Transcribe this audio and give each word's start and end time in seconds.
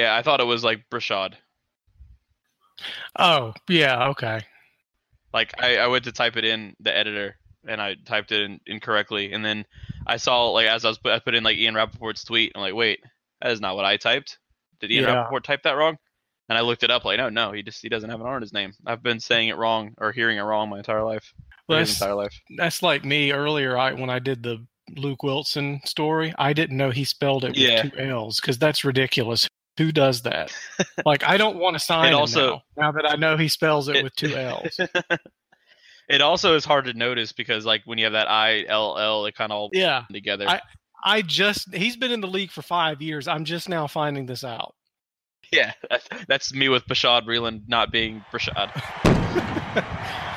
Yeah, 0.00 0.16
I 0.16 0.22
thought 0.22 0.40
it 0.40 0.44
was 0.44 0.64
like 0.64 0.84
Brashad. 0.90 1.34
Oh, 3.18 3.52
yeah, 3.68 4.08
okay. 4.08 4.40
Like 5.34 5.52
I, 5.62 5.76
I 5.76 5.86
went 5.88 6.04
to 6.04 6.12
type 6.12 6.36
it 6.38 6.44
in 6.44 6.74
the 6.80 6.96
editor 6.96 7.36
and 7.68 7.80
I 7.80 7.96
typed 8.06 8.32
it 8.32 8.40
in 8.40 8.60
incorrectly, 8.66 9.32
and 9.32 9.44
then 9.44 9.66
I 10.06 10.16
saw 10.16 10.48
like 10.50 10.66
as 10.66 10.84
I 10.84 10.88
was 10.88 10.98
I 11.04 11.18
put 11.18 11.34
in 11.34 11.44
like 11.44 11.58
Ian 11.58 11.74
Rapoport's 11.74 12.24
tweet. 12.24 12.52
I'm 12.54 12.62
like, 12.62 12.74
wait, 12.74 13.00
that 13.42 13.52
is 13.52 13.60
not 13.60 13.76
what 13.76 13.84
I 13.84 13.98
typed. 13.98 14.38
Did 14.80 14.90
Ian 14.90 15.04
Yeah. 15.04 15.14
Rapoport 15.16 15.44
type 15.44 15.62
that 15.64 15.72
wrong? 15.76 15.98
And 16.48 16.56
I 16.56 16.62
looked 16.62 16.82
it 16.82 16.90
up. 16.90 17.04
Like, 17.04 17.18
no, 17.18 17.28
no, 17.28 17.52
he 17.52 17.62
just 17.62 17.82
he 17.82 17.90
doesn't 17.90 18.08
have 18.08 18.20
an 18.20 18.26
R 18.26 18.36
in 18.36 18.42
his 18.42 18.54
name. 18.54 18.72
I've 18.86 19.02
been 19.02 19.20
saying 19.20 19.48
it 19.48 19.58
wrong 19.58 19.92
or 19.98 20.12
hearing 20.12 20.38
it 20.38 20.42
wrong 20.42 20.70
my 20.70 20.78
entire 20.78 21.04
life. 21.04 21.32
Well, 21.68 21.78
his 21.78 21.92
entire 22.00 22.14
life. 22.14 22.34
that's 22.56 22.82
like 22.82 23.04
me 23.04 23.32
earlier. 23.32 23.76
I 23.76 23.92
when 23.92 24.10
I 24.10 24.18
did 24.18 24.42
the 24.42 24.66
Luke 24.96 25.22
Willson 25.22 25.86
story, 25.86 26.34
I 26.38 26.54
didn't 26.54 26.76
know 26.76 26.90
he 26.90 27.04
spelled 27.04 27.44
it 27.44 27.56
with 27.56 27.92
two 27.92 27.98
L's 28.00 28.40
because 28.40 28.58
that's 28.58 28.84
ridiculous. 28.84 29.46
Who 29.78 29.92
does 29.92 30.22
that? 30.22 30.52
like, 31.06 31.24
I 31.24 31.36
don't 31.36 31.56
want 31.56 31.74
to 31.74 31.80
sign 31.80 32.12
It 32.12 32.14
also- 32.14 32.62
now, 32.76 32.84
now 32.84 32.92
that 32.92 33.10
I 33.10 33.16
know 33.16 33.36
he 33.36 33.48
spells 33.48 33.88
it 33.88 33.96
It- 33.96 34.04
with 34.04 34.14
two 34.16 34.36
L's. 34.36 34.78
it 36.08 36.20
also 36.20 36.54
is 36.56 36.64
hard 36.64 36.84
to 36.86 36.92
notice 36.92 37.32
because 37.32 37.64
like 37.64 37.82
when 37.84 37.96
you 37.98 38.04
have 38.04 38.12
that 38.14 38.28
I 38.30 38.64
L 38.66 38.98
L, 38.98 39.26
it 39.26 39.34
kind 39.34 39.52
of 39.52 39.56
all 39.56 39.70
Yeah, 39.72 40.04
together. 40.12 40.48
I- 40.48 40.60
I 41.02 41.22
just 41.22 41.74
he's 41.74 41.96
been 41.96 42.12
in 42.12 42.20
the 42.20 42.26
league 42.28 42.50
for 42.50 42.60
five 42.62 43.00
years. 43.00 43.26
I'm 43.26 43.46
just 43.46 43.70
now 43.70 43.86
finding 43.86 44.26
this 44.26 44.44
out. 44.44 44.74
yeah, 45.50 45.72
that's, 45.90 46.08
that's 46.28 46.52
me 46.54 46.68
with 46.68 46.84
Bashaud 46.86 47.24
Breeland 47.26 47.62
not 47.68 47.90
being 47.90 48.22
Brashad. 48.30 48.70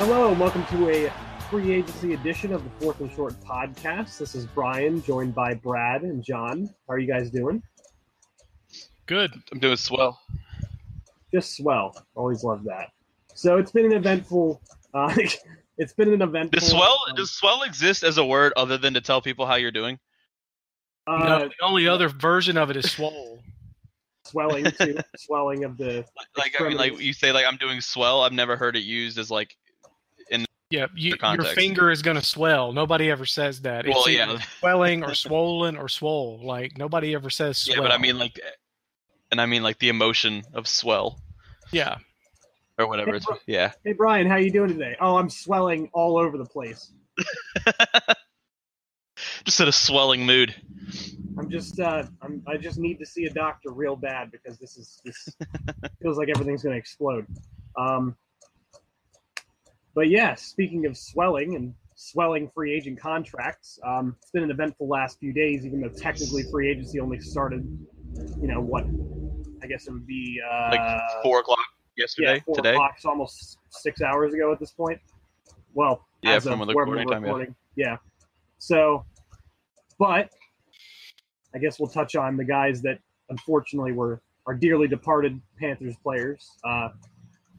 Hello, 0.00 0.30
and 0.30 0.40
welcome 0.40 0.64
to 0.68 0.88
a 0.88 1.12
free 1.50 1.74
agency 1.74 2.14
edition 2.14 2.54
of 2.54 2.64
the 2.64 2.70
Fourth 2.80 3.00
and 3.00 3.12
Short 3.12 3.38
podcast. 3.42 4.16
This 4.16 4.34
is 4.34 4.46
Brian, 4.46 5.02
joined 5.02 5.34
by 5.34 5.52
Brad 5.52 6.04
and 6.04 6.24
Jon. 6.24 6.70
How 6.88 6.94
are 6.94 6.98
you 6.98 7.06
guys 7.06 7.30
doing? 7.30 7.62
Good. 9.04 9.30
I'm 9.52 9.58
doing 9.58 9.76
swell. 9.76 10.18
Just 11.34 11.54
swell. 11.54 11.94
Always 12.14 12.42
love 12.42 12.64
that. 12.64 12.88
So 13.34 13.58
it's 13.58 13.72
been 13.72 13.84
an 13.84 13.92
eventful. 13.92 14.62
Uh, 14.94 15.14
it's 15.78 15.92
been 15.92 16.12
an 16.14 16.22
eventful. 16.22 16.58
Does 16.58 16.70
swell 16.70 16.98
um, 17.08 17.14
does 17.14 17.30
swell 17.30 17.62
exist 17.62 18.02
as 18.02 18.16
a 18.16 18.24
word 18.24 18.54
other 18.56 18.78
than 18.78 18.94
to 18.94 19.02
tell 19.02 19.20
people 19.20 19.46
how 19.46 19.56
you're 19.56 19.70
doing? 19.70 20.00
uh, 21.06 21.18
no, 21.18 21.38
the 21.40 21.54
only 21.62 21.86
other 21.86 22.08
version 22.08 22.56
of 22.56 22.70
it 22.70 22.76
is 22.76 22.90
swell. 22.90 23.38
swelling 24.24 24.64
too. 24.64 24.96
swelling 25.18 25.64
of 25.64 25.76
the. 25.76 26.06
Like 26.36 26.58
I 26.58 26.68
mean, 26.68 26.78
like 26.78 26.98
you 26.98 27.12
say, 27.12 27.30
like 27.32 27.44
I'm 27.46 27.58
doing 27.58 27.82
swell. 27.82 28.22
I've 28.22 28.32
never 28.32 28.56
heard 28.56 28.76
it 28.76 28.82
used 28.82 29.18
as 29.18 29.30
like. 29.30 29.54
Yeah, 30.70 30.86
you, 30.94 31.14
your 31.20 31.44
finger 31.44 31.90
is 31.90 32.00
going 32.00 32.16
to 32.16 32.24
swell. 32.24 32.72
Nobody 32.72 33.10
ever 33.10 33.26
says 33.26 33.62
that. 33.62 33.86
It's 33.86 33.94
Well, 33.94 34.08
either 34.08 34.34
yeah, 34.34 34.40
swelling 34.60 35.02
or 35.02 35.14
swollen 35.16 35.76
or 35.76 35.88
swole. 35.88 36.40
Like 36.42 36.78
nobody 36.78 37.12
ever 37.14 37.28
says 37.28 37.58
swell. 37.58 37.78
yeah, 37.78 37.82
but 37.82 37.90
I 37.90 37.98
mean 37.98 38.18
like, 38.18 38.38
and 39.32 39.40
I 39.40 39.46
mean 39.46 39.64
like 39.64 39.80
the 39.80 39.88
emotion 39.88 40.44
of 40.54 40.68
swell 40.68 41.18
yeah. 41.72 41.96
or 42.78 42.86
whatever. 42.86 43.10
Hey, 43.10 43.16
It's 43.16 43.26
yeah. 43.46 43.72
Hey 43.84 43.94
Brian, 43.94 44.28
how 44.28 44.36
you 44.36 44.52
doing 44.52 44.68
today? 44.68 44.96
Oh, 45.00 45.16
I'm 45.16 45.28
swelling 45.28 45.90
all 45.92 46.16
over 46.16 46.38
the 46.38 46.46
place. 46.46 46.92
Just 49.44 49.60
in 49.60 49.68
a 49.68 49.72
swelling 49.72 50.24
mood. 50.24 50.54
I'm 51.38 51.50
just. 51.50 51.80
Uh, 51.80 52.04
I'm, 52.22 52.42
I 52.46 52.56
just 52.56 52.78
need 52.78 52.98
to 52.98 53.06
see 53.06 53.24
a 53.24 53.30
doctor 53.30 53.70
real 53.70 53.96
bad 53.96 54.30
because 54.30 54.58
this 54.58 54.76
is 54.76 55.00
this 55.04 55.28
feels 56.02 56.18
like 56.18 56.28
everything's 56.28 56.62
going 56.62 56.74
to 56.74 56.78
explode. 56.78 57.26
Um, 57.76 58.16
but 59.94 60.08
yeah, 60.08 60.34
speaking 60.34 60.86
of 60.86 60.96
swelling 60.96 61.56
and 61.56 61.74
swelling 61.94 62.50
free 62.54 62.72
agent 62.74 62.98
contracts, 63.00 63.78
um, 63.86 64.16
it's 64.22 64.30
been 64.30 64.42
an 64.42 64.50
eventful 64.50 64.88
last 64.88 65.18
few 65.18 65.32
days. 65.32 65.66
Even 65.66 65.80
though 65.80 65.88
technically 65.88 66.44
free 66.50 66.70
agency 66.70 67.00
only 67.00 67.18
started, 67.20 67.62
you 68.40 68.48
know 68.48 68.60
what? 68.60 68.84
I 69.62 69.66
guess 69.66 69.86
it 69.86 69.92
would 69.92 70.06
be 70.06 70.40
uh, 70.50 70.68
Like 70.70 71.22
four 71.22 71.40
o'clock 71.40 71.58
yeah, 71.96 72.02
yesterday, 72.04 72.42
four 72.46 72.54
today. 72.54 72.70
o'clock. 72.72 72.96
Almost 73.04 73.58
six 73.70 74.00
hours 74.00 74.32
ago 74.32 74.52
at 74.52 74.58
this 74.60 74.72
point. 74.72 74.98
Well, 75.74 76.06
Yeah, 76.22 76.38
from 76.38 76.60
of 76.62 76.66
the 76.68 76.74
recording 76.74 77.06
time, 77.08 77.22
yeah. 77.22 77.28
recording. 77.30 77.54
Yeah. 77.76 77.96
So, 78.58 79.04
but 79.98 80.30
I 81.54 81.58
guess 81.58 81.78
we'll 81.78 81.90
touch 81.90 82.16
on 82.16 82.36
the 82.36 82.44
guys 82.44 82.80
that 82.82 82.98
unfortunately 83.28 83.92
were 83.92 84.22
our 84.46 84.54
dearly 84.54 84.88
departed 84.88 85.40
Panthers 85.58 85.94
players. 86.02 86.50
Uh, 86.64 86.88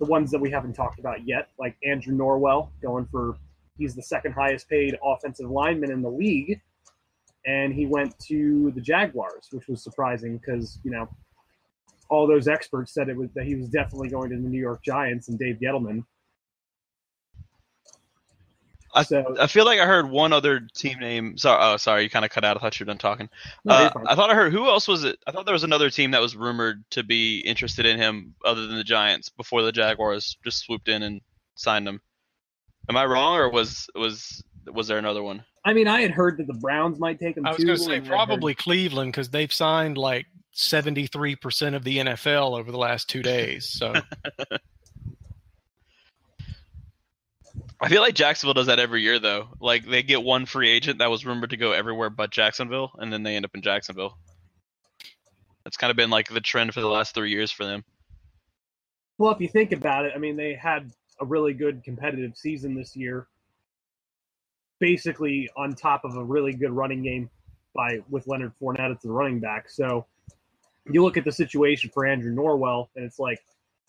the 0.01 0.07
ones 0.07 0.31
that 0.31 0.41
we 0.41 0.49
haven't 0.49 0.73
talked 0.73 0.99
about 0.99 1.27
yet, 1.27 1.49
like 1.59 1.77
Andrew 1.85 2.17
Norwell, 2.17 2.69
going 2.81 3.05
for 3.11 3.37
he's 3.77 3.93
the 3.93 4.01
second 4.01 4.33
highest 4.33 4.67
paid 4.67 4.97
offensive 5.03 5.49
lineman 5.49 5.91
in 5.91 6.01
the 6.01 6.09
league, 6.09 6.59
and 7.45 7.71
he 7.71 7.85
went 7.85 8.17
to 8.27 8.71
the 8.73 8.81
Jaguars, 8.81 9.47
which 9.51 9.67
was 9.67 9.83
surprising 9.83 10.39
because 10.39 10.79
you 10.83 10.89
know 10.89 11.07
all 12.09 12.25
those 12.27 12.47
experts 12.47 12.95
said 12.95 13.09
it 13.09 13.15
was 13.15 13.29
that 13.35 13.45
he 13.45 13.53
was 13.53 13.69
definitely 13.69 14.09
going 14.09 14.31
to 14.31 14.37
the 14.37 14.49
New 14.49 14.59
York 14.59 14.83
Giants 14.83 15.29
and 15.29 15.37
Dave 15.37 15.59
Gettleman. 15.61 16.03
So 19.03 19.35
I 19.39 19.47
feel 19.47 19.65
like 19.65 19.79
I 19.79 19.85
heard 19.85 20.09
one 20.09 20.33
other 20.33 20.61
team 20.75 20.99
name. 20.99 21.37
Sorry, 21.37 21.57
oh, 21.61 21.77
sorry, 21.77 22.03
you 22.03 22.09
kind 22.09 22.25
of 22.25 22.31
cut 22.31 22.43
out. 22.43 22.57
I 22.57 22.59
thought 22.59 22.79
you 22.79 22.85
were 22.85 22.89
done 22.89 22.97
talking. 22.97 23.29
no, 23.65 23.73
Uh. 23.73 23.91
I 24.07 24.15
thought 24.15 24.29
I 24.29 24.35
heard 24.35 24.51
who 24.51 24.67
else 24.67 24.87
was 24.87 25.03
it? 25.03 25.17
I 25.27 25.31
thought 25.31 25.45
there 25.45 25.53
was 25.53 25.63
another 25.63 25.89
team 25.89 26.11
that 26.11 26.21
was 26.21 26.35
rumored 26.35 26.83
to 26.91 27.03
be 27.03 27.39
interested 27.39 27.85
in 27.85 27.97
him, 27.97 28.35
other 28.45 28.67
than 28.67 28.75
the 28.75 28.83
Giants, 28.83 29.29
before 29.29 29.61
the 29.61 29.71
Jaguars 29.71 30.37
just 30.43 30.59
swooped 30.65 30.87
in 30.89 31.03
and 31.03 31.21
signed 31.55 31.87
him. 31.87 32.01
Am 32.89 32.97
I 32.97 33.05
wrong, 33.05 33.35
or 33.37 33.49
was 33.49 33.87
was 33.95 34.43
was 34.71 34.87
there 34.87 34.97
another 34.97 35.23
one? 35.23 35.43
I 35.63 35.73
mean, 35.73 35.87
I 35.87 36.01
had 36.01 36.11
heard 36.11 36.37
that 36.37 36.47
the 36.47 36.53
Browns 36.55 36.99
might 36.99 37.19
take 37.19 37.37
him 37.37 37.45
I 37.45 37.51
was 37.53 37.63
going 37.63 37.77
to 37.77 37.83
say 37.83 37.95
and 37.97 38.07
heard- 38.07 38.11
probably 38.13 38.55
Cleveland 38.55 39.11
because 39.11 39.29
they've 39.29 39.53
signed 39.53 39.97
like 39.97 40.25
73% 40.55 41.75
of 41.75 41.83
the 41.83 41.97
NFL 41.99 42.57
over 42.57 42.71
the 42.71 42.77
last 42.79 43.07
two 43.09 43.21
days. 43.21 43.67
So 43.67 43.93
I 47.81 47.89
feel 47.89 48.01
like 48.01 48.13
Jacksonville 48.13 48.53
does 48.53 48.67
that 48.67 48.79
every 48.79 49.01
year, 49.01 49.17
though. 49.17 49.49
Like 49.59 49.87
they 49.87 50.03
get 50.03 50.21
one 50.21 50.45
free 50.45 50.69
agent 50.69 50.99
that 50.99 51.09
was 51.09 51.25
rumored 51.25 51.49
to 51.49 51.57
go 51.57 51.71
everywhere 51.71 52.11
but 52.11 52.29
Jacksonville, 52.29 52.91
and 52.99 53.11
then 53.11 53.23
they 53.23 53.35
end 53.35 53.43
up 53.45 53.55
in 53.55 53.63
Jacksonville. 53.63 54.17
That's 55.63 55.77
kind 55.77 55.89
of 55.89 55.97
been 55.97 56.11
like 56.11 56.29
the 56.29 56.41
trend 56.41 56.73
for 56.73 56.81
the 56.81 56.87
last 56.87 57.15
three 57.15 57.31
years 57.31 57.51
for 57.51 57.65
them. 57.65 57.83
Well, 59.17 59.31
if 59.31 59.41
you 59.41 59.47
think 59.47 59.71
about 59.71 60.05
it, 60.05 60.13
I 60.15 60.19
mean, 60.19 60.35
they 60.35 60.53
had 60.53 60.91
a 61.19 61.25
really 61.25 61.53
good 61.53 61.83
competitive 61.83 62.35
season 62.35 62.75
this 62.75 62.95
year, 62.95 63.27
basically 64.79 65.49
on 65.57 65.73
top 65.73 66.05
of 66.05 66.15
a 66.15 66.23
really 66.23 66.53
good 66.53 66.71
running 66.71 67.03
game 67.03 67.29
by 67.73 67.99
with 68.09 68.27
Leonard 68.27 68.53
Fournette 68.61 68.91
as 68.91 69.01
the 69.01 69.11
running 69.11 69.39
back. 69.39 69.69
So 69.69 70.05
you 70.91 71.03
look 71.03 71.17
at 71.17 71.23
the 71.23 71.31
situation 71.31 71.89
for 71.93 72.05
Andrew 72.05 72.33
Norwell, 72.33 72.87
and 72.95 73.05
it's 73.05 73.19
like, 73.19 73.39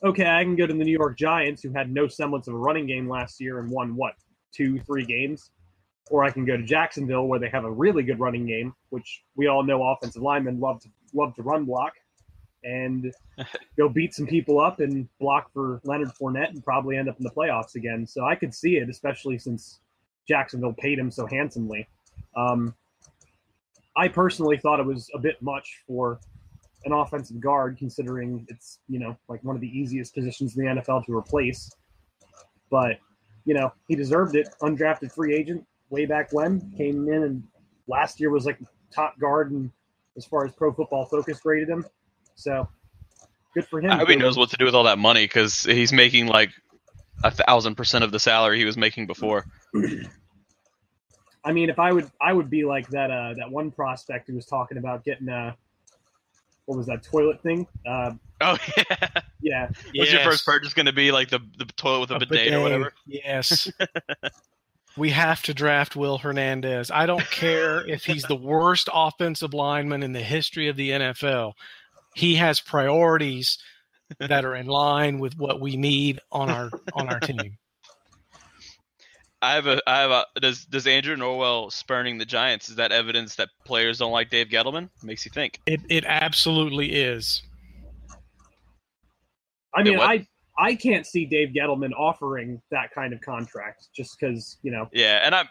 okay, 0.04 0.26
I 0.26 0.42
can 0.42 0.56
go 0.56 0.66
to 0.66 0.72
the 0.72 0.84
New 0.84 0.92
York 0.92 1.16
Giants, 1.16 1.62
who 1.62 1.72
had 1.72 1.90
no 1.90 2.08
semblance 2.08 2.48
of 2.48 2.54
a 2.54 2.58
running 2.58 2.86
game 2.86 3.08
last 3.08 3.40
year 3.40 3.60
and 3.60 3.70
won 3.70 3.94
what 3.94 4.14
two, 4.52 4.78
three 4.80 5.04
games, 5.04 5.50
or 6.10 6.24
I 6.24 6.30
can 6.30 6.44
go 6.44 6.56
to 6.56 6.62
Jacksonville, 6.62 7.26
where 7.26 7.38
they 7.38 7.48
have 7.48 7.64
a 7.64 7.70
really 7.70 8.02
good 8.02 8.18
running 8.18 8.46
game, 8.46 8.74
which 8.90 9.22
we 9.36 9.46
all 9.46 9.62
know 9.62 9.82
offensive 9.82 10.22
linemen 10.22 10.60
love 10.60 10.80
to 10.80 10.88
love 11.14 11.34
to 11.36 11.42
run 11.42 11.64
block, 11.64 11.92
and 12.64 13.12
go 13.76 13.88
beat 13.88 14.14
some 14.14 14.26
people 14.26 14.60
up 14.60 14.80
and 14.80 15.08
block 15.20 15.52
for 15.52 15.80
Leonard 15.84 16.10
Fournette 16.20 16.50
and 16.50 16.64
probably 16.64 16.96
end 16.96 17.08
up 17.08 17.18
in 17.18 17.24
the 17.24 17.30
playoffs 17.30 17.74
again. 17.76 18.06
So 18.06 18.24
I 18.24 18.34
could 18.34 18.54
see 18.54 18.76
it, 18.76 18.88
especially 18.88 19.38
since 19.38 19.80
Jacksonville 20.28 20.74
paid 20.74 20.98
him 20.98 21.10
so 21.10 21.26
handsomely. 21.26 21.88
Um, 22.36 22.74
I 23.96 24.08
personally 24.08 24.56
thought 24.56 24.80
it 24.80 24.86
was 24.86 25.10
a 25.14 25.18
bit 25.18 25.40
much 25.42 25.82
for 25.86 26.18
an 26.84 26.92
offensive 26.92 27.40
guard, 27.40 27.76
considering 27.78 28.46
it's 28.48 28.78
you 28.88 28.98
know 28.98 29.16
like 29.28 29.42
one 29.44 29.54
of 29.54 29.60
the 29.60 29.78
easiest 29.78 30.14
positions 30.14 30.56
in 30.56 30.64
the 30.64 30.80
NFL 30.80 31.04
to 31.06 31.16
replace. 31.16 31.70
But 32.70 32.98
you 33.44 33.54
know 33.54 33.72
he 33.88 33.94
deserved 33.94 34.36
it. 34.36 34.48
Undrafted 34.62 35.12
free 35.12 35.34
agent 35.34 35.64
way 35.90 36.06
back 36.06 36.32
when 36.32 36.72
came 36.76 37.08
in 37.08 37.22
and 37.22 37.42
last 37.86 38.18
year 38.18 38.30
was 38.30 38.46
like 38.46 38.58
top 38.92 39.18
guard 39.18 39.52
and 39.52 39.70
as 40.16 40.24
far 40.24 40.44
as 40.44 40.52
Pro 40.52 40.72
Football 40.72 41.06
Focus 41.06 41.40
graded 41.40 41.68
him. 41.68 41.84
So 42.34 42.68
good 43.54 43.66
for 43.66 43.80
him. 43.80 43.90
I 43.90 43.96
hope 43.96 44.08
he 44.08 44.16
knows 44.16 44.36
what 44.36 44.50
to 44.50 44.56
do 44.56 44.64
with 44.64 44.74
all 44.74 44.84
that 44.84 44.98
money 44.98 45.24
because 45.24 45.64
he's 45.64 45.92
making 45.92 46.26
like 46.26 46.50
a 47.24 47.30
thousand 47.30 47.76
percent 47.76 48.04
of 48.04 48.10
the 48.10 48.18
salary 48.18 48.58
he 48.58 48.64
was 48.64 48.76
making 48.76 49.06
before. 49.06 49.46
I 51.44 51.52
mean, 51.52 51.70
if 51.70 51.78
I 51.78 51.92
would, 51.92 52.10
I 52.20 52.32
would 52.32 52.50
be 52.50 52.64
like 52.64 52.88
that. 52.90 53.10
Uh, 53.10 53.34
that 53.34 53.50
one 53.50 53.70
prospect 53.70 54.28
who 54.28 54.34
was 54.34 54.46
talking 54.46 54.78
about 54.78 55.04
getting 55.04 55.28
uh 55.28 55.54
what 56.66 56.76
was 56.76 56.86
that 56.86 57.02
toilet 57.02 57.42
thing? 57.42 57.66
Uh, 57.86 58.12
Oh 58.42 58.58
yeah. 59.40 59.68
yeah, 59.92 60.02
Was 60.02 60.12
your 60.12 60.22
first 60.22 60.44
purchase 60.44 60.74
going 60.74 60.86
to 60.86 60.92
be 60.92 61.12
like 61.12 61.30
the 61.30 61.40
the 61.58 61.64
toilet 61.76 62.00
with 62.00 62.10
a, 62.10 62.16
A 62.16 62.18
bidet, 62.18 62.52
or 62.52 62.60
whatever? 62.60 62.92
Yes. 63.06 63.70
we 64.96 65.10
have 65.10 65.42
to 65.42 65.54
draft 65.54 65.96
Will 65.96 66.18
Hernandez. 66.18 66.90
I 66.90 67.06
don't 67.06 67.24
care 67.30 67.86
if 67.88 68.04
he's 68.04 68.24
the 68.24 68.36
worst 68.36 68.88
offensive 68.92 69.54
lineman 69.54 70.02
in 70.02 70.12
the 70.12 70.22
history 70.22 70.68
of 70.68 70.76
the 70.76 70.90
NFL. 70.90 71.52
He 72.14 72.34
has 72.34 72.60
priorities 72.60 73.58
that 74.18 74.44
are 74.44 74.56
in 74.56 74.66
line 74.66 75.18
with 75.18 75.38
what 75.38 75.60
we 75.60 75.76
need 75.76 76.20
on 76.30 76.50
our 76.50 76.70
on 76.94 77.08
our 77.08 77.20
team. 77.20 77.58
I 79.42 79.54
have 79.54 79.66
a 79.66 79.82
I 79.88 80.00
have 80.00 80.10
a 80.12 80.40
does 80.40 80.64
does 80.66 80.86
Andrew 80.86 81.16
Norwell 81.16 81.72
spurning 81.72 82.16
the 82.16 82.24
Giants 82.24 82.68
is 82.68 82.76
that 82.76 82.92
evidence 82.92 83.34
that 83.34 83.48
players 83.64 83.98
don't 83.98 84.12
like 84.12 84.30
Dave 84.30 84.48
Gettleman? 84.48 84.88
Makes 85.02 85.24
you 85.24 85.32
think. 85.32 85.60
It 85.66 85.80
it 85.90 86.04
absolutely 86.06 86.92
is. 86.92 87.42
I 89.74 89.82
mean. 89.82 89.98
I 89.98 90.26
I 90.58 90.74
can't 90.74 91.06
see 91.06 91.24
Dave 91.24 91.48
Gettleman 91.48 91.92
offering 91.96 92.60
that 92.70 92.92
kind 92.92 93.12
of 93.12 93.20
contract 93.20 93.88
just 93.96 94.18
because 94.18 94.58
you 94.62 94.70
know. 94.70 94.88
Yeah, 94.92 95.22
and 95.24 95.34
I'm 95.34 95.48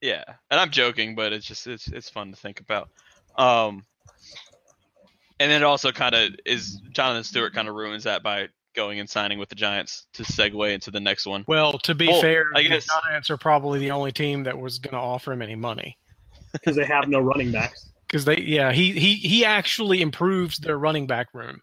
yeah, 0.00 0.22
and 0.50 0.60
I'm 0.60 0.70
joking, 0.70 1.14
but 1.14 1.32
it's 1.32 1.46
just 1.46 1.66
it's 1.66 1.88
it's 1.88 2.08
fun 2.08 2.30
to 2.30 2.36
think 2.36 2.60
about. 2.60 2.90
Um, 3.36 3.84
and 5.40 5.50
then 5.50 5.62
it 5.62 5.64
also 5.64 5.92
kind 5.92 6.14
of 6.14 6.34
is 6.44 6.80
Jonathan 6.92 7.24
Stewart 7.24 7.54
kind 7.54 7.68
of 7.68 7.74
ruins 7.74 8.04
that 8.04 8.22
by 8.22 8.48
going 8.78 9.00
and 9.00 9.10
signing 9.10 9.40
with 9.40 9.48
the 9.48 9.56
Giants 9.56 10.06
to 10.14 10.22
segue 10.22 10.72
into 10.72 10.92
the 10.92 11.00
next 11.00 11.26
one. 11.26 11.44
Well, 11.48 11.78
to 11.80 11.94
be 11.96 12.06
Well, 12.06 12.20
fair, 12.20 12.44
I 12.54 12.62
guess 12.62 12.84
the 12.86 13.02
Giants 13.08 13.28
are 13.28 13.36
probably 13.36 13.80
the 13.80 13.90
only 13.90 14.12
team 14.12 14.44
that 14.44 14.56
was 14.56 14.78
going 14.78 14.92
to 14.92 15.00
offer 15.00 15.32
him 15.32 15.42
any 15.42 15.56
money 15.56 15.98
because 16.52 16.76
they 16.76 16.84
have 16.84 17.08
no 17.08 17.18
running 17.18 17.50
backs. 17.50 17.90
because 18.06 18.24
they 18.24 18.38
yeah 18.40 18.70
he 18.72 18.92
he 18.92 19.14
he 19.14 19.44
actually 19.44 20.00
improves 20.00 20.58
their 20.58 20.78
running 20.78 21.06
back 21.08 21.26
room. 21.34 21.60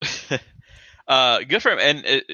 uh, 1.08 1.40
good 1.48 1.60
for 1.62 1.72
him. 1.72 1.78
And 1.80 2.06
it, 2.06 2.24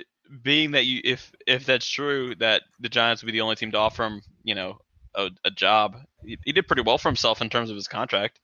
being 0.43 0.72
that 0.72 0.84
you, 0.84 1.00
if 1.02 1.32
if 1.46 1.64
that's 1.64 1.88
true, 1.88 2.34
that 2.37 2.62
the 2.81 2.90
Giants 2.90 3.22
would 3.22 3.26
be 3.26 3.32
the 3.32 3.40
only 3.40 3.56
team 3.56 3.70
to 3.72 3.78
offer 3.78 4.05
him, 4.05 4.20
you 4.43 4.55
know, 4.55 4.78
a, 5.14 5.31
a 5.44 5.50
job. 5.50 5.96
He, 6.22 6.38
he 6.44 6.52
did 6.52 6.66
pretty 6.66 6.82
well 6.82 6.99
for 6.99 7.08
himself 7.08 7.40
in 7.40 7.49
terms 7.49 7.70
of 7.70 7.76
his 7.76 7.88
contract. 7.88 8.40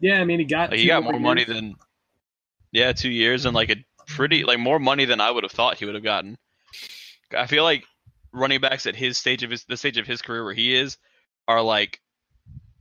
Yeah, 0.00 0.20
I 0.20 0.24
mean, 0.24 0.38
he 0.38 0.44
got 0.44 0.70
Like, 0.70 0.78
he 0.78 0.86
got 0.86 1.02
more 1.02 1.12
more 1.12 1.20
money 1.20 1.44
than 1.44 1.74
yeah, 2.74 2.92
two 2.92 3.10
years 3.10 3.46
and 3.46 3.54
like 3.54 3.70
a 3.70 3.76
pretty 4.06 4.44
like 4.44 4.58
more 4.58 4.80
money 4.80 5.04
than 5.04 5.20
I 5.20 5.30
would 5.30 5.44
have 5.44 5.52
thought 5.52 5.78
he 5.78 5.86
would 5.86 5.94
have 5.94 6.04
gotten. 6.04 6.36
I 7.36 7.46
feel 7.46 7.62
like 7.62 7.84
running 8.32 8.60
backs 8.60 8.86
at 8.86 8.96
his 8.96 9.16
stage 9.16 9.44
of 9.44 9.50
his 9.50 9.64
the 9.64 9.76
stage 9.76 9.96
of 9.96 10.08
his 10.08 10.20
career 10.20 10.44
where 10.44 10.52
he 10.52 10.74
is 10.74 10.98
are 11.46 11.62
like 11.62 12.00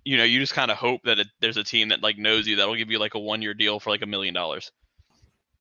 you 0.04 0.18
know 0.18 0.24
you 0.24 0.40
just 0.40 0.56
kind 0.56 0.72
of 0.72 0.78
hope 0.78 1.02
that 1.04 1.20
it, 1.20 1.28
there's 1.40 1.58
a 1.58 1.64
team 1.64 1.90
that 1.90 2.02
like 2.02 2.18
knows 2.18 2.48
you 2.48 2.56
that'll 2.56 2.76
give 2.76 2.90
you 2.90 2.98
like 2.98 3.14
a 3.14 3.20
one 3.20 3.44
year 3.44 3.54
deal 3.54 3.80
for 3.80 3.92
like 3.92 4.02
a 4.02 4.08
million 4.08 4.34
dollars. 4.34 4.72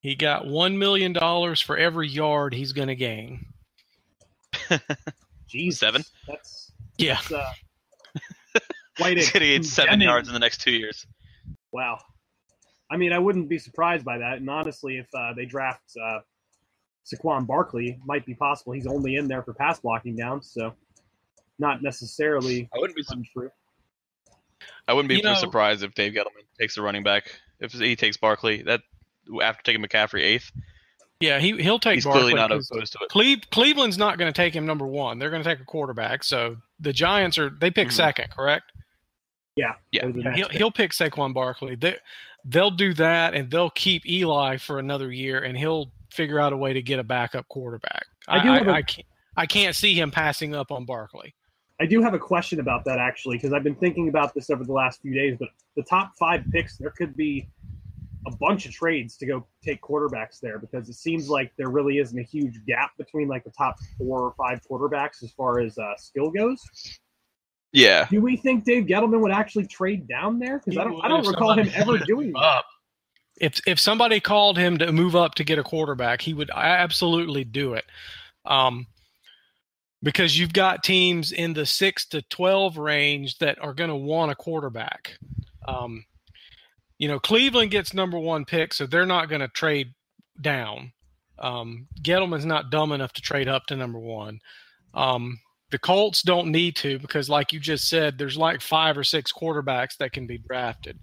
He 0.00 0.16
got 0.16 0.46
one 0.46 0.78
million 0.78 1.12
dollars 1.12 1.60
for 1.60 1.76
every 1.76 2.08
yard 2.08 2.54
he's 2.54 2.72
going 2.72 2.88
to 2.88 2.96
gain. 2.96 3.46
Jesus, 5.46 5.78
Seven? 5.78 6.02
That's 6.26 6.72
Yeah, 6.98 7.18
that's, 7.28 7.32
uh, 7.32 7.52
quite 8.96 9.18
He's 9.18 9.30
gonna 9.30 9.44
get 9.44 9.64
seven 9.64 10.00
yards 10.00 10.26
in 10.26 10.34
the 10.34 10.40
next 10.40 10.62
two 10.62 10.72
years. 10.72 11.06
Wow. 11.70 12.00
I 12.92 12.96
mean, 12.98 13.12
I 13.12 13.18
wouldn't 13.18 13.48
be 13.48 13.58
surprised 13.58 14.04
by 14.04 14.18
that. 14.18 14.36
And 14.38 14.50
honestly, 14.50 14.98
if 14.98 15.06
uh, 15.14 15.32
they 15.34 15.46
draft 15.46 15.82
uh, 16.00 16.18
Saquon 17.06 17.46
Barkley, 17.46 17.98
might 18.04 18.26
be 18.26 18.34
possible 18.34 18.72
he's 18.74 18.86
only 18.86 19.16
in 19.16 19.26
there 19.28 19.42
for 19.42 19.54
pass 19.54 19.80
blocking 19.80 20.14
downs, 20.14 20.50
so 20.52 20.74
not 21.58 21.82
necessarily 21.82 22.68
I 22.74 22.78
wouldn't 22.78 22.96
be 22.96 23.04
untrue. 23.08 23.50
I 24.86 24.92
wouldn't 24.92 25.08
be 25.08 25.16
You 25.16 25.22
too 25.22 25.28
know- 25.28 25.34
surprised 25.34 25.82
if 25.82 25.94
Dave 25.94 26.12
Gettleman 26.12 26.44
takes 26.60 26.76
a 26.76 26.82
running 26.82 27.02
back. 27.02 27.40
If 27.60 27.72
he 27.72 27.96
takes 27.96 28.16
Barkley, 28.16 28.62
that 28.62 28.82
after 29.42 29.62
taking 29.62 29.82
McCaffrey 29.82 30.20
eighth, 30.22 30.50
yeah, 31.20 31.38
he 31.38 31.62
he'll 31.62 31.78
take 31.78 31.94
he's 31.94 32.04
Barkley 32.04 32.22
clearly 32.32 32.34
not 32.40 32.50
'cause 32.50 32.68
opposed 32.70 32.92
to 32.94 32.98
it. 33.04 33.08
Cleve, 33.08 33.40
Cleveland's 33.50 33.96
not 33.96 34.18
going 34.18 34.30
to 34.32 34.36
take 34.36 34.52
him 34.54 34.66
number 34.66 34.86
one. 34.86 35.18
They're 35.18 35.30
going 35.30 35.42
to 35.42 35.48
take 35.48 35.60
a 35.60 35.64
quarterback. 35.64 36.24
So 36.24 36.56
the 36.80 36.92
Giants 36.92 37.38
are 37.38 37.48
they 37.48 37.70
pick 37.70 37.88
Mhm. 37.88 37.92
second, 37.92 38.30
correct? 38.30 38.72
Yeah. 39.54 39.74
Yeah. 39.92 40.02
they're 40.02 40.12
the 40.12 40.18
Yeah, 40.18 40.24
next 40.24 40.36
he'll 40.38 40.48
pick. 40.48 40.56
he'll 40.58 40.70
pick 40.72 40.90
Saquon 40.90 41.32
Barkley. 41.32 41.76
They 41.76 41.96
they'll 42.44 42.70
do 42.70 42.94
that, 42.94 43.34
and 43.34 43.50
they'll 43.50 43.70
keep 43.70 44.06
Eli 44.06 44.56
for 44.56 44.78
another 44.78 45.12
year, 45.12 45.40
and 45.40 45.56
he'll 45.56 45.92
figure 46.10 46.38
out 46.38 46.52
a 46.52 46.56
way 46.56 46.72
to 46.72 46.82
get 46.82 46.98
a 46.98 47.04
backup 47.04 47.48
quarterback. 47.48 48.06
I 48.28 48.38
I 48.38 48.42
do 48.42 48.48
I, 48.50 48.58
a- 48.58 48.72
I 48.72 48.82
can't 48.82 49.06
I 49.36 49.46
can't 49.46 49.74
see 49.74 49.94
him 49.94 50.10
passing 50.10 50.54
up 50.54 50.70
on 50.70 50.84
Barkley. 50.84 51.34
I 51.80 51.86
do 51.86 52.00
have 52.02 52.14
a 52.14 52.18
question 52.18 52.60
about 52.60 52.84
that 52.84 52.98
actually, 52.98 53.38
because 53.38 53.52
I've 53.52 53.64
been 53.64 53.74
thinking 53.74 54.08
about 54.08 54.34
this 54.34 54.50
over 54.50 54.62
the 54.62 54.72
last 54.72 55.00
few 55.00 55.14
days. 55.14 55.36
But 55.38 55.48
the 55.74 55.82
top 55.82 56.12
five 56.18 56.44
picks, 56.52 56.76
there 56.76 56.90
could 56.90 57.16
be 57.16 57.48
a 58.26 58.36
bunch 58.36 58.66
of 58.66 58.72
trades 58.72 59.16
to 59.16 59.26
go 59.26 59.44
take 59.64 59.80
quarterbacks 59.80 60.38
there 60.40 60.58
because 60.58 60.88
it 60.88 60.94
seems 60.94 61.28
like 61.28 61.52
there 61.56 61.70
really 61.70 61.98
isn't 61.98 62.16
a 62.16 62.22
huge 62.22 62.64
gap 62.66 62.96
between 62.96 63.26
like 63.26 63.42
the 63.42 63.50
top 63.50 63.76
four 63.98 64.20
or 64.20 64.34
five 64.38 64.60
quarterbacks 64.70 65.24
as 65.24 65.32
far 65.32 65.58
as 65.58 65.76
uh, 65.76 65.96
skill 65.96 66.30
goes. 66.30 66.60
Yeah, 67.72 68.06
Do 68.10 68.20
we 68.20 68.36
think 68.36 68.64
Dave 68.64 68.84
Gettleman 68.84 69.20
would 69.20 69.32
actually 69.32 69.66
trade 69.66 70.06
down 70.06 70.38
there? 70.38 70.58
Because 70.58 70.76
I 70.76 70.84
don't, 70.84 71.02
I 71.02 71.08
don't 71.08 71.26
recall 71.26 71.54
him 71.54 71.70
ever 71.74 71.92
wanted 71.92 72.06
doing 72.06 72.26
move 72.26 72.34
that. 72.34 72.40
up. 72.40 72.66
If 73.40 73.60
if 73.66 73.80
somebody 73.80 74.20
called 74.20 74.58
him 74.58 74.76
to 74.78 74.92
move 74.92 75.16
up 75.16 75.34
to 75.36 75.44
get 75.44 75.58
a 75.58 75.62
quarterback, 75.62 76.20
he 76.20 76.34
would 76.34 76.50
absolutely 76.54 77.44
do 77.44 77.74
it. 77.74 77.84
Um, 78.44 78.86
because 80.02 80.38
you've 80.38 80.52
got 80.52 80.84
teams 80.84 81.32
in 81.32 81.54
the 81.54 81.64
six 81.64 82.04
to 82.08 82.20
twelve 82.22 82.76
range 82.76 83.38
that 83.38 83.58
are 83.62 83.72
going 83.72 83.90
to 83.90 83.96
want 83.96 84.32
a 84.32 84.34
quarterback. 84.34 85.16
Um, 85.66 86.04
you 86.98 87.08
know, 87.08 87.18
Cleveland 87.18 87.70
gets 87.70 87.94
number 87.94 88.18
one 88.18 88.44
pick, 88.44 88.74
so 88.74 88.86
they're 88.86 89.06
not 89.06 89.28
going 89.28 89.40
to 89.40 89.48
trade 89.48 89.94
down. 90.40 90.92
Um, 91.38 91.88
Gettleman's 92.02 92.44
not 92.44 92.70
dumb 92.70 92.92
enough 92.92 93.12
to 93.14 93.22
trade 93.22 93.48
up 93.48 93.66
to 93.66 93.76
number 93.76 93.98
one. 93.98 94.40
Um, 94.94 95.38
the 95.72 95.78
Colts 95.78 96.22
don't 96.22 96.52
need 96.52 96.76
to 96.76 96.98
because, 97.00 97.28
like 97.28 97.52
you 97.52 97.58
just 97.58 97.88
said, 97.88 98.16
there's 98.18 98.36
like 98.36 98.60
five 98.60 98.96
or 98.96 99.02
six 99.02 99.32
quarterbacks 99.32 99.96
that 99.98 100.12
can 100.12 100.26
be 100.28 100.38
drafted. 100.38 101.00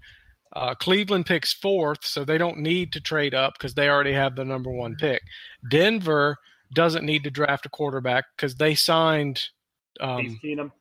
Uh, 0.55 0.73
Cleveland 0.75 1.25
picks 1.25 1.53
fourth, 1.53 2.05
so 2.05 2.23
they 2.23 2.37
don't 2.37 2.59
need 2.59 2.93
to 2.93 3.01
trade 3.01 3.33
up 3.35 3.53
because 3.53 3.73
they 3.73 3.89
already 3.89 4.13
have 4.13 4.35
the 4.35 4.45
number 4.45 4.71
one 4.71 4.95
pick. 4.95 5.21
Denver 5.69 6.37
doesn't 6.73 7.05
need 7.05 7.23
to 7.23 7.29
draft 7.31 7.65
a 7.65 7.69
quarterback 7.69 8.25
because 8.35 8.55
they 8.55 8.75
signed 8.75 9.35
Case 9.99 10.07
um, 10.07 10.39
Keenum. 10.43 10.71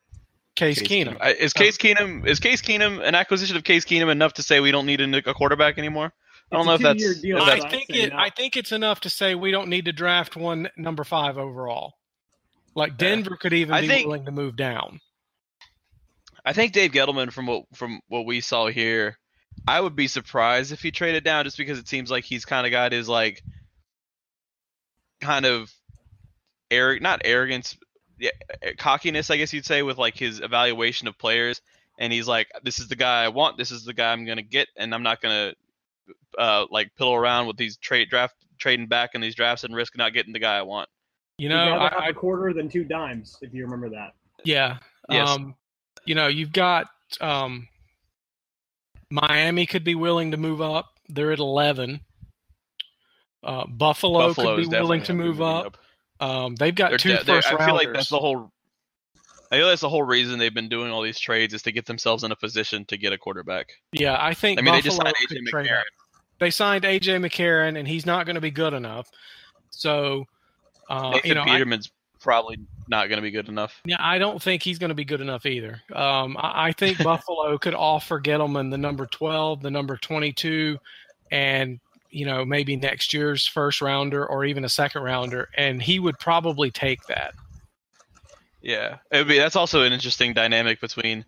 Case 0.55 0.83
Keenum. 0.83 1.17
I- 1.21 1.33
Is 1.33 1.53
Case 1.53 1.77
Keenum 1.79 2.27
is 2.27 2.41
Case 2.41 2.63
Keenum 2.63 3.03
an 3.07 3.15
acquisition 3.15 3.57
of 3.57 3.65
Case 3.65 3.85
Keenum 3.85 4.11
enough 4.11 4.35
to 4.35 4.43
say 4.43 4.61
we 4.61 4.71
don't 4.71 4.87
need 4.87 5.01
a, 5.01 5.31
a 5.31 5.35
quarterback 5.35 5.79
anymore? 5.79 6.13
I 6.51 6.57
don't 6.57 6.61
It's 6.61 6.67
know 6.83 6.91
if 6.91 6.99
that's, 6.99 7.21
deal, 7.21 7.39
if 7.39 7.45
that's 7.47 7.65
I 7.65 7.69
think 7.69 7.85
it. 7.91 8.13
no. 8.13 8.19
I 8.19 8.31
think 8.31 8.57
it's 8.57 8.73
enough 8.73 9.01
to 9.01 9.11
say 9.11 9.35
we 9.35 9.51
don't 9.51 9.69
need 9.69 9.85
to 9.85 9.93
draft 9.93 10.35
one 10.35 10.69
number 10.79 11.05
five 11.05 11.37
overall. 11.37 11.98
Like 12.75 12.97
Denver 12.97 13.37
could 13.37 13.53
even 13.53 13.75
I 13.75 13.81
be 13.83 13.89
think- 13.89 14.07
willing 14.07 14.25
to 14.27 14.33
move 14.33 14.57
down. 14.57 15.01
I 16.45 16.53
think 16.53 16.73
Dave 16.73 16.93
Gettleman, 16.93 17.33
from 17.33 17.47
what 17.47 17.65
from 17.75 18.01
what 18.09 18.25
we 18.25 18.41
saw 18.41 18.69
here, 18.69 19.19
I 19.67 19.81
would 19.81 19.97
be 19.97 20.09
surprised 20.09 20.73
if 20.73 20.81
he 20.81 20.91
traded 20.91 21.25
down, 21.25 21.45
just 21.45 21.59
because 21.59 21.79
it 21.79 21.89
seems 21.89 22.11
like 22.11 22.25
he's 22.25 22.45
kind 22.47 22.67
of 22.67 22.71
got 22.71 22.93
his 22.93 23.09
like, 23.09 23.43
kind 25.21 25.45
of, 25.45 25.71
arrogant, 26.71 27.03
not 27.03 27.23
arrogance, 27.25 27.77
yeah, 28.19 28.31
cockiness, 28.79 29.31
I 29.31 29.37
guess 29.37 29.53
you'd 29.53 29.67
say, 29.67 29.83
with 29.83 29.99
like 29.99 30.17
his 30.17 30.41
evaluation 30.41 31.09
of 31.09 31.19
players, 31.19 31.61
and 31.99 32.13
he's 32.13 32.29
like, 32.29 32.49
this 32.63 32.79
is 32.79 32.89
the 32.89 32.97
guy 32.97 33.25
I 33.25 33.29
want, 33.29 33.59
this 33.59 33.71
is 33.71 33.85
the 33.85 33.93
guy 33.93 34.13
I'm 34.13 34.25
gonna 34.25 34.43
get, 34.43 34.69
and 34.77 34.95
I'm 34.95 35.03
not 35.03 35.21
gonna, 35.21 35.53
uh, 36.39 36.67
like 36.71 36.95
pillow 36.97 37.15
around 37.15 37.47
with 37.47 37.57
these 37.57 37.77
trade 37.77 38.09
draft 38.09 38.35
trading 38.59 38.87
back 38.87 39.11
in 39.15 39.21
these 39.21 39.35
drafts 39.35 39.65
and 39.65 39.75
risk 39.75 39.97
not 39.99 40.15
getting 40.15 40.33
the 40.33 40.39
guy 40.39 40.57
I 40.57 40.63
want. 40.63 40.89
You 41.39 41.49
know, 41.49 41.57
rather 41.71 41.81
I, 41.81 41.89
have 41.95 42.03
I 42.03 42.09
a 42.09 42.13
quarter 42.15 42.53
than 42.53 42.69
two 42.69 42.85
dimes, 42.85 43.39
if 43.43 43.55
you 43.55 43.65
remember 43.65 43.89
that. 43.91 44.15
Yeah. 44.45 44.79
Yes. 45.09 45.29
Um, 45.29 45.55
you 46.05 46.15
know, 46.15 46.27
you've 46.27 46.53
got 46.53 46.89
um, 47.21 47.69
Miami 49.11 49.67
could 49.67 49.85
be 49.85 49.95
willing 49.95 50.33
to 50.33 50.37
move 50.37 50.61
up. 50.61 50.87
They're 51.09 51.33
at 51.33 51.39
11. 51.39 52.01
Uh, 53.43 53.67
Buffalo 53.67 54.29
Buffalo 54.29 54.57
could 54.57 54.63
be 54.63 54.77
willing 54.77 55.03
to 55.05 55.15
move 55.15 55.39
moving 55.39 55.47
up. 55.47 55.79
Um, 56.21 56.57
they've 56.57 56.75
got 56.75 56.91
They're 56.91 56.99
two 56.99 57.17
de- 57.17 57.25
they're- 57.25 57.43
I 57.47 57.65
feel 57.65 57.75
like 57.75 57.93
that's 57.93 58.09
the 58.09 58.19
whole. 58.19 58.51
I 59.51 59.57
feel 59.57 59.69
that's 59.69 59.81
the 59.81 59.89
whole 59.89 60.03
reason 60.03 60.39
they've 60.39 60.53
been 60.53 60.69
doing 60.69 60.91
all 60.91 61.01
these 61.01 61.19
trades 61.19 61.55
is 61.55 61.63
to 61.63 61.73
get 61.73 61.87
themselves 61.87 62.23
in 62.25 62.33
a 62.33 62.37
position 62.37 62.85
to 62.87 62.99
get 62.99 63.13
a 63.15 63.19
quarterback. 63.19 63.69
yeah, 63.93 64.19
I 64.21 64.35
think 64.35 64.59
I 64.59 64.63
mean, 64.63 64.75
they 64.75 64.83
just 64.83 64.97
signed 64.99 65.15
AJ 65.17 65.47
trade 65.47 65.67
McCarron. 65.69 65.79
up. 65.79 65.85
They 66.39 66.51
signed 66.51 66.85
AJ 66.85 67.25
McCarron, 67.27 67.79
and 67.79 67.89
he's 67.89 68.05
not 68.05 68.27
going 68.27 68.35
to 68.35 68.43
be 68.43 68.51
good 68.51 68.75
enough. 68.75 69.09
So, 69.71 70.25
uh, 70.89 71.11
Nathan 71.11 71.29
you 71.29 71.35
know, 71.35 71.43
I, 71.43 71.49
Peterman's 71.59 71.91
probably 72.21 72.59
not 72.89 73.09
going 73.09 73.19
to 73.19 73.23
be 73.23 73.31
good 73.31 73.49
enough. 73.49 73.81
yeah, 73.85 73.97
I 74.01 74.19
don't 74.19 74.43
think 74.43 74.63
he's 74.63 74.79
going 74.79 74.89
to 74.89 74.95
be 74.95 75.05
good 75.05 75.21
enough 75.21 75.47
either. 75.47 75.81
Um, 75.95 76.37
I, 76.39 76.69
I 76.69 76.73
think 76.73 76.99
Buffalo 77.05 77.57
could 77.59 77.75
offer 77.75 78.21
Gettleman 78.21 78.71
the 78.71 78.79
number 78.79 79.07
12, 79.07 79.63
the 79.63 79.71
number 79.71 79.97
22, 79.97 80.79
and 81.31 81.79
you 82.11 82.25
know 82.25 82.45
maybe 82.45 82.75
next 82.75 83.13
year's 83.13 83.47
first 83.47 83.81
rounder 83.83 84.27
or 84.27 84.45
even 84.45 84.65
a 84.65 84.69
second 84.69 85.03
rounder, 85.03 85.49
and 85.57 85.83
he 85.83 85.99
would 86.01 86.19
probably 86.19 86.71
take 86.71 87.03
that. 87.07 87.35
Yeah, 88.63 88.97
it 89.13 89.19
would 89.19 89.29
be. 89.29 89.39
That's 89.39 89.57
also 89.57 89.83
an 89.83 89.93
interesting 89.93 90.33
dynamic 90.33 90.81
between 90.81 91.25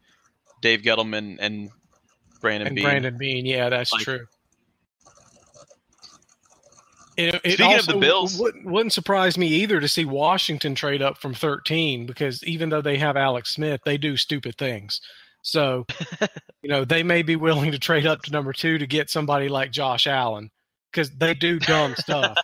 Dave 0.63 0.81
Gettleman 0.83 1.37
and 1.41 1.71
Brandon 2.41 2.69
and 2.69 2.77
Beane. 2.77 2.85
Brandon 2.85 3.17
Beane. 3.19 3.47
Yeah, 3.47 3.69
that's 3.69 3.93
Like- 3.93 4.03
true. 4.03 4.27
It, 7.21 7.41
it 7.45 7.53
Speaking 7.55 7.79
of 7.79 7.87
the 7.87 7.97
Bills- 7.97 8.39
wouldn't, 8.39 8.65
wouldn't 8.65 8.93
surprise 8.93 9.37
me 9.37 9.47
either 9.47 9.81
to 9.81 9.89
see 9.89 10.05
Washington 10.05 10.75
trade 10.75 11.03
up 11.03 11.19
from 11.19 11.35
13 11.35 12.07
because 12.07 12.43
even 12.45 12.69
though 12.69 12.81
they 12.81 12.97
have 12.99 13.17
Alex 13.17 13.51
Smith, 13.51 13.81
they 13.85 13.99
do 13.99 14.17
stupid 14.17 14.57
things. 14.57 15.01
So, 15.43 15.87
you 16.63 16.69
know, 16.69 16.85
they 16.85 17.03
may 17.03 17.23
be 17.23 17.37
willing 17.37 17.73
to 17.73 17.79
trade 17.79 18.07
up 18.07 18.23
to 18.23 18.33
number 18.33 18.53
two 18.53 18.79
to 18.79 18.87
get 18.87 19.11
somebody 19.11 19.49
like 19.49 19.71
Josh 19.71 20.07
Allen 20.07 20.51
because 20.91 21.11
they 21.11 21.35
do 21.35 21.59
dumb 21.59 21.95
stuff. 21.97 22.37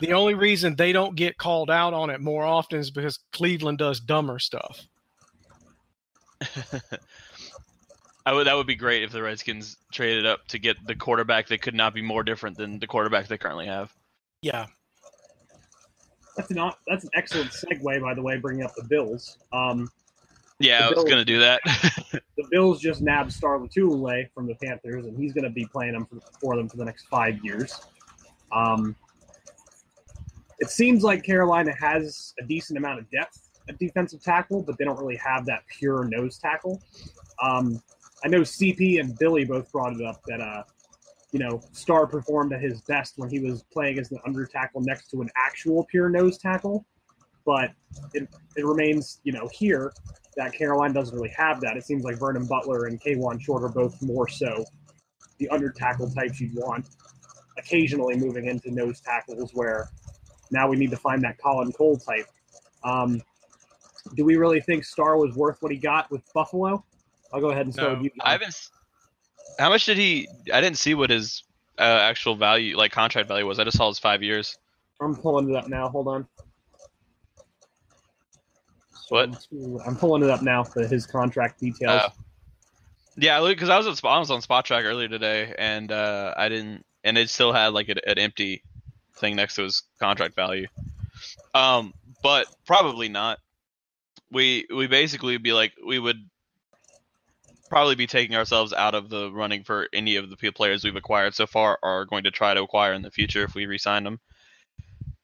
the 0.00 0.12
only 0.12 0.34
reason 0.34 0.76
they 0.76 0.92
don't 0.92 1.16
get 1.16 1.38
called 1.38 1.70
out 1.70 1.94
on 1.94 2.10
it 2.10 2.20
more 2.20 2.44
often 2.44 2.78
is 2.78 2.90
because 2.90 3.18
Cleveland 3.32 3.78
does 3.78 4.00
dumber 4.00 4.38
stuff. 4.38 4.80
I 8.26 8.32
would. 8.32 8.46
That 8.46 8.54
would 8.54 8.66
be 8.66 8.74
great 8.74 9.02
if 9.02 9.12
the 9.12 9.22
Redskins 9.22 9.76
traded 9.92 10.26
up 10.26 10.46
to 10.48 10.58
get 10.58 10.76
the 10.86 10.94
quarterback 10.94 11.48
that 11.48 11.62
could 11.62 11.74
not 11.74 11.94
be 11.94 12.02
more 12.02 12.22
different 12.22 12.56
than 12.56 12.78
the 12.78 12.86
quarterback 12.86 13.28
they 13.28 13.38
currently 13.38 13.66
have. 13.66 13.92
Yeah. 14.42 14.66
That's 16.36 16.50
not 16.50 16.78
that's 16.86 17.04
an 17.04 17.10
excellent 17.14 17.50
segue, 17.50 18.00
by 18.00 18.14
the 18.14 18.22
way, 18.22 18.38
bringing 18.38 18.64
up 18.64 18.74
the 18.74 18.84
Bills. 18.84 19.38
Um, 19.52 19.90
Yeah, 20.58 20.88
The 20.88 20.96
I 20.96 21.00
was 21.00 21.04
gonna 21.04 21.24
do 21.24 21.38
that. 21.40 21.60
the 22.12 22.46
Bills 22.50 22.80
just 22.80 23.02
nabbed 23.02 23.32
Star 23.32 23.58
Lotulelei 23.58 24.30
from 24.34 24.46
the 24.46 24.54
Panthers, 24.54 25.06
and 25.06 25.18
he's 25.18 25.32
going 25.32 25.44
to 25.44 25.50
be 25.50 25.66
playing 25.66 25.92
them 25.92 26.06
for, 26.06 26.20
for 26.40 26.56
them 26.56 26.68
for 26.68 26.76
the 26.76 26.84
next 26.84 27.06
five 27.08 27.38
years. 27.44 27.80
Um, 28.52 28.96
it 30.58 30.70
seems 30.70 31.02
like 31.02 31.22
Carolina 31.24 31.74
has 31.74 32.34
a 32.38 32.44
decent 32.46 32.78
amount 32.78 32.98
of 32.98 33.10
depth 33.10 33.50
at 33.68 33.78
defensive 33.78 34.22
tackle, 34.22 34.62
but 34.62 34.76
they 34.78 34.84
don't 34.84 34.98
really 34.98 35.16
have 35.16 35.46
that 35.46 35.62
pure 35.68 36.04
nose 36.04 36.38
tackle. 36.38 36.82
Um, 37.42 37.82
I 38.24 38.28
know 38.28 38.40
CP 38.40 39.00
and 39.00 39.18
Billy 39.18 39.44
both 39.44 39.70
brought 39.72 39.94
it 39.94 40.04
up 40.04 40.22
that 40.26 40.40
uh, 40.40 40.62
you 41.32 41.38
know 41.38 41.62
Star 41.72 42.06
performed 42.06 42.52
at 42.52 42.60
his 42.60 42.80
best 42.82 43.14
when 43.16 43.30
he 43.30 43.38
was 43.40 43.62
playing 43.72 43.98
as 43.98 44.10
an 44.12 44.18
under 44.26 44.46
tackle 44.46 44.80
next 44.80 45.08
to 45.10 45.20
an 45.20 45.28
actual 45.36 45.84
pure 45.90 46.08
nose 46.08 46.38
tackle, 46.38 46.84
but 47.44 47.70
it, 48.14 48.28
it 48.56 48.64
remains 48.64 49.20
you 49.24 49.32
know 49.32 49.48
here 49.52 49.92
that 50.36 50.52
Carolina 50.52 50.94
doesn't 50.94 51.14
really 51.14 51.32
have 51.36 51.60
that. 51.60 51.76
It 51.76 51.84
seems 51.84 52.04
like 52.04 52.18
Vernon 52.18 52.46
Butler 52.46 52.86
and 52.86 53.00
Kawann 53.00 53.40
Short 53.40 53.62
are 53.64 53.68
both 53.68 54.00
more 54.00 54.28
so 54.28 54.64
the 55.38 55.48
under 55.48 55.70
tackle 55.70 56.10
types 56.10 56.40
you'd 56.40 56.54
want. 56.54 56.88
Occasionally 57.58 58.16
moving 58.16 58.46
into 58.46 58.70
nose 58.70 59.00
tackles 59.00 59.50
where 59.52 59.90
now 60.50 60.68
we 60.68 60.76
need 60.76 60.90
to 60.90 60.96
find 60.96 61.22
that 61.22 61.36
Colin 61.38 61.72
Cole 61.72 61.98
type. 61.98 62.26
Um, 62.84 63.20
do 64.14 64.24
we 64.24 64.36
really 64.36 64.60
think 64.60 64.84
Star 64.84 65.18
was 65.18 65.34
worth 65.36 65.58
what 65.60 65.70
he 65.72 65.78
got 65.78 66.10
with 66.10 66.22
Buffalo? 66.32 66.84
I'll 67.32 67.40
go 67.40 67.50
ahead 67.50 67.66
and 67.66 67.74
start 67.74 67.92
No, 67.92 67.94
with 67.96 68.04
you. 68.04 68.10
I 68.22 68.32
haven't. 68.32 68.68
How 69.60 69.68
much 69.68 69.84
did 69.84 69.98
he? 69.98 70.26
I 70.52 70.62
didn't 70.62 70.78
see 70.78 70.94
what 70.94 71.10
his 71.10 71.44
uh, 71.78 71.82
actual 71.82 72.34
value, 72.34 72.78
like 72.78 72.92
contract 72.92 73.28
value, 73.28 73.46
was. 73.46 73.58
I 73.58 73.64
just 73.64 73.76
saw 73.76 73.88
his 73.88 73.98
five 73.98 74.22
years. 74.22 74.56
I'm 75.02 75.14
pulling 75.14 75.50
it 75.50 75.56
up 75.56 75.68
now. 75.68 75.90
Hold 75.90 76.08
on. 76.08 76.26
What? 79.10 79.46
I'm 79.86 79.96
pulling 79.96 80.22
it 80.22 80.30
up 80.30 80.40
now 80.40 80.64
for 80.64 80.86
his 80.86 81.06
contract 81.06 81.60
details. 81.60 81.90
Uh, 81.90 82.08
yeah, 83.16 83.46
because 83.46 83.68
I 83.68 83.76
was 83.76 83.86
on 83.86 83.96
Spot, 83.96 84.16
I 84.16 84.18
was 84.18 84.30
on 84.30 84.40
Spotrac 84.40 84.84
earlier 84.84 85.08
today, 85.08 85.54
and 85.58 85.92
uh, 85.92 86.32
I 86.36 86.48
didn't, 86.48 86.86
and 87.04 87.18
it 87.18 87.28
still 87.28 87.52
had 87.52 87.74
like 87.74 87.90
an, 87.90 87.98
an 88.06 88.18
empty 88.18 88.62
thing 89.16 89.36
next 89.36 89.56
to 89.56 89.64
his 89.64 89.82
contract 89.98 90.34
value. 90.34 90.68
Um, 91.52 91.92
but 92.22 92.46
probably 92.66 93.10
not. 93.10 93.40
We 94.32 94.66
we 94.74 94.86
basically 94.86 95.36
be 95.36 95.52
like 95.52 95.72
we 95.84 95.98
would 95.98 96.29
probably 97.70 97.94
be 97.94 98.06
taking 98.06 98.36
ourselves 98.36 98.72
out 98.72 98.94
of 98.94 99.08
the 99.08 99.32
running 99.32 99.62
for 99.62 99.88
any 99.94 100.16
of 100.16 100.28
the 100.28 100.52
players 100.52 100.84
we've 100.84 100.96
acquired 100.96 101.34
so 101.34 101.46
far 101.46 101.78
or 101.82 102.00
are 102.00 102.04
going 102.04 102.24
to 102.24 102.30
try 102.30 102.52
to 102.52 102.62
acquire 102.62 102.92
in 102.92 103.02
the 103.02 103.10
future 103.10 103.44
if 103.44 103.54
we 103.54 103.66
re-sign 103.66 104.06
him. 104.06 104.18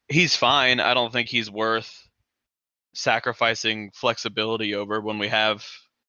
He's 0.07 0.35
fine. 0.35 0.79
I 0.79 0.93
don't 0.93 1.11
think 1.11 1.27
he's 1.27 1.51
worth 1.51 2.07
sacrificing 2.93 3.91
flexibility 3.93 4.73
over 4.73 5.01
when 5.01 5.19
we 5.19 5.27
have 5.27 5.65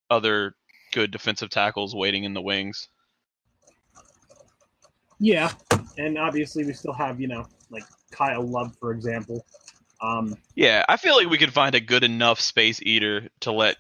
other 0.09 0.55
good 0.93 1.11
defensive 1.11 1.51
tackles 1.51 1.95
waiting 1.95 2.25
in 2.25 2.33
the 2.33 2.41
wings. 2.41 2.89
Yeah, 5.21 5.53
and 5.99 6.17
obviously 6.17 6.65
we 6.65 6.73
still 6.73 6.93
have 6.93 7.21
you 7.21 7.27
know 7.27 7.45
like 7.71 7.83
Kyle 8.13 8.47
Love 8.47 8.77
for 8.79 8.93
example. 8.93 9.45
Um, 10.01 10.37
Yeah, 10.55 10.85
I 10.89 10.97
feel 10.97 11.17
like 11.17 11.29
we 11.29 11.39
could 11.39 11.53
find 11.53 11.75
a 11.75 11.81
good 11.81 12.05
enough 12.05 12.41
space 12.41 12.81
eater 12.81 13.29
to 13.41 13.51
let 13.51 13.77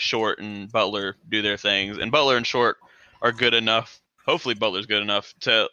Short 0.00 0.38
and 0.40 0.70
Butler 0.70 1.16
do 1.28 1.42
their 1.42 1.56
things, 1.56 1.98
and 1.98 2.10
Butler 2.10 2.36
and 2.36 2.46
Short 2.46 2.78
are 3.22 3.32
good 3.32 3.54
enough. 3.54 4.00
Hopefully, 4.26 4.54
Butler's 4.54 4.86
good 4.86 5.02
enough 5.02 5.32
to 5.40 5.68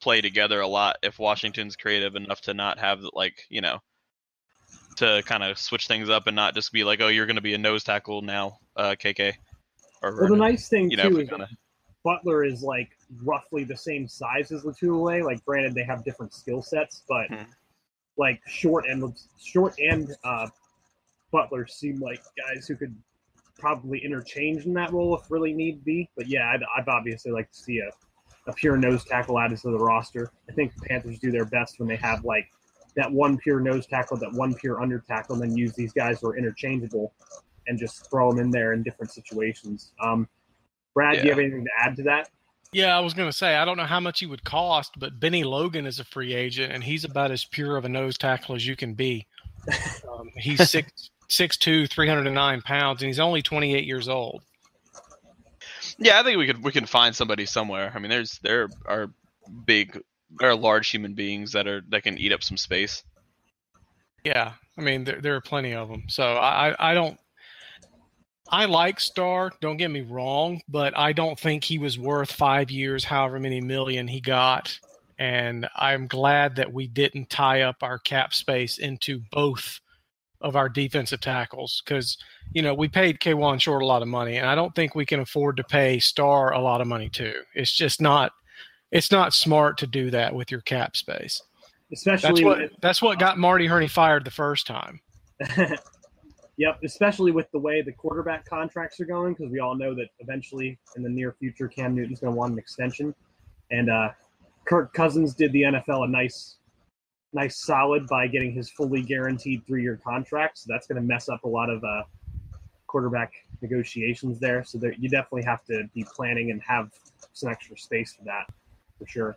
play 0.00 0.20
together 0.20 0.60
a 0.60 0.66
lot. 0.66 0.96
If 1.02 1.18
Washington's 1.18 1.76
creative 1.76 2.14
enough 2.16 2.40
to 2.42 2.54
not 2.54 2.78
have 2.78 3.00
like 3.12 3.44
you 3.48 3.60
know 3.60 3.80
to 4.96 5.22
kind 5.26 5.42
of 5.42 5.58
switch 5.58 5.88
things 5.88 6.08
up 6.08 6.26
and 6.28 6.36
not 6.36 6.54
just 6.54 6.72
be 6.72 6.84
like, 6.84 7.00
oh, 7.00 7.08
you're 7.08 7.26
going 7.26 7.34
to 7.36 7.42
be 7.42 7.54
a 7.54 7.58
nose 7.58 7.82
tackle 7.82 8.22
now, 8.22 8.58
uh, 8.76 8.94
KK. 8.96 9.32
Or 10.02 10.14
well, 10.20 10.28
the 10.30 10.36
nice 10.36 10.68
thing 10.68 10.88
you 10.90 10.96
know, 10.96 11.08
too 11.10 11.20
is 11.20 11.28
kinda- 11.28 11.48
Butler 12.04 12.44
is 12.44 12.62
like 12.62 12.90
roughly 13.24 13.64
the 13.64 13.76
same 13.76 14.06
size 14.06 14.52
as 14.52 14.62
Lotulelei. 14.62 15.24
Like, 15.24 15.44
granted, 15.44 15.74
they 15.74 15.82
have 15.84 16.04
different 16.04 16.32
skill 16.34 16.62
sets, 16.62 17.02
but 17.08 17.28
Mhm. 17.30 17.46
like 18.18 18.40
short 18.46 18.84
and 18.86 19.12
short 19.42 19.74
and 19.78 20.14
uh, 20.22 20.48
Butler 21.32 21.66
seem 21.66 21.98
like 21.98 22.22
guys 22.36 22.68
who 22.68 22.76
could 22.76 22.94
probably 23.58 24.04
interchange 24.04 24.66
in 24.66 24.74
that 24.74 24.92
role 24.92 25.16
if 25.16 25.30
really 25.30 25.52
need 25.52 25.84
be. 25.84 26.08
But 26.16 26.26
yeah, 26.28 26.52
I'd, 26.52 26.62
I'd 26.76 26.88
obviously 26.88 27.32
like 27.32 27.50
to 27.50 27.58
see 27.58 27.78
a, 27.78 28.50
a 28.50 28.54
pure 28.54 28.76
nose 28.76 29.04
tackle 29.04 29.38
added 29.38 29.58
to 29.58 29.70
the 29.70 29.78
roster. 29.78 30.30
I 30.50 30.52
think 30.52 30.74
the 30.74 30.82
Panthers 30.82 31.18
do 31.18 31.30
their 31.30 31.44
best 31.44 31.78
when 31.78 31.88
they 31.88 31.96
have 31.96 32.24
like 32.24 32.46
that 32.96 33.10
one 33.10 33.36
pure 33.38 33.60
nose 33.60 33.86
tackle, 33.86 34.16
that 34.18 34.32
one 34.32 34.54
pure 34.54 34.80
under 34.80 34.98
tackle, 35.00 35.34
and 35.34 35.50
then 35.50 35.56
use 35.56 35.72
these 35.74 35.92
guys 35.92 36.20
who 36.20 36.28
are 36.28 36.36
interchangeable 36.36 37.12
and 37.66 37.78
just 37.78 38.08
throw 38.10 38.30
them 38.30 38.40
in 38.40 38.50
there 38.50 38.72
in 38.72 38.82
different 38.82 39.10
situations. 39.10 39.92
Um, 40.02 40.28
Brad, 40.92 41.16
do 41.16 41.24
you 41.24 41.30
have 41.30 41.38
anything 41.38 41.64
to 41.64 41.70
add 41.78 41.96
to 41.96 42.02
that? 42.04 42.30
Yeah, 42.72 42.96
I 42.96 43.00
was 43.00 43.14
going 43.14 43.28
to 43.28 43.36
say 43.36 43.54
I 43.54 43.64
don't 43.64 43.76
know 43.76 43.84
how 43.84 44.00
much 44.00 44.20
he 44.20 44.26
would 44.26 44.44
cost, 44.44 44.92
but 44.98 45.18
Bennie 45.20 45.44
Logan 45.44 45.86
is 45.86 46.00
a 46.00 46.04
free 46.04 46.34
agent, 46.34 46.72
and 46.72 46.82
he's 46.82 47.04
about 47.04 47.30
as 47.30 47.44
pure 47.44 47.76
of 47.76 47.84
a 47.84 47.88
nose 47.88 48.18
tackle 48.18 48.54
as 48.54 48.66
you 48.66 48.76
can 48.76 48.94
be. 48.94 49.26
Um, 50.14 50.30
he's 50.36 50.70
six 50.70 51.10
six 51.28 51.56
two, 51.56 51.86
three 51.86 52.08
hundred 52.08 52.26
and 52.26 52.34
nine 52.34 52.62
pounds, 52.62 53.02
and 53.02 53.08
he's 53.08 53.20
only 53.20 53.42
twenty 53.42 53.74
eight 53.74 53.84
years 53.84 54.08
old. 54.08 54.42
Yeah, 55.98 56.18
I 56.18 56.22
think 56.22 56.38
we 56.38 56.46
could 56.46 56.62
we 56.62 56.72
can 56.72 56.86
find 56.86 57.14
somebody 57.14 57.46
somewhere. 57.46 57.92
I 57.94 57.98
mean, 57.98 58.10
there's 58.10 58.38
there 58.42 58.68
are 58.86 59.10
big, 59.66 60.00
there 60.38 60.50
are 60.50 60.56
large 60.56 60.88
human 60.88 61.14
beings 61.14 61.52
that 61.52 61.66
are 61.66 61.82
that 61.90 62.02
can 62.02 62.18
eat 62.18 62.32
up 62.32 62.42
some 62.42 62.56
space. 62.56 63.02
Yeah, 64.24 64.52
I 64.78 64.80
mean 64.80 65.04
there 65.04 65.20
there 65.20 65.34
are 65.36 65.40
plenty 65.40 65.74
of 65.74 65.88
them. 65.88 66.04
So 66.08 66.34
I 66.34 66.70
I- 66.70 66.90
I 66.90 66.94
don't. 66.94 67.18
I 68.50 68.66
like 68.66 69.00
Star, 69.00 69.50
Don't 69.62 69.78
get 69.78 69.90
me 69.90 70.02
wrong, 70.02 70.60
but 70.68 70.96
I 70.96 71.12
don't 71.14 71.38
think 71.40 71.64
he 71.64 71.78
was 71.78 71.98
worth 71.98 72.30
five 72.30 72.70
years, 72.70 73.02
however 73.02 73.40
many 73.40 73.60
million 73.62 74.06
he 74.06 74.20
got. 74.20 74.78
And 75.18 75.66
I'm 75.74 76.06
glad 76.06 76.56
that 76.56 76.70
we 76.72 76.86
didn't 76.86 77.30
tie 77.30 77.62
up 77.62 77.76
our 77.82 77.98
cap 77.98 78.34
space 78.34 78.76
into 78.78 79.20
both 79.32 79.80
of 80.44 80.54
our 80.54 80.68
defensive 80.68 81.20
tackles 81.20 81.82
because 81.84 82.16
you 82.52 82.62
know 82.62 82.74
we 82.74 82.86
paid 82.86 83.18
Kawann 83.18 83.60
Short 83.60 83.82
a 83.82 83.86
lot 83.86 84.02
of 84.02 84.08
money, 84.08 84.36
and 84.36 84.46
I 84.46 84.54
don't 84.54 84.74
think 84.74 84.94
we 84.94 85.06
can 85.06 85.20
afford 85.20 85.56
to 85.56 85.64
pay 85.64 85.98
Star 85.98 86.52
a 86.52 86.60
lot 86.60 86.80
of 86.80 86.86
money 86.86 87.08
too. 87.08 87.34
It's 87.54 87.72
just 87.72 88.00
not. 88.00 88.32
It's 88.92 89.10
not 89.10 89.34
smart 89.34 89.78
to 89.78 89.88
do 89.88 90.10
that 90.10 90.32
with 90.32 90.52
your 90.52 90.60
cap 90.60 90.96
space. 90.96 91.42
That's 91.90 92.06
Especially 92.06 92.44
what 92.44 92.70
that's 92.80 93.02
what 93.02 93.18
got 93.18 93.38
Marty 93.38 93.66
Hurney 93.66 93.88
fired 93.88 94.24
the 94.24 94.30
first 94.30 94.68
time. 94.68 95.00
Yep, 96.56 96.80
especially 96.84 97.32
with 97.32 97.50
the 97.50 97.58
way 97.58 97.82
the 97.82 97.92
quarterback 97.92 98.44
contracts 98.44 99.00
are 99.00 99.04
going, 99.04 99.34
because 99.34 99.50
we 99.50 99.58
all 99.58 99.74
know 99.74 99.94
that 99.94 100.06
eventually 100.20 100.78
in 100.96 101.02
the 101.02 101.08
near 101.08 101.32
future, 101.32 101.66
Cam 101.66 101.94
Newton's 101.94 102.20
going 102.20 102.32
to 102.32 102.38
want 102.38 102.52
an 102.52 102.58
extension, 102.58 103.14
and 103.72 103.90
uh, 103.90 104.10
Kirk 104.64 104.92
Cousins 104.92 105.34
did 105.34 105.52
the 105.52 105.62
NFL 105.62 106.04
a 106.04 106.08
nice, 106.08 106.58
nice 107.34 107.56
solid 107.56 108.06
by 108.06 108.26
getting 108.26 108.52
his 108.52 108.70
fully 108.70 109.02
guaranteed 109.02 109.66
three-year 109.66 110.00
contract. 110.04 110.58
So 110.58 110.66
that's 110.68 110.86
going 110.86 111.00
to 111.00 111.06
mess 111.06 111.28
up 111.28 111.44
a 111.44 111.48
lot 111.48 111.68
of 111.68 111.82
uh, 111.84 112.02
quarterback 112.86 113.32
negotiations 113.60 114.38
there. 114.38 114.64
So 114.64 114.78
there, 114.78 114.92
you 114.92 115.08
definitely 115.08 115.42
have 115.42 115.64
to 115.64 115.84
be 115.94 116.04
planning 116.14 116.50
and 116.50 116.62
have 116.62 116.90
some 117.32 117.50
extra 117.50 117.76
space 117.76 118.14
for 118.14 118.24
that, 118.24 118.46
for 118.98 119.06
sure. 119.06 119.36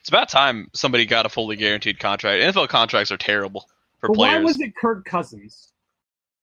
It's 0.00 0.08
about 0.08 0.28
time 0.28 0.68
somebody 0.72 1.04
got 1.04 1.26
a 1.26 1.28
fully 1.28 1.56
guaranteed 1.56 1.98
contract. 1.98 2.40
NFL 2.40 2.68
contracts 2.68 3.10
are 3.10 3.16
terrible 3.16 3.66
for 3.98 4.08
But 4.08 4.18
why 4.18 4.38
was 4.38 4.60
it 4.60 4.76
Kirk 4.76 5.04
Cousins? 5.04 5.72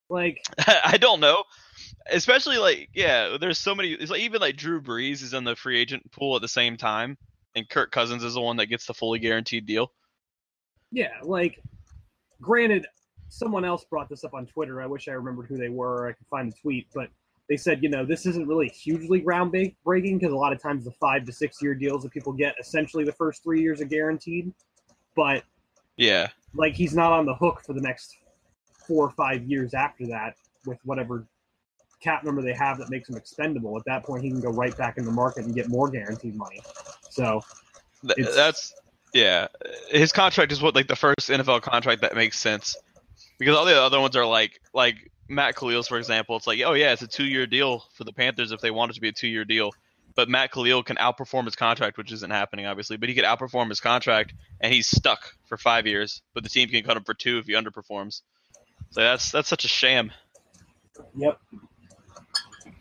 Like, 0.09 0.43
I 0.67 0.97
don't 0.97 1.21
know. 1.21 1.43
Especially 2.11 2.57
like 2.57 2.89
yeah, 2.93 3.37
there's 3.39 3.57
so 3.57 3.73
many. 3.73 3.93
It's 3.93 4.11
like 4.11 4.19
even 4.19 4.41
like 4.41 4.57
Drew 4.57 4.81
Brees 4.81 5.23
is 5.23 5.33
in 5.33 5.45
the 5.45 5.55
free 5.55 5.79
agent 5.79 6.11
pool 6.11 6.35
at 6.35 6.41
the 6.41 6.49
same 6.49 6.75
time, 6.75 7.17
and 7.55 7.69
Kirk 7.69 7.91
Cousins 7.91 8.25
is 8.25 8.33
the 8.33 8.41
one 8.41 8.57
that 8.57 8.65
gets 8.65 8.85
the 8.85 8.93
fully 8.93 9.19
guaranteed 9.19 9.65
deal. 9.65 9.93
Yeah, 10.93 11.09
like 11.23 11.59
granted, 12.39 12.85
someone 13.29 13.65
else 13.65 13.83
brought 13.83 14.07
this 14.09 14.23
up 14.23 14.35
on 14.35 14.45
Twitter. 14.45 14.79
I 14.81 14.85
wish 14.85 15.07
I 15.07 15.13
remembered 15.13 15.47
who 15.47 15.57
they 15.57 15.69
were. 15.69 16.07
I 16.07 16.11
could 16.13 16.27
find 16.27 16.51
the 16.51 16.55
tweet, 16.55 16.87
but 16.93 17.09
they 17.49 17.57
said, 17.57 17.81
you 17.81 17.89
know, 17.89 18.05
this 18.05 18.27
isn't 18.27 18.47
really 18.47 18.69
hugely 18.69 19.19
groundbreaking 19.21 20.19
because 20.19 20.31
a 20.31 20.37
lot 20.37 20.53
of 20.53 20.61
times 20.61 20.85
the 20.85 20.91
five 20.91 21.25
to 21.25 21.31
six 21.31 21.61
year 21.61 21.73
deals 21.73 22.03
that 22.03 22.11
people 22.11 22.31
get, 22.31 22.53
essentially 22.59 23.03
the 23.03 23.11
first 23.13 23.43
three 23.43 23.59
years 23.61 23.81
are 23.81 23.85
guaranteed. 23.85 24.53
But 25.15 25.43
Yeah. 25.97 26.27
like 26.53 26.75
he's 26.75 26.93
not 26.95 27.11
on 27.11 27.25
the 27.25 27.33
hook 27.35 27.63
for 27.65 27.73
the 27.73 27.81
next 27.81 28.15
four 28.87 29.05
or 29.07 29.11
five 29.11 29.43
years 29.43 29.73
after 29.73 30.05
that 30.07 30.35
with 30.67 30.77
whatever 30.85 31.25
cap 32.01 32.23
number 32.23 32.41
they 32.41 32.53
have 32.53 32.77
that 32.77 32.89
makes 32.89 33.09
him 33.09 33.15
expendable. 33.17 33.75
At 33.77 33.85
that 33.85 34.03
point, 34.03 34.23
he 34.23 34.29
can 34.29 34.41
go 34.41 34.49
right 34.51 34.75
back 34.77 34.97
in 34.97 35.05
the 35.05 35.11
market 35.11 35.45
and 35.45 35.55
get 35.55 35.69
more 35.69 35.89
guaranteed 35.89 36.35
money. 36.35 36.61
So 37.09 37.41
Th- 38.15 38.27
that's 38.35 38.73
yeah. 39.13 39.47
His 39.89 40.11
contract 40.11 40.51
is 40.51 40.61
what 40.61 40.75
like 40.75 40.87
the 40.87 40.95
first 40.95 41.29
NFL 41.29 41.61
contract 41.61 42.01
that 42.01 42.15
makes 42.15 42.39
sense 42.39 42.75
because 43.37 43.55
all 43.55 43.65
the 43.65 43.79
other 43.79 43.99
ones 43.99 44.15
are 44.15 44.25
like 44.25 44.59
like 44.73 45.11
Matt 45.27 45.55
Kalil's 45.55 45.87
for 45.87 45.97
example. 45.97 46.35
It's 46.35 46.47
like 46.47 46.59
oh 46.65 46.73
yeah, 46.73 46.93
it's 46.93 47.01
a 47.01 47.07
two 47.07 47.25
year 47.25 47.45
deal 47.45 47.85
for 47.93 48.03
the 48.03 48.13
Panthers 48.13 48.51
if 48.51 48.61
they 48.61 48.71
want 48.71 48.91
it 48.91 48.95
to 48.95 49.01
be 49.01 49.09
a 49.09 49.13
two 49.13 49.27
year 49.27 49.45
deal. 49.45 49.71
But 50.15 50.29
Matt 50.29 50.51
Kalil 50.51 50.83
can 50.83 50.97
outperform 50.97 51.45
his 51.45 51.55
contract, 51.55 51.97
which 51.97 52.11
isn't 52.11 52.31
happening 52.31 52.65
obviously. 52.65 52.97
But 52.97 53.09
he 53.09 53.15
could 53.15 53.25
outperform 53.25 53.69
his 53.69 53.79
contract, 53.79 54.33
and 54.59 54.73
he's 54.73 54.87
stuck 54.87 55.33
for 55.45 55.57
five 55.57 55.87
years. 55.87 56.21
But 56.33 56.43
the 56.43 56.49
team 56.49 56.69
can 56.69 56.83
cut 56.83 56.97
him 56.97 57.03
for 57.03 57.13
two 57.13 57.37
if 57.37 57.45
he 57.45 57.53
underperforms. 57.53 58.21
So 58.91 59.01
that's 59.01 59.31
that's 59.31 59.47
such 59.47 59.65
a 59.65 59.67
sham. 59.67 60.11
Yep. 61.15 61.39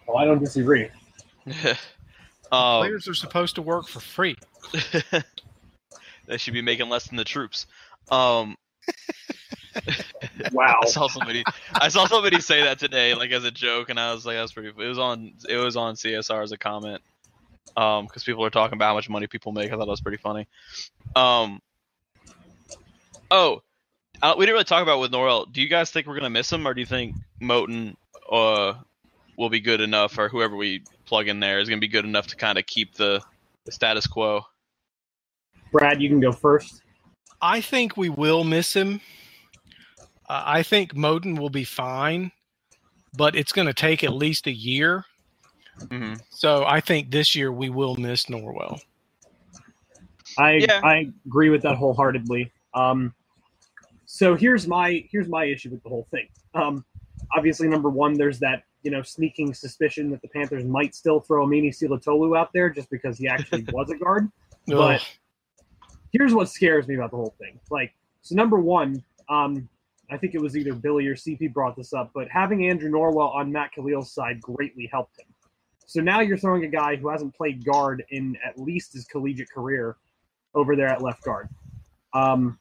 Well, 0.07 0.19
I 0.19 0.25
don't 0.25 0.41
disagree. 0.41 0.91
um, 2.53 2.81
Players 2.81 3.09
are 3.09 3.15
supposed 3.15 3.55
to 3.57 3.63
work 3.63 3.89
for 3.89 4.01
free. 4.01 4.37
they 6.33 6.39
should 6.39 6.55
be 6.55 6.63
making 6.63 6.89
less 6.89 7.07
than 7.07 7.17
the 7.17 7.25
troops. 7.25 7.67
Um, 8.11 8.57
Wow. 10.53 10.81
I 10.83 10.87
saw 10.87 11.09
somebody. 11.09 11.45
I 11.73 11.89
saw 11.89 12.07
somebody 12.07 12.41
say 12.41 12.65
that 12.65 12.79
today, 12.79 13.15
like 13.15 13.31
as 13.31 13.45
a 13.45 13.51
joke, 13.51 13.89
and 13.91 13.99
I 13.99 14.13
was 14.13 14.27
like, 14.27 14.37
"That's 14.37 14.53
pretty." 14.53 14.69
It 14.69 14.89
was 14.89 14.99
on. 14.99 15.35
It 15.49 15.57
was 15.57 15.77
on 15.77 15.95
CSR 15.95 16.43
as 16.43 16.53
a 16.53 16.59
comment, 16.59 17.03
um, 17.77 18.07
because 18.07 18.25
people 18.25 18.45
are 18.45 18.51
talking 18.51 18.77
about 18.77 18.89
how 18.89 18.95
much 18.95 19.09
money 19.09 19.27
people 19.27 19.53
make. 19.53 19.69
I 19.69 19.71
thought 19.71 19.81
that 19.81 19.87
was 19.87 20.01
pretty 20.01 20.19
funny. 20.19 20.47
Um. 21.17 21.61
Oh, 23.31 23.63
uh, 24.21 24.35
we 24.37 24.45
didn't 24.45 24.55
really 24.55 24.65
talk 24.65 24.83
about 24.83 25.01
with 25.01 25.11
Norwell. 25.11 25.51
Do 25.51 25.63
you 25.63 25.69
guys 25.69 25.91
think 25.91 26.07
we're 26.07 26.17
gonna 26.17 26.31
miss 26.31 26.53
him, 26.53 26.67
or 26.67 26.75
do 26.75 26.81
you 26.81 26.87
think 26.87 27.17
Moton, 27.41 27.97
uh, 28.31 28.75
will 29.39 29.49
be 29.51 29.61
good 29.61 29.81
enough, 29.81 30.19
or 30.19 30.29
whoever 30.29 30.57
we 30.57 30.83
plug 31.07 31.29
in 31.29 31.41
there 31.41 31.59
is 31.59 31.69
gonna 31.69 31.81
be 31.81 31.89
good 31.89 32.05
enough 32.05 32.29
to 32.29 32.37
kind 32.37 32.59
of 32.59 32.67
keep 32.67 32.95
the, 32.95 33.23
the 33.65 33.73
status 33.73 34.07
quo? 34.07 34.45
Brad, 35.73 36.01
you 36.01 36.09
can 36.09 36.21
go 36.21 36.31
first. 36.33 36.83
I 37.41 37.61
think 37.61 37.97
we 37.97 38.09
will 38.09 38.45
miss 38.45 38.75
him. 38.75 39.01
Uh, 40.29 40.43
I 40.47 40.63
think 40.63 40.95
Moton 40.95 41.39
will 41.39 41.51
be 41.51 41.65
fine, 41.65 42.31
but 43.17 43.35
it's 43.35 43.53
going 43.53 43.67
to 43.67 43.75
take 43.75 44.05
at 44.05 44.13
least 44.13 44.47
a 44.47 44.53
year. 44.53 45.05
hmm 45.91 46.15
So 46.31 46.65
I 46.65 46.81
think 46.81 47.11
this 47.11 47.35
year 47.35 47.51
we 47.51 47.71
will 47.71 47.97
miss 47.97 48.27
Norwell. 48.27 48.81
I 50.39 50.53
Yeah. 50.55 50.81
I 50.85 51.11
agree 51.27 51.51
with 51.51 51.63
that 51.63 51.77
wholeheartedly. 51.77 52.53
Um, 52.75 53.15
so 54.07 54.35
here's 54.35 54.67
my 54.69 55.05
here's 55.11 55.29
my 55.29 55.45
issue 55.45 55.71
with 55.71 55.83
the 55.83 55.89
whole 55.89 56.07
thing. 56.11 56.29
Um, 56.55 56.85
obviously, 57.37 57.67
number 57.69 57.91
one, 57.91 58.15
there's 58.15 58.39
that 58.39 58.63
you 58.83 58.91
know 58.91 59.03
sneaking 59.03 59.53
suspicion 59.55 60.11
that 60.11 60.23
the 60.23 60.29
Panthers 60.29 60.65
might 60.65 60.95
still 60.95 61.21
throw 61.21 61.47
Amini 61.47 61.71
Silatolu 61.71 62.39
out 62.39 62.51
there 62.53 62.71
just 62.71 62.89
because 62.91 63.19
he 63.19 63.27
actually 63.29 63.65
was 63.73 63.91
a 63.91 63.97
guard. 63.97 64.31
But- 64.67 65.01
Ugh. 65.01 65.01
Here's 66.13 66.35
what 66.35 66.49
scares 66.49 66.87
me 66.87 66.95
about 66.95 67.11
the 67.11 67.17
whole 67.17 67.35
thing. 67.39 67.59
Like, 67.71 67.95
so 68.21 68.35
number 68.35 68.59
one, 68.59 69.03
um, 69.29 69.69
I 70.11 70.19
think 70.19 70.35
it 70.35 70.41
was 70.41 70.57
either 70.57 70.75
Billy 70.75 71.07
or 71.07 71.15
CP 71.15 71.53
brought 71.53 71.75
this 71.75 71.93
up, 71.95 72.11
but 72.15 72.29
having 72.31 72.69
Andrew 72.69 72.91
Norwell 72.91 73.35
on 73.35 73.51
Matt 73.51 73.71
Kalil's 73.77 74.13
side 74.13 74.41
greatly 74.43 74.89
helped 74.93 75.19
him. 75.19 75.27
So 75.87 76.01
now 76.01 76.21
you're 76.21 76.37
throwing 76.37 76.65
a 76.65 76.69
guy 76.69 76.97
who 76.97 77.09
hasn't 77.09 77.35
played 77.35 77.65
guard 77.65 78.05
in 78.11 78.37
at 78.47 78.59
least 78.59 78.93
his 78.93 79.05
collegiate 79.07 79.51
career 79.51 79.97
over 80.55 80.77
there 80.77 80.89
at 80.89 81.03
left 81.03 81.23
guard. 81.25 81.49
Um, 82.13 82.59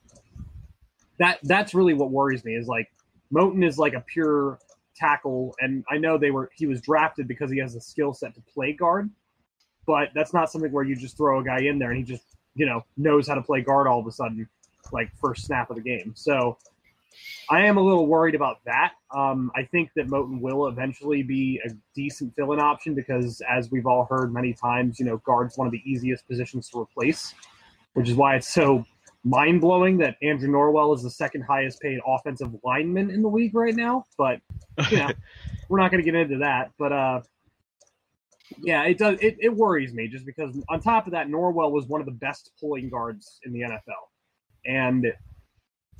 that 1.20 1.40
that's 1.44 1.74
really 1.74 1.94
what 1.94 2.10
worries 2.10 2.44
me 2.44 2.56
is 2.56 2.68
like 2.68 2.92
Moton 3.34 3.66
is 3.66 3.78
like 3.78 3.94
a 3.94 4.02
pure 4.02 4.60
tackle, 4.96 5.56
and 5.60 5.84
I 5.90 5.98
know 5.98 6.18
they 6.18 6.32
were 6.32 6.50
he 6.56 6.68
was 6.68 6.82
drafted 6.82 7.28
because 7.28 7.52
he 7.52 7.60
has 7.60 7.76
a 7.76 7.82
skill 7.82 8.14
set 8.14 8.34
to 8.36 8.42
play 8.54 8.74
guard, 8.74 9.10
but 9.86 10.10
that's 10.16 10.34
not 10.34 10.52
something 10.52 10.72
where 10.72 10.84
you 10.84 10.96
just 10.96 11.18
throw 11.18 11.40
a 11.40 11.44
guy 11.44 11.60
in 11.60 11.80
there 11.80 11.92
and 11.92 11.98
he 11.98 12.04
just 12.04 12.31
you 12.56 12.66
know 12.66 12.84
knows 12.98 13.28
how 13.28 13.36
to 13.36 13.42
play 13.42 13.62
guard 13.62 13.88
all 13.88 14.00
of 14.00 14.08
a 14.08 14.12
sudden, 14.12 14.48
like 14.92 15.12
first 15.22 15.46
snap 15.46 15.70
of 15.70 15.78
the 15.78 15.82
game. 15.82 16.14
So 16.16 16.58
I 17.50 17.66
am 17.66 17.78
a 17.78 17.82
little 17.82 18.08
worried 18.08 18.36
about 18.36 18.60
that. 18.66 18.94
Um, 19.14 19.52
I 19.56 19.64
think 19.64 19.92
that 19.96 20.08
Moton 20.08 20.40
will 20.40 20.68
eventually 20.68 21.24
be 21.24 21.60
a 21.66 21.70
decent 21.94 22.36
fill-in 22.36 22.60
option 22.60 22.96
because, 22.96 23.42
as 23.50 23.70
we've 23.72 23.86
all 23.86 24.06
heard 24.06 24.34
many 24.34 24.54
times, 24.54 25.00
you 25.00 25.06
know, 25.06 25.18
guard's 25.18 25.58
one 25.58 25.68
of 25.68 25.74
the 25.74 25.82
easiest 25.86 26.28
positions 26.28 26.70
to 26.70 26.80
replace, 26.80 27.34
which 27.94 28.08
is 28.08 28.16
why 28.16 28.36
it's 28.36 28.54
so 28.54 28.86
mind-blowing 29.24 29.98
that 29.98 30.16
Andrew 30.24 30.50
Norwell 30.50 30.96
is 30.96 31.04
the 31.04 31.10
second 31.10 31.42
highest 31.42 31.80
paid 31.82 32.00
offensive 32.08 32.56
lineman 32.64 33.12
in 33.12 33.22
the 33.22 33.30
league 33.30 33.54
right 33.54 33.76
now. 33.76 34.06
But 34.18 34.40
you 34.90 34.98
know, 34.98 35.10
we're 35.70 35.80
not 35.80 35.92
going 35.92 36.04
to 36.04 36.10
get 36.10 36.20
into 36.20 36.38
that. 36.38 36.72
But 36.80 36.94
uh, 36.94 37.22
yeah, 38.60 38.84
it 38.84 38.98
does. 38.98 39.18
It, 39.22 39.38
it 39.40 39.56
worries 39.56 39.94
me 39.94 40.08
just 40.08 40.26
because 40.26 40.58
on 40.70 40.82
top 40.82 41.06
of 41.06 41.14
that, 41.14 41.28
Norwell 41.28 41.72
was 41.72 41.86
one 41.86 42.02
of 42.02 42.06
the 42.06 42.14
best 42.14 42.52
pulling 42.60 42.90
guards 42.90 43.40
in 43.44 43.54
the 43.54 43.62
NFL, 43.62 44.10
and 44.66 45.14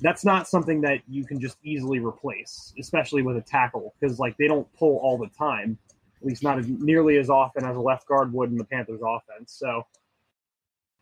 that's 0.00 0.24
not 0.24 0.48
something 0.48 0.80
that 0.82 1.00
you 1.08 1.24
can 1.24 1.40
just 1.40 1.56
easily 1.62 2.00
replace, 2.00 2.74
especially 2.78 3.22
with 3.22 3.36
a 3.36 3.40
tackle, 3.40 3.94
because 3.98 4.18
like 4.18 4.36
they 4.36 4.48
don't 4.48 4.66
pull 4.74 4.98
all 4.98 5.16
the 5.16 5.28
time, 5.28 5.78
at 6.20 6.26
least 6.26 6.42
not 6.42 6.58
as 6.58 6.66
nearly 6.68 7.18
as 7.18 7.30
often 7.30 7.64
as 7.64 7.76
a 7.76 7.80
left 7.80 8.06
guard 8.06 8.32
would 8.32 8.50
in 8.50 8.56
the 8.56 8.64
Panthers 8.64 9.00
offense. 9.06 9.52
So 9.52 9.86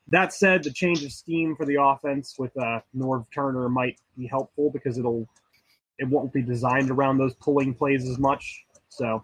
that 0.09 0.33
said, 0.33 0.63
the 0.65 0.73
change 0.73 1.05
of 1.05 1.13
scheme 1.13 1.57
for 1.57 1.65
the 1.65 1.81
offense 1.81 2.37
with 2.39 2.57
uh, 2.57 2.81
Norv 2.97 3.27
Turner 3.33 3.69
might 3.69 3.99
be 4.17 4.27
helpful 4.27 4.71
because 4.71 4.99
it'll 4.99 5.29
it 5.99 6.09
won't 6.09 6.33
be 6.33 6.43
designed 6.43 6.91
around 6.91 7.19
those 7.19 7.35
pulling 7.35 7.75
plays 7.75 8.09
as 8.09 8.19
much. 8.19 8.65
So 8.89 9.23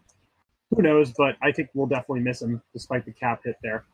who 0.76 0.82
knows? 0.82 1.12
But 1.16 1.36
I 1.42 1.52
think 1.52 1.70
we'll 1.74 1.86
definitely 1.86 2.20
miss 2.20 2.42
him 2.42 2.62
despite 2.72 3.04
the 3.04 3.12
cap 3.12 3.40
hit 3.44 3.56
there. 3.62 3.84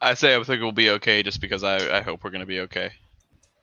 I 0.00 0.14
say 0.14 0.34
I 0.34 0.42
think 0.42 0.60
we'll 0.62 0.72
be 0.72 0.90
okay, 0.90 1.22
just 1.22 1.40
because 1.40 1.62
I, 1.62 1.98
I 1.98 2.00
hope 2.02 2.24
we're 2.24 2.30
gonna 2.30 2.46
be 2.46 2.60
okay. 2.60 2.90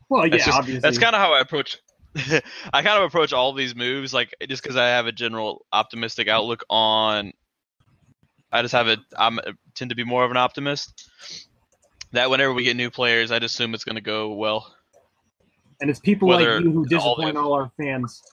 Well, 0.10 0.26
yeah, 0.26 0.32
That's 0.32 0.46
just- 0.46 0.58
obviously. 0.58 0.80
That's 0.82 0.98
kind 0.98 1.16
of 1.16 1.22
how 1.22 1.34
I 1.34 1.42
approach. 1.42 1.78
I 2.16 2.82
kind 2.82 2.98
of 2.98 3.04
approach 3.04 3.34
all 3.34 3.54
these 3.54 3.76
moves, 3.76 4.14
like 4.14 4.34
just 4.48 4.64
because 4.64 4.76
I 4.76 4.88
have 4.88 5.06
a 5.06 5.12
general 5.12 5.66
optimistic 5.72 6.28
outlook 6.28 6.64
on. 6.70 7.34
I 8.52 8.62
just 8.64 8.74
have 8.74 8.88
a. 8.88 8.98
I'm 9.16 9.38
uh, 9.40 9.52
tend 9.76 9.90
to 9.90 9.96
be 9.96 10.04
more 10.04 10.24
of 10.26 10.32
an 10.32 10.38
optimist. 10.38 11.08
That 12.14 12.32
whenever 12.32 12.52
we 12.54 12.64
get 12.64 12.76
new 12.76 12.90
players, 12.90 13.30
I 13.32 13.38
just 13.38 13.54
assume 13.54 13.76
it's 13.76 13.84
going 13.84 13.98
to 13.98 14.02
go 14.02 14.34
well. 14.34 14.74
and 15.80 15.92
it's 15.92 16.00
people 16.00 16.28
whether 16.30 16.56
like 16.56 16.64
you 16.64 16.72
who 16.72 16.86
disappoint 16.88 17.36
the- 17.36 17.42
all, 17.42 17.54
our 17.54 17.72
fans. 17.78 18.24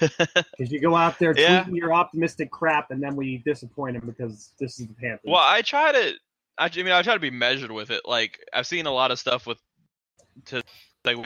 Because 0.00 0.72
you 0.72 0.80
go 0.80 0.94
out 0.94 1.18
there 1.18 1.34
tweeting 1.34 1.76
your 1.76 1.92
optimistic 1.92 2.50
crap, 2.50 2.90
and 2.90 3.02
then 3.02 3.16
we 3.16 3.38
disappoint 3.38 3.98
them 3.98 4.06
because 4.06 4.50
this 4.58 4.80
is 4.80 4.86
the 4.86 4.94
Panthers. 4.94 5.20
Well, 5.24 5.42
I 5.42 5.62
try 5.62 5.92
to. 5.92 6.12
I, 6.58 6.70
I 6.74 6.76
mean, 6.76 6.88
I 6.88 7.02
try 7.02 7.14
to 7.14 7.20
be 7.20 7.30
measured 7.30 7.70
with 7.70 7.90
it. 7.90 8.02
Like 8.04 8.40
I've 8.52 8.66
seen 8.66 8.86
a 8.86 8.90
lot 8.90 9.10
of 9.10 9.18
stuff 9.18 9.46
with, 9.46 9.58
to 10.46 10.62
like, 11.04 11.18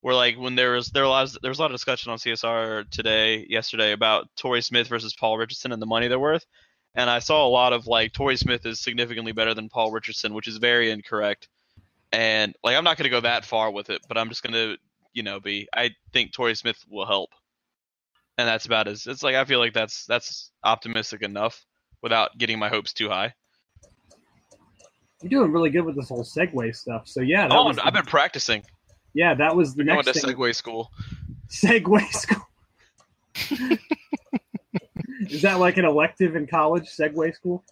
where 0.00 0.14
like 0.14 0.38
when 0.38 0.54
there 0.54 0.72
was 0.72 0.88
there 0.88 1.06
was 1.06 1.38
there 1.42 1.50
was 1.50 1.58
a 1.58 1.62
lot 1.62 1.70
of 1.70 1.74
discussion 1.74 2.12
on 2.12 2.18
CSR 2.18 2.88
today, 2.90 3.46
yesterday 3.48 3.92
about 3.92 4.28
Torrey 4.36 4.62
Smith 4.62 4.88
versus 4.88 5.14
Paul 5.14 5.38
Richardson 5.38 5.72
and 5.72 5.80
the 5.80 5.86
money 5.86 6.08
they're 6.08 6.18
worth, 6.18 6.46
and 6.94 7.08
I 7.08 7.18
saw 7.20 7.46
a 7.46 7.48
lot 7.48 7.72
of 7.72 7.86
like 7.86 8.12
Torrey 8.12 8.36
Smith 8.36 8.66
is 8.66 8.80
significantly 8.80 9.32
better 9.32 9.54
than 9.54 9.68
Paul 9.68 9.92
Richardson, 9.92 10.34
which 10.34 10.48
is 10.48 10.56
very 10.56 10.90
incorrect. 10.90 11.48
And 12.12 12.54
like 12.62 12.76
I'm 12.76 12.84
not 12.84 12.96
going 12.96 13.04
to 13.04 13.10
go 13.10 13.20
that 13.20 13.44
far 13.44 13.70
with 13.70 13.90
it, 13.90 14.02
but 14.08 14.18
I'm 14.18 14.28
just 14.28 14.42
going 14.42 14.54
to 14.54 14.76
you 15.12 15.22
know 15.22 15.40
be. 15.40 15.68
I 15.74 15.90
think 16.12 16.32
Torrey 16.32 16.54
Smith 16.54 16.78
will 16.88 17.06
help, 17.06 17.30
and 18.38 18.48
that's 18.48 18.64
about 18.66 18.88
as. 18.88 19.06
It's 19.06 19.22
like 19.22 19.34
I 19.34 19.44
feel 19.44 19.58
like 19.58 19.74
that's 19.74 20.06
that's 20.06 20.50
optimistic 20.64 21.22
enough 21.22 21.64
without 22.02 22.38
getting 22.38 22.58
my 22.58 22.68
hopes 22.68 22.92
too 22.92 23.08
high. 23.08 23.34
You're 25.22 25.30
doing 25.30 25.52
really 25.52 25.70
good 25.70 25.82
with 25.82 25.96
this 25.96 26.08
whole 26.08 26.22
segue 26.24 26.74
stuff. 26.76 27.08
So 27.08 27.20
yeah, 27.20 27.48
that 27.48 27.56
Oh, 27.56 27.72
the- 27.72 27.84
I've 27.84 27.92
been 27.92 28.04
practicing. 28.04 28.62
yeah, 29.14 29.34
that 29.34 29.56
was 29.56 29.74
the 29.74 29.84
Going 29.84 29.96
next 29.96 30.12
to 30.12 30.12
thing. 30.26 30.34
Segway 30.36 30.54
school. 30.54 30.90
Segway 31.50 32.06
school. 32.12 32.46
is 35.28 35.42
that 35.42 35.58
like 35.58 35.76
an 35.76 35.84
elective 35.84 36.36
in 36.36 36.46
college? 36.46 36.84
Segway 36.88 37.34
school. 37.34 37.64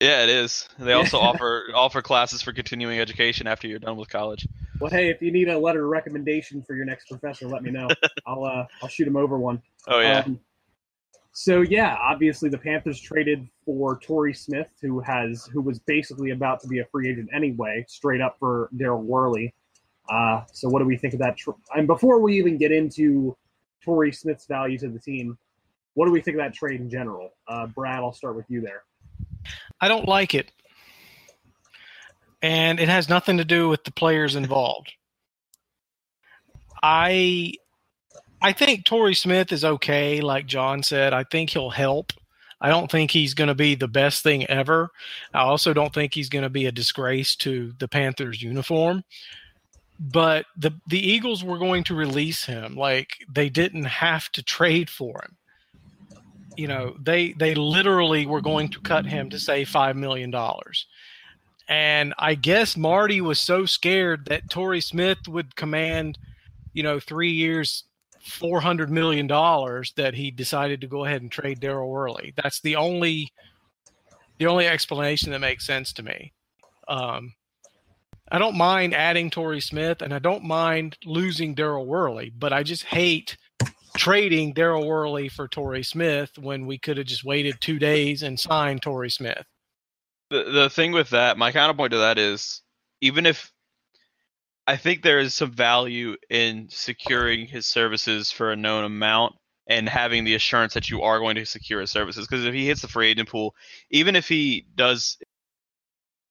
Yeah, 0.00 0.22
it 0.24 0.30
is. 0.30 0.68
They 0.78 0.92
also 0.92 1.18
offer 1.18 1.66
offer 1.74 2.02
classes 2.02 2.42
for 2.42 2.52
continuing 2.52 3.00
education 3.00 3.46
after 3.46 3.68
you're 3.68 3.78
done 3.78 3.96
with 3.96 4.08
college. 4.08 4.46
Well, 4.80 4.90
hey, 4.90 5.10
if 5.10 5.20
you 5.20 5.30
need 5.30 5.48
a 5.48 5.58
letter 5.58 5.84
of 5.84 5.90
recommendation 5.90 6.62
for 6.62 6.74
your 6.74 6.86
next 6.86 7.08
professor, 7.08 7.46
let 7.46 7.62
me 7.62 7.70
know. 7.70 7.86
I'll 8.26 8.44
uh, 8.44 8.66
I'll 8.82 8.88
shoot 8.88 9.06
him 9.06 9.16
over 9.16 9.38
one. 9.38 9.60
Oh 9.86 10.00
yeah. 10.00 10.20
Um, 10.20 10.40
so 11.32 11.60
yeah, 11.60 11.96
obviously 12.00 12.48
the 12.48 12.58
Panthers 12.58 12.98
traded 12.98 13.46
for 13.64 13.98
Torrey 13.98 14.32
Smith, 14.32 14.68
who 14.80 14.98
has 15.00 15.48
who 15.52 15.60
was 15.60 15.78
basically 15.80 16.30
about 16.30 16.60
to 16.60 16.68
be 16.68 16.78
a 16.78 16.86
free 16.86 17.10
agent 17.10 17.28
anyway, 17.34 17.84
straight 17.88 18.22
up 18.22 18.36
for 18.38 18.70
Daryl 18.74 19.02
Worley. 19.02 19.54
Uh, 20.08 20.42
so 20.50 20.68
what 20.68 20.78
do 20.78 20.86
we 20.86 20.96
think 20.96 21.12
of 21.12 21.20
that? 21.20 21.36
Tr- 21.36 21.50
and 21.76 21.86
before 21.86 22.20
we 22.20 22.38
even 22.38 22.56
get 22.56 22.72
into 22.72 23.36
Torrey 23.84 24.12
Smith's 24.12 24.46
value 24.46 24.78
to 24.78 24.88
the 24.88 24.98
team, 24.98 25.38
what 25.92 26.06
do 26.06 26.10
we 26.12 26.22
think 26.22 26.36
of 26.36 26.42
that 26.42 26.54
trade 26.54 26.80
in 26.80 26.88
general? 26.88 27.34
Uh, 27.46 27.66
Brad, 27.66 27.98
I'll 27.98 28.14
start 28.14 28.34
with 28.34 28.46
you 28.48 28.62
there. 28.62 28.82
I 29.80 29.88
don't 29.88 30.08
like 30.08 30.34
it. 30.34 30.50
And 32.42 32.80
it 32.80 32.88
has 32.88 33.08
nothing 33.08 33.36
to 33.38 33.44
do 33.44 33.68
with 33.68 33.84
the 33.84 33.92
players 33.92 34.34
involved. 34.34 34.92
I 36.82 37.54
I 38.42 38.52
think 38.52 38.84
Torrey 38.84 39.14
Smith 39.14 39.52
is 39.52 39.64
okay, 39.64 40.20
like 40.20 40.46
Jon 40.46 40.82
said. 40.82 41.12
I 41.12 41.24
think 41.24 41.50
he'll 41.50 41.70
help. 41.70 42.12
I 42.60 42.68
don't 42.68 42.90
think 42.90 43.10
he's 43.10 43.34
going 43.34 43.48
to 43.48 43.54
be 43.54 43.74
the 43.74 43.88
best 43.88 44.22
thing 44.22 44.46
ever. 44.46 44.90
I 45.32 45.40
also 45.40 45.72
don't 45.72 45.92
think 45.92 46.14
he's 46.14 46.28
going 46.28 46.42
to 46.42 46.50
be 46.50 46.66
a 46.66 46.72
disgrace 46.72 47.34
to 47.36 47.72
the 47.78 47.88
Panthers 47.88 48.42
uniform. 48.42 49.02
But 49.98 50.46
the 50.56 50.72
the 50.86 50.98
Eagles 50.98 51.44
were 51.44 51.58
going 51.58 51.84
to 51.84 51.94
release 51.94 52.44
him. 52.44 52.74
Like 52.74 53.16
they 53.30 53.50
didn't 53.50 53.84
have 53.84 54.30
to 54.32 54.42
trade 54.42 54.88
for 54.88 55.22
him. 55.22 55.36
You 56.56 56.68
know, 56.68 56.96
they 56.98 57.32
they 57.32 57.54
literally 57.54 58.24
were 58.24 58.40
going 58.40 58.70
to 58.70 58.80
cut 58.80 59.04
him 59.04 59.28
to 59.30 59.38
save 59.38 59.68
5 59.68 59.96
million 59.96 60.30
dollars. 60.30 60.86
And 61.70 62.12
I 62.18 62.34
guess 62.34 62.76
Marty 62.76 63.22
was 63.22 63.40
so 63.40 63.64
scared 63.64 64.26
that 64.26 64.50
Torrey 64.50 64.82
Smith 64.82 65.28
would 65.28 65.56
command, 65.56 66.18
you 66.74 66.82
know, 66.82 67.00
3 67.00 67.30
years 67.30 67.84
four 68.20 68.60
hundred 68.60 68.90
million 68.90 69.26
dollars 69.26 69.92
that 69.96 70.14
he 70.14 70.30
decided 70.30 70.80
to 70.80 70.86
go 70.86 71.04
ahead 71.04 71.22
and 71.22 71.32
trade 71.32 71.60
Daryl 71.60 71.88
Worley. 71.88 72.32
That's 72.36 72.60
the 72.60 72.76
only 72.76 73.32
the 74.38 74.46
only 74.46 74.66
explanation 74.66 75.32
that 75.32 75.40
makes 75.40 75.66
sense 75.66 75.92
to 75.94 76.02
me. 76.02 76.32
Um, 76.88 77.34
I 78.30 78.38
don't 78.38 78.56
mind 78.56 78.94
adding 78.94 79.30
Torrey 79.30 79.60
Smith, 79.60 80.02
and 80.02 80.14
I 80.14 80.18
don't 80.18 80.44
mind 80.44 80.96
losing 81.04 81.54
Daryl 81.54 81.86
Worley, 81.86 82.32
but 82.36 82.52
I 82.52 82.62
just 82.62 82.84
hate 82.84 83.36
trading 83.96 84.54
Daryl 84.54 84.86
Worley 84.86 85.28
for 85.28 85.48
Torrey 85.48 85.82
Smith 85.82 86.30
when 86.38 86.66
we 86.66 86.78
could 86.78 86.96
have 86.96 87.06
just 87.06 87.24
waited 87.24 87.60
two 87.60 87.78
days 87.78 88.22
and 88.22 88.38
signed 88.38 88.82
Torrey 88.82 89.10
Smith. 89.10 89.44
The 90.30 90.44
the 90.44 90.70
thing 90.70 90.92
with 90.92 91.10
that, 91.10 91.38
my 91.38 91.52
counterpoint 91.52 91.92
to 91.92 91.98
that 91.98 92.18
is, 92.18 92.62
even 93.00 93.26
if 93.26 93.52
I 94.66 94.76
think 94.76 95.02
there 95.02 95.18
is 95.18 95.34
some 95.34 95.50
value 95.50 96.16
in 96.28 96.68
securing 96.70 97.46
his 97.46 97.66
services 97.66 98.30
for 98.30 98.52
a 98.52 98.56
known 98.56 98.84
amount 98.84 99.34
and 99.66 99.88
having 99.88 100.24
the 100.24 100.34
assurance 100.34 100.74
that 100.74 100.90
you 100.90 101.02
are 101.02 101.18
going 101.18 101.36
to 101.36 101.44
secure 101.44 101.80
his 101.80 101.90
services. 101.90 102.26
Because 102.26 102.44
if 102.44 102.54
he 102.54 102.66
hits 102.66 102.82
the 102.82 102.88
free 102.88 103.08
agent 103.08 103.28
pool, 103.28 103.54
even 103.90 104.16
if 104.16 104.28
he 104.28 104.66
does 104.74 105.18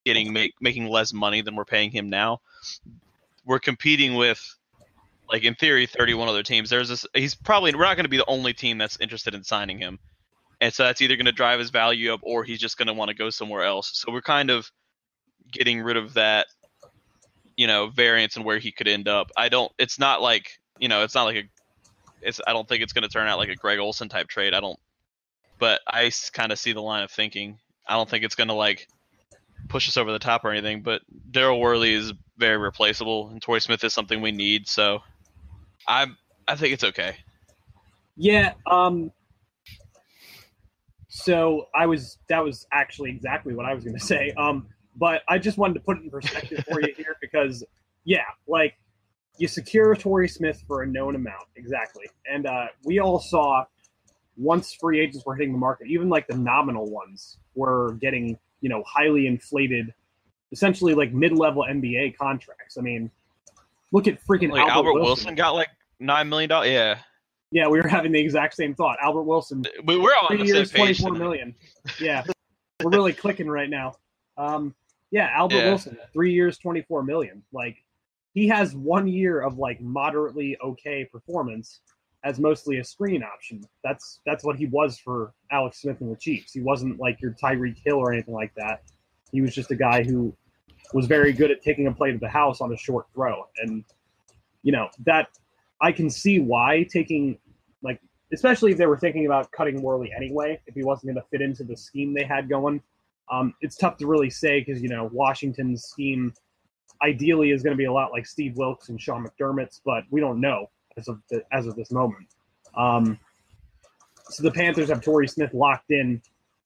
getting 0.05 0.31
make, 0.31 0.53
making 0.61 0.87
less 0.87 1.13
money 1.13 1.41
than 1.41 1.55
we're 1.55 1.65
paying 1.65 1.91
him 1.91 2.09
now, 2.09 2.39
we're 3.45 3.59
competing 3.59 4.15
with 4.15 4.41
like 5.31 5.43
in 5.43 5.55
theory 5.55 5.85
31 5.85 6.27
other 6.27 6.43
teams. 6.43 6.69
There's 6.69 6.89
this 6.89 7.05
he's 7.13 7.35
probably 7.35 7.73
we're 7.75 7.83
not 7.83 7.95
going 7.95 8.05
to 8.05 8.09
be 8.09 8.17
the 8.17 8.25
only 8.27 8.53
team 8.53 8.77
that's 8.77 8.99
interested 8.99 9.35
in 9.35 9.43
signing 9.43 9.79
him. 9.79 9.99
And 10.61 10.73
so 10.73 10.83
that's 10.83 11.01
either 11.01 11.15
going 11.15 11.25
to 11.25 11.31
drive 11.31 11.59
his 11.59 11.69
value 11.69 12.13
up 12.13 12.19
or 12.23 12.43
he's 12.43 12.59
just 12.59 12.77
going 12.77 12.87
to 12.87 12.93
want 12.93 13.09
to 13.09 13.15
go 13.15 13.29
somewhere 13.29 13.63
else. 13.63 13.91
So 13.93 14.11
we're 14.11 14.21
kind 14.21 14.49
of 14.49 14.69
getting 15.51 15.81
rid 15.81 15.97
of 15.97 16.13
that 16.15 16.47
you 17.59 17.67
know 17.67 17.87
variance 17.87 18.37
and 18.37 18.45
where 18.45 18.57
he 18.57 18.71
could 18.71 18.87
end 18.87 19.09
up. 19.09 19.31
I 19.35 19.49
don't. 19.49 19.69
It's 19.77 19.99
not 19.99 20.21
like 20.21 20.59
you 20.79 20.87
know. 20.87 21.03
It's 21.03 21.13
not 21.13 21.25
like 21.25 21.35
a. 21.35 21.43
It's. 22.21 22.39
I 22.47 22.53
don't 22.53 22.65
think 22.65 22.81
it's 22.81 22.93
going 22.93 23.03
to 23.03 23.09
turn 23.09 23.27
out 23.27 23.37
like 23.37 23.49
a 23.49 23.55
Greg 23.55 23.79
Olsen 23.79 24.07
type 24.07 24.29
trade. 24.29 24.53
I 24.53 24.61
don't. 24.61 24.79
But 25.59 25.81
I 25.85 26.09
kind 26.31 26.53
of 26.53 26.57
see 26.57 26.71
the 26.71 26.81
line 26.81 27.03
of 27.03 27.11
thinking. 27.11 27.59
I 27.85 27.95
don't 27.95 28.09
think 28.09 28.23
it's 28.23 28.35
going 28.35 28.47
to 28.47 28.53
like 28.53 28.87
push 29.67 29.89
us 29.89 29.97
over 29.97 30.09
the 30.13 30.19
top 30.19 30.45
or 30.45 30.51
anything. 30.51 30.83
But 30.83 31.01
Daryl 31.29 31.59
Worley 31.59 31.93
is 31.93 32.13
very 32.37 32.55
replaceable, 32.55 33.27
and 33.27 33.41
Torrey 33.41 33.59
Smith 33.59 33.83
is 33.83 33.93
something 33.93 34.21
we 34.21 34.31
need. 34.31 34.65
So, 34.65 35.03
I'm. 35.85 36.17
I 36.47 36.55
think 36.55 36.73
it's 36.73 36.85
okay. 36.85 37.17
Yeah. 38.15 38.53
Um. 38.67 39.11
So 41.09 41.67
I 41.75 41.85
was. 41.85 42.17
That 42.29 42.43
was 42.43 42.65
actually 42.71 43.09
exactly 43.09 43.53
what 43.53 43.65
I 43.65 43.73
was 43.73 43.83
going 43.83 43.97
to 43.99 44.05
say. 44.05 44.31
Um. 44.37 44.67
But 44.95 45.21
I 45.29 45.37
just 45.37 45.57
wanted 45.57 45.75
to 45.75 45.79
put 45.79 45.97
it 45.97 46.03
in 46.03 46.09
perspective 46.09 46.65
for 46.69 46.81
you 46.81 46.93
here 46.97 47.15
because, 47.21 47.63
yeah, 48.03 48.23
like 48.47 48.73
you 49.37 49.47
secure 49.47 49.95
Torrey 49.95 50.27
Smith 50.27 50.61
for 50.67 50.83
a 50.83 50.87
known 50.87 51.15
amount, 51.15 51.45
exactly. 51.55 52.05
And 52.29 52.45
uh, 52.45 52.67
we 52.83 52.99
all 52.99 53.19
saw 53.19 53.63
once 54.35 54.73
free 54.73 54.99
agents 54.99 55.25
were 55.25 55.35
hitting 55.35 55.53
the 55.53 55.57
market, 55.57 55.87
even 55.87 56.09
like 56.09 56.27
the 56.27 56.35
nominal 56.35 56.89
ones 56.89 57.37
were 57.55 57.93
getting, 58.01 58.37
you 58.59 58.69
know, 58.69 58.83
highly 58.85 59.25
inflated, 59.27 59.93
essentially 60.51 60.93
like 60.93 61.13
mid-level 61.13 61.65
NBA 61.69 62.17
contracts. 62.17 62.77
I 62.77 62.81
mean, 62.81 63.09
look 63.93 64.07
at 64.07 64.19
freaking 64.25 64.51
like 64.51 64.61
Albert, 64.61 64.73
Albert 64.73 64.93
Wilson. 64.93 65.05
Wilson. 65.05 65.35
got 65.35 65.55
like 65.55 65.69
nine 65.99 66.27
million 66.27 66.49
dollars. 66.49 66.69
Yeah, 66.69 66.99
Yeah, 67.51 67.67
we 67.67 67.79
were 67.81 67.87
having 67.87 68.11
the 68.11 68.19
exact 68.19 68.55
same 68.55 68.75
thought. 68.75 68.97
Albert 69.01 69.23
Wilson, 69.23 69.63
we, 69.85 69.97
we're 69.97 70.11
on 70.11 70.37
the 70.37 70.45
years, 70.45 70.71
same 70.71 70.85
page. 70.87 70.99
twenty-four 70.99 71.13
tonight. 71.13 71.19
million. 71.19 71.55
Yeah, 71.99 72.23
we're 72.83 72.91
really 72.91 73.13
clicking 73.13 73.47
right 73.47 73.69
now. 73.69 73.93
Um, 74.37 74.75
yeah, 75.11 75.29
Albert 75.35 75.55
Yeah. 75.55 75.69
Wilson, 75.69 75.97
three 76.13 76.31
years, 76.31 76.57
twenty-four 76.59 77.03
million. 77.03 77.43
Like 77.51 77.77
he 78.35 78.47
has 78.49 78.75
one 78.75 79.07
year 79.07 79.41
of 79.41 79.57
like 79.57 79.81
moderately 79.81 80.57
okay 80.63 81.05
performance 81.05 81.81
as 82.23 82.39
mostly 82.39 82.77
a 82.77 82.83
screen 82.83 83.23
option. 83.23 83.63
That's 83.83 84.19
that's 84.27 84.43
what 84.43 84.55
he 84.55 84.67
was 84.67 84.99
for 84.99 85.33
Alex 85.51 85.81
Smith 85.81 86.01
and 86.01 86.11
the 86.11 86.17
Chiefs. 86.17 86.53
He 86.53 86.61
wasn't 86.61 86.99
like 86.99 87.19
your 87.19 87.31
Tyreek 87.31 87.77
Hill 87.83 87.97
or 87.97 88.13
anything 88.13 88.35
like 88.35 88.53
that. 88.55 88.83
He 89.31 89.41
was 89.41 89.55
just 89.55 89.71
a 89.71 89.75
guy 89.75 90.03
who 90.03 90.35
was 90.93 91.07
very 91.07 91.33
good 91.33 91.49
at 91.49 91.63
taking 91.63 91.87
a 91.87 91.91
play 91.91 92.11
to 92.11 92.17
the 92.19 92.29
house 92.29 92.61
on 92.61 92.71
a 92.73 92.77
short 92.77 93.07
throw, 93.13 93.45
and 93.63 93.83
you 94.61 94.71
know 94.71 94.87
that 95.05 95.29
I 95.81 95.91
can 95.91 96.09
see 96.09 96.39
why 96.39 96.85
taking 96.91 97.37
like 97.81 97.99
especially 98.33 98.71
if 98.71 98.77
they 98.77 98.85
were 98.85 98.97
thinking 98.97 99.25
about 99.25 99.51
cutting 99.51 99.81
Worley 99.81 100.11
anyway, 100.15 100.59
if 100.67 100.75
he 100.75 100.83
wasn't 100.83 101.13
going 101.13 101.23
to 101.23 101.29
fit 101.29 101.41
into 101.41 101.63
the 101.63 101.75
scheme 101.77 102.13
they 102.13 102.23
had 102.23 102.49
going. 102.49 102.81
Um, 103.31 103.53
it's 103.61 103.75
tough 103.77 103.97
to 103.97 104.07
really 104.07 104.29
say 104.29 104.59
because 104.59 104.81
you 104.81 104.89
know 104.89 105.09
Washington's 105.13 105.83
scheme 105.83 106.33
ideally 107.03 107.51
is 107.51 107.63
going 107.63 107.73
to 107.73 107.77
be 107.77 107.85
a 107.85 107.93
lot 107.93 108.11
like 108.11 108.25
Steve 108.25 108.57
Wilks 108.57 108.89
and 108.89 108.99
Sean 108.99 109.25
McDermott's, 109.25 109.81
but 109.85 110.03
we 110.11 110.19
don't 110.19 110.41
know 110.41 110.69
as 110.97 111.07
of 111.07 111.21
the, 111.29 111.41
as 111.53 111.65
of 111.65 111.75
this 111.75 111.91
moment. 111.91 112.27
Um, 112.75 113.17
so 114.29 114.43
the 114.43 114.51
Panthers 114.51 114.89
have 114.89 115.01
Torrey 115.01 115.27
Smith 115.27 115.53
locked 115.53 115.91
in 115.91 116.21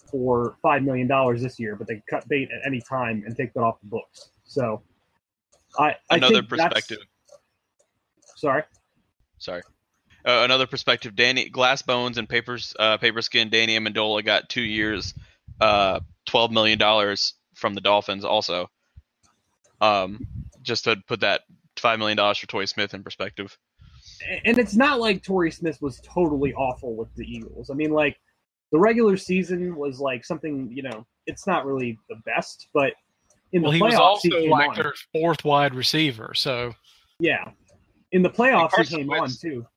for 0.10 0.56
five 0.62 0.84
million 0.84 1.08
dollars 1.08 1.42
this 1.42 1.60
year, 1.60 1.76
but 1.76 1.88
they 1.88 1.96
can 1.96 2.04
cut 2.10 2.28
bait 2.28 2.50
at 2.52 2.66
any 2.66 2.82
time 2.82 3.24
and 3.26 3.36
take 3.38 3.54
that 3.54 3.62
off 3.62 3.80
the 3.82 3.88
books. 3.88 4.30
So 4.44 4.82
I, 5.78 5.96
I 6.10 6.18
Another 6.18 6.36
think 6.36 6.50
that's- 6.50 6.70
perspective. 6.74 7.06
Sorry. 8.36 8.64
Sorry. 9.44 9.62
Uh, 10.26 10.42
another 10.46 10.66
perspective. 10.68 11.16
Danny 11.16 11.50
Glass 11.50 11.82
Bones 11.82 12.18
and 12.18 12.30
Papers 12.30 12.74
uh, 12.80 12.98
Paper 12.98 13.22
Skin. 13.22 13.50
Danny 13.50 13.78
Amendola 13.78 14.24
got 14.24 14.48
two 14.48 14.62
years, 14.62 15.14
uh, 15.60 16.00
twelve 16.26 16.50
million 16.50 16.80
dollars 16.80 17.34
from 17.56 17.74
the 17.74 17.82
Dolphins. 17.82 18.24
Also, 18.24 18.70
um, 19.82 20.26
just 20.62 20.86
to 20.86 20.96
put 21.08 21.20
that 21.20 21.42
five 21.78 22.00
million 22.00 22.16
dollars 22.16 22.38
for 22.38 22.48
Toy 22.48 22.64
Smith 22.66 22.94
in 22.94 23.04
perspective. 23.04 23.58
and 24.46 24.58
it's 24.58 24.76
not 24.76 25.02
like 25.02 25.24
Torrey 25.24 25.52
Smith 25.52 25.78
was 25.82 26.00
totally 26.02 26.54
awful 26.54 26.96
with 26.96 27.14
the 27.16 27.26
Eagles. 27.26 27.70
I 27.70 27.74
mean, 27.74 27.92
like 27.92 28.18
the 28.72 28.80
regular 28.80 29.18
season 29.18 29.76
was 29.76 30.00
like 30.00 30.24
something 30.24 30.72
you 30.72 30.84
know, 30.84 31.06
it's 31.28 31.46
not 31.46 31.66
really 31.66 32.00
the 32.08 32.16
best, 32.26 32.70
but 32.74 32.94
in 33.52 33.62
the 33.62 33.68
Well, 33.68 33.72
he 33.74 33.82
was 33.82 33.96
also 33.96 34.30
he 34.40 34.48
like 34.48 34.70
on. 34.70 34.76
their 34.76 34.94
fourth 35.12 35.44
wide 35.44 35.76
receiver. 35.76 36.34
So 36.34 36.74
Yeah, 37.20 37.52
in 38.14 38.22
the 38.22 38.30
playoffs 38.30 38.70
he 38.70 38.76
Carson 38.76 38.98
came 39.00 39.08
Wentz- 39.08 39.44
on 39.44 39.50
too. 39.52 39.68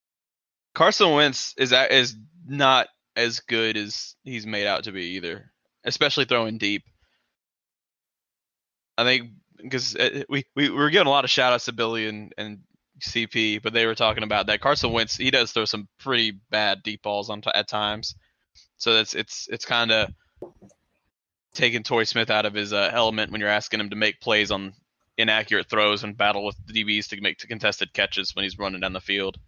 Carson 0.75 1.11
Wentz 1.12 1.55
is 1.57 1.72
is 1.72 2.16
not 2.46 2.88
as 3.16 3.40
good 3.40 3.77
as 3.77 4.14
he's 4.22 4.46
made 4.46 4.66
out 4.66 4.85
to 4.85 4.92
be 4.92 5.16
either, 5.16 5.51
especially 5.85 6.27
throwing 6.27 6.59
deep. 6.59 6.85
I 8.99 9.05
think 9.05 9.31
because 9.57 9.96
we, 10.29 10.44
we 10.55 10.68
we 10.68 10.70
were 10.70 10.90
giving 10.90 11.07
a 11.07 11.11
lot 11.11 11.25
of 11.25 11.31
shout 11.31 11.53
outs 11.53 11.64
to 11.64 11.72
Billy 11.72 12.07
and, 12.07 12.33
and 12.37 12.59
CP, 13.01 13.62
but 13.62 13.72
they 13.72 13.87
were 13.87 13.94
talking 13.94 14.22
about 14.22 14.46
that 14.46 14.61
Carson 14.61 14.92
Wentz 14.92 15.16
he 15.16 15.31
does 15.31 15.53
throw 15.53 15.64
some 15.64 15.88
pretty 15.99 16.38
bad 16.51 16.83
deep 16.83 17.03
balls 17.03 17.31
on 17.31 17.40
t- 17.40 17.51
at 17.55 17.68
times, 17.68 18.14
so 18.77 18.94
that's 18.94 19.14
it's 19.14 19.49
it's 19.51 19.64
kind 19.64 19.90
of 19.90 20.11
taking 21.55 21.83
Torrey 21.83 22.05
Smith 22.07 22.31
out 22.31 22.44
of 22.44 22.53
his 22.53 22.75
uh, 22.75 22.90
element 22.92 23.33
when 23.33 23.40
you're 23.40 23.51
asking 23.51 23.81
him 23.81 23.90
to 23.90 23.96
make 23.96 24.20
plays 24.20 24.51
on 24.51 24.75
inaccurate 25.18 25.68
throws 25.68 26.05
and 26.05 26.16
battle 26.16 26.44
with 26.44 26.57
the 26.66 26.72
DBs 26.85 27.09
to 27.09 27.20
make 27.20 27.38
to 27.38 27.46
contested 27.46 27.92
catches 27.92 28.35
when 28.35 28.42
he's 28.44 28.59
running 28.59 28.81
down 28.81 28.92
the 28.92 29.00
field. 29.00 29.38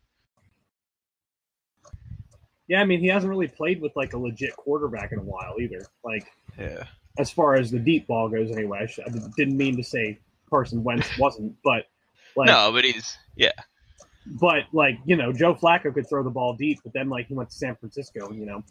Yeah, 2.69 2.81
I 2.81 2.85
mean 2.85 3.01
he 3.01 3.07
hasn't 3.09 3.31
really 3.31 3.49
played 3.49 3.81
with 3.81 3.93
like 3.97 4.13
a 4.13 4.19
legit 4.19 4.55
quarterback 4.57 5.13
in 5.13 5.19
a 5.19 5.23
while 5.23 5.57
either. 5.61 5.87
Like 6.05 6.31
Yeah. 6.59 6.85
as 7.19 7.31
far 7.31 7.55
as 7.55 7.71
the 7.71 7.79
deep 7.79 8.07
ball 8.07 8.29
goes, 8.29 8.51
anyway. 8.51 8.81
I, 8.83 8.87
sh- 8.87 9.01
I 9.07 9.11
didn't 9.37 9.57
mean 9.57 9.77
to 9.77 9.83
say 9.85 10.19
Carson 10.51 10.85
Wentz 10.85 11.17
wasn't, 11.19 11.55
but 11.65 11.87
like, 12.37 12.47
no, 12.47 12.71
but 12.73 12.85
he's 12.85 13.17
yeah. 13.37 13.53
but 14.41 14.65
like 14.73 14.99
you 15.07 15.17
know, 15.17 15.33
Joe 15.33 15.55
Flacco 15.55 15.93
could 15.95 16.09
throw 16.09 16.23
the 16.23 16.31
ball 16.31 16.55
deep, 16.55 16.79
but 16.85 16.93
then 16.93 17.09
like 17.09 17.29
he 17.29 17.35
went 17.35 17.51
to 17.51 17.57
San 17.57 17.75
Francisco, 17.77 18.31
you 18.33 18.45
know. 18.45 18.63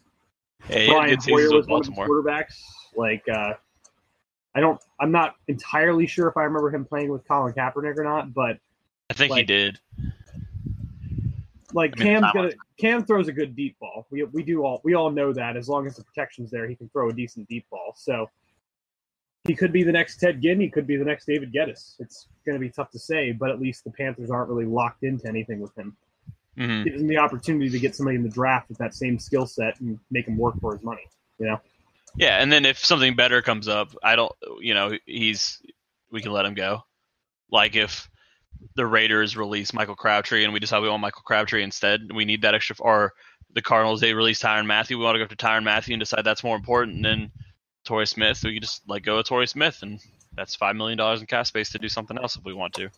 Yeah, 0.69 0.87
Brian 0.87 1.17
Hoyer 1.21 1.45
with 1.53 1.53
was 1.53 1.67
one 1.67 1.81
of 1.81 1.85
the 1.87 1.91
quarterbacks. 1.93 2.55
Like, 2.95 3.23
uh, 3.31 3.53
I 4.57 4.59
don't, 4.59 4.81
I'm 4.99 5.11
not 5.11 5.35
entirely 5.47 6.07
sure 6.07 6.27
if 6.27 6.35
I 6.35 6.41
remember 6.41 6.73
him 6.73 6.83
playing 6.83 7.11
with 7.11 7.27
Colin 7.27 7.53
Kaepernick 7.53 7.95
or 7.95 8.03
not, 8.03 8.33
but 8.33 8.57
I 9.07 9.13
think 9.13 9.31
he 9.35 9.43
did. 9.43 9.79
Like 11.73 11.93
I 11.95 12.03
mean, 12.03 12.07
Cam's 12.07 12.33
gonna 12.33 12.51
Cam 12.79 13.05
throws 13.05 13.27
a 13.27 13.31
good 13.31 13.55
deep 13.55 13.77
ball. 13.79 14.07
We 14.09 14.23
we 14.23 14.41
do 14.41 14.63
all 14.63 14.81
we 14.83 14.95
all 14.95 15.11
know 15.11 15.31
that 15.31 15.57
as 15.57 15.69
long 15.69 15.85
as 15.85 15.97
the 15.97 16.03
protection's 16.03 16.49
there, 16.49 16.67
he 16.67 16.75
can 16.75 16.89
throw 16.89 17.09
a 17.09 17.13
decent 17.13 17.47
deep 17.47 17.69
ball. 17.69 17.93
So 17.95 18.31
he 19.43 19.53
could 19.53 19.71
be 19.71 19.83
the 19.83 19.91
next 19.91 20.17
Ted 20.17 20.41
Ginn. 20.41 20.59
He 20.59 20.69
could 20.69 20.87
be 20.87 20.97
the 20.97 21.05
next 21.05 21.27
David 21.27 21.53
Geddes. 21.53 21.95
It's 21.99 22.27
going 22.43 22.55
to 22.55 22.59
be 22.59 22.69
tough 22.69 22.89
to 22.91 22.99
say, 22.99 23.31
but 23.31 23.51
at 23.51 23.61
least 23.61 23.83
the 23.83 23.91
Panthers 23.91 24.31
aren't 24.31 24.49
really 24.49 24.65
locked 24.65 25.03
into 25.03 25.27
anything 25.27 25.59
with 25.59 25.77
him. 25.77 25.95
hmm 26.57 26.83
Gives 26.83 27.01
him 27.01 27.07
the 27.07 27.17
opportunity 27.17 27.69
to 27.69 27.79
get 27.79 27.95
somebody 27.95 28.17
in 28.17 28.23
the 28.23 28.29
draft 28.29 28.69
with 28.69 28.79
that 28.79 28.95
same 28.95 29.19
skill 29.19 29.45
set 29.45 29.79
and 29.79 29.99
make 30.09 30.27
him 30.27 30.37
work 30.37 30.59
for 30.59 30.73
his 30.73 30.83
money. 30.83 31.07
You 31.37 31.45
know. 31.45 31.61
Yeah, 32.17 32.41
and 32.41 32.51
then 32.51 32.65
if 32.65 32.83
something 32.83 33.15
better 33.15 33.41
comes 33.41 33.67
up, 33.67 33.95
I 34.03 34.15
don't, 34.15 34.31
you 34.59 34.73
know, 34.73 34.97
he's 35.05 35.61
we 36.11 36.21
can 36.21 36.31
let 36.31 36.45
him 36.45 36.55
go. 36.55 36.81
Like 37.51 37.75
if 37.75 38.09
the 38.75 38.85
Raiders 38.85 39.37
release 39.37 39.73
Michael 39.73 39.95
Crabtree 39.95 40.43
and 40.43 40.51
we 40.51 40.59
decide 40.59 40.81
we 40.81 40.89
want 40.89 41.01
Michael 41.01 41.21
Crabtree 41.23 41.63
instead, 41.63 42.11
we 42.13 42.25
need 42.25 42.41
that 42.41 42.55
extra. 42.55 42.75
Or 42.79 43.13
the 43.53 43.61
Cardinals 43.61 44.01
they 44.01 44.13
release 44.13 44.41
Tyrann 44.41 44.65
Mathieu, 44.65 44.97
we 44.97 45.03
want 45.03 45.15
to 45.15 45.19
go 45.19 45.27
to 45.27 45.35
Tyrann 45.35 45.63
Mathieu 45.63 45.93
and 45.93 45.99
decide 45.99 46.23
that's 46.23 46.43
more 46.43 46.55
important 46.55 47.03
than 47.03 47.31
Torrey 47.85 48.07
Smith. 48.07 48.41
We 48.43 48.53
can 48.53 48.61
just 48.61 48.81
let 48.87 49.03
go 49.03 49.19
of 49.19 49.25
Torrey 49.25 49.47
Smith, 49.47 49.79
and 49.83 49.99
that's 50.35 50.55
five 50.55 50.75
million 50.75 50.97
dollars 50.97 51.21
in 51.21 51.27
cap 51.27 51.45
space 51.45 51.69
to 51.71 51.79
do 51.79 51.87
something 51.87 52.17
else 52.17 52.35
if 52.35 52.43
we 52.43 52.53
want 52.53 52.73
to. 52.75 52.89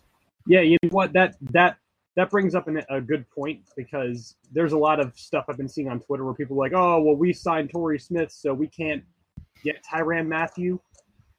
Yeah, 0.46 0.62
you 0.62 0.78
know 0.82 0.88
what? 0.90 1.12
That 1.12 1.36
that 1.52 1.76
that 2.16 2.30
brings 2.30 2.54
up 2.54 2.68
an, 2.68 2.82
a 2.90 3.00
good 3.00 3.28
point 3.30 3.60
because 3.76 4.36
there's 4.52 4.72
a 4.72 4.78
lot 4.78 5.00
of 5.00 5.16
stuff 5.18 5.44
I've 5.48 5.56
been 5.56 5.68
seeing 5.68 5.88
on 5.88 6.00
Twitter 6.00 6.24
where 6.24 6.34
people 6.34 6.56
are 6.56 6.60
like, 6.60 6.72
"Oh, 6.74 7.00
well, 7.02 7.16
we 7.16 7.32
signed 7.32 7.70
Torrey 7.70 7.98
Smith, 7.98 8.32
so 8.32 8.52
we 8.52 8.66
can't 8.66 9.02
get 9.64 9.84
Tyrann 9.84 10.26
Mathieu." 10.26 10.80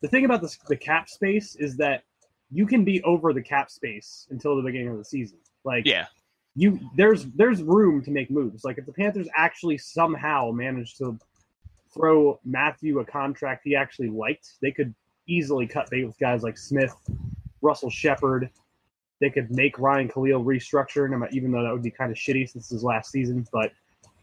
The 0.02 0.08
thing 0.08 0.26
about 0.26 0.42
the, 0.42 0.56
the 0.68 0.76
cap 0.76 1.10
space 1.10 1.56
is 1.56 1.78
that 1.78 2.04
you 2.52 2.66
can 2.66 2.84
be 2.84 3.02
over 3.04 3.34
the 3.34 3.42
cap 3.42 3.70
space 3.70 4.28
until 4.30 4.56
the 4.56 4.64
beginning 4.64 4.90
of 4.90 4.98
the 4.98 5.06
season. 5.06 5.38
Like, 5.64 5.86
Yeah, 5.86 6.08
you 6.56 6.80
there's 6.96 7.26
there's 7.36 7.64
room 7.64 8.04
to 8.04 8.12
make 8.12 8.30
moves. 8.30 8.64
Like 8.64 8.78
if 8.78 8.86
the 8.86 8.94
Panthers 8.94 9.28
actually 9.36 9.78
somehow 9.78 10.52
manage 10.52 10.96
to 10.98 11.18
throw 11.94 12.40
Mathieu 12.46 13.00
a 13.00 13.06
contract 13.06 13.62
he 13.64 13.76
actually 13.76 14.10
liked, 14.10 14.54
they 14.62 14.72
could 14.72 14.94
easily 15.28 15.68
cut 15.68 15.90
bait 15.90 16.06
with 16.06 16.18
guys 16.20 16.44
like 16.44 16.58
Smith, 16.58 16.96
Russell 17.62 17.90
Shepard. 17.90 18.50
They 19.22 19.30
could 19.30 19.52
make 19.52 19.78
Ryan 19.80 20.10
Kalil 20.10 20.44
restructure, 20.44 21.08
matter- 21.10 21.32
even 21.32 21.52
though 21.52 21.64
that 21.64 21.72
would 21.72 21.84
be 21.84 21.92
kind 21.92 22.12
of 22.12 22.18
shitty 22.18 22.50
since 22.50 22.68
his 22.70 22.84
last 22.84 23.12
season. 23.12 23.48
But 23.54 23.72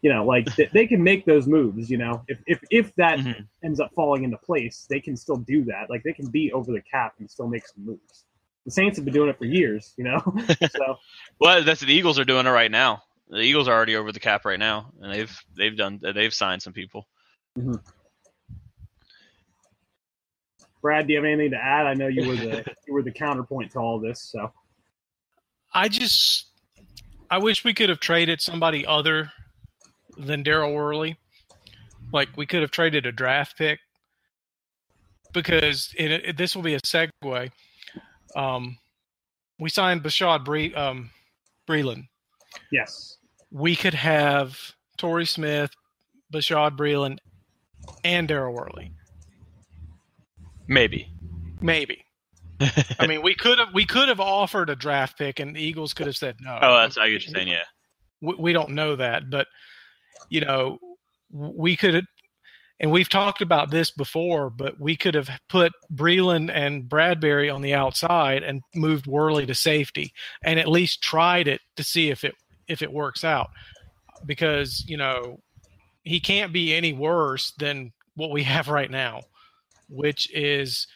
you 0.01 0.13
know, 0.13 0.25
like 0.25 0.53
they, 0.55 0.69
they 0.73 0.87
can 0.87 1.01
make 1.01 1.25
those 1.25 1.47
moves. 1.47 1.89
You 1.89 1.97
know, 1.97 2.23
if 2.27 2.39
if 2.45 2.59
if 2.69 2.95
that 2.95 3.19
Mhm. 3.19 3.47
ends 3.63 3.79
up 3.79 3.91
falling 3.95 4.23
into 4.23 4.37
place, 4.37 4.85
they 4.89 4.99
can 4.99 5.15
still 5.17 5.37
do 5.37 5.63
that. 5.65 5.89
Like 5.89 6.03
they 6.03 6.13
can 6.13 6.27
be 6.27 6.51
over 6.51 6.71
the 6.71 6.81
cap 6.81 7.15
and 7.19 7.29
still 7.31 7.47
make 7.47 7.65
some 7.65 7.85
moves. 7.85 8.25
The 8.65 8.71
Saints 8.71 8.97
have 8.97 9.05
been 9.05 9.13
doing 9.13 9.29
it 9.29 9.37
for 9.37 9.45
years. 9.45 9.93
You 9.97 10.03
know, 10.03 10.19
so. 10.69 10.97
well, 11.39 11.63
that's 11.63 11.81
the 11.81 11.93
Eagles 11.93 12.19
are 12.19 12.25
doing 12.25 12.45
it 12.45 12.51
right 12.51 12.69
now. 12.69 13.01
The 13.29 13.39
Eagles 13.39 13.67
are 13.67 13.75
already 13.75 13.95
over 13.95 14.11
the 14.11 14.19
cap 14.19 14.43
right 14.45 14.59
now, 14.59 14.91
and 15.01 15.13
they've 15.13 15.43
they've 15.55 15.77
done 15.77 15.99
they've 16.01 16.33
signed 16.33 16.61
some 16.61 16.73
people. 16.73 17.07
Brad, 20.81 21.07
do 21.07 21.13
you 21.13 21.19
have 21.19 21.25
anything 21.25 21.51
to 21.51 21.57
add? 21.57 21.85
I 21.87 21.93
know 21.93 22.07
you 22.07 22.25
were 22.25 22.35
the 22.35 22.63
you 22.87 22.93
were 22.93 23.03
the 23.03 23.11
counterpoint 23.11 23.71
to 23.71 23.79
all 23.79 23.99
this. 23.99 24.21
So 24.21 24.51
I 25.73 25.87
just 25.87 26.47
I 27.29 27.37
wish 27.37 27.63
we 27.63 27.73
could 27.73 27.89
have 27.89 27.99
traded 27.99 28.41
somebody 28.41 28.85
other 28.85 29.31
than 30.17 30.43
Daryl 30.43 30.73
Worley. 30.73 31.17
Like 32.11 32.29
we 32.35 32.45
could 32.45 32.61
have 32.61 32.71
traded 32.71 33.05
a 33.05 33.11
draft 33.11 33.57
pick 33.57 33.79
because 35.33 35.93
it, 35.97 36.11
it, 36.11 36.37
this 36.37 36.55
will 36.55 36.63
be 36.63 36.73
a 36.73 36.79
segue. 36.79 37.51
Um, 38.35 38.77
we 39.59 39.69
signed 39.69 40.03
Bashaud 40.03 40.43
Bre- 40.43 40.75
um, 40.77 41.11
Breeland. 41.67 42.07
yes, 42.71 43.17
We 43.51 43.75
could 43.75 43.93
have 43.93 44.57
Torrey 44.97 45.25
Smith, 45.25 45.71
Bashaud 46.33 46.75
Breeland, 46.77 47.17
and 48.03 48.27
Daryl 48.27 48.53
Worley. 48.53 48.91
Maybe. 50.67 51.11
Maybe. 51.61 52.05
I 52.99 53.07
mean, 53.07 53.21
we 53.21 53.35
could 53.35 53.59
have 53.59 53.69
we 53.73 53.85
could 53.85 54.09
have 54.09 54.19
offered 54.19 54.69
a 54.69 54.75
draft 54.75 55.17
pick, 55.17 55.39
and 55.39 55.55
the 55.55 55.61
Eagles 55.61 55.93
could 55.93 56.07
have 56.07 56.17
said 56.17 56.37
no. 56.41 56.57
Oh, 56.61 56.77
that's 56.77 56.97
I 56.97 57.09
get 57.09 57.25
you're 57.25 57.33
saying. 57.33 57.47
Yeah. 57.47 57.63
we, 58.21 58.35
we 58.35 58.53
don't 58.53 58.71
know 58.71 58.95
that, 58.95 59.29
but 59.29 59.47
you 60.29 60.41
know, 60.41 60.77
we 61.31 61.75
could, 61.75 62.05
and 62.79 62.91
we've 62.91 63.09
talked 63.09 63.41
about 63.41 63.71
this 63.71 63.91
before, 63.91 64.49
but 64.49 64.79
we 64.79 64.95
could 64.95 65.15
have 65.15 65.29
put 65.47 65.71
Breeland 65.93 66.51
and 66.53 66.87
Bradbury 66.87 67.49
on 67.49 67.61
the 67.61 67.73
outside 67.73 68.43
and 68.43 68.61
moved 68.75 69.07
Worley 69.07 69.45
to 69.45 69.55
safety, 69.55 70.13
and 70.43 70.59
at 70.59 70.67
least 70.67 71.01
tried 71.01 71.47
it 71.47 71.61
to 71.77 71.83
see 71.83 72.09
if 72.09 72.23
it 72.23 72.35
if 72.67 72.81
it 72.81 72.91
works 72.91 73.23
out, 73.23 73.49
because 74.25 74.83
you 74.87 74.97
know 74.97 75.39
he 76.03 76.19
can't 76.19 76.51
be 76.51 76.73
any 76.73 76.93
worse 76.93 77.53
than 77.59 77.91
what 78.15 78.31
we 78.31 78.43
have 78.43 78.67
right 78.67 78.91
now, 78.91 79.21
which 79.89 80.29
is, 80.33 80.87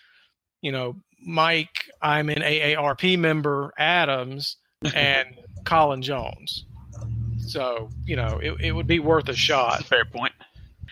you 0.61 0.71
know, 0.71 0.95
Mike, 1.25 1.89
I'm 2.01 2.29
an 2.29 2.41
AARP 2.41 3.17
member, 3.17 3.73
Adams, 3.77 4.57
and 4.95 5.27
Colin 5.65 6.01
Jones. 6.01 6.65
So, 7.45 7.89
you 8.05 8.15
know, 8.15 8.39
it, 8.41 8.53
it 8.59 8.71
would 8.71 8.87
be 8.87 8.99
worth 8.99 9.29
a 9.29 9.35
shot. 9.35 9.83
Fair 9.85 10.05
point. 10.05 10.33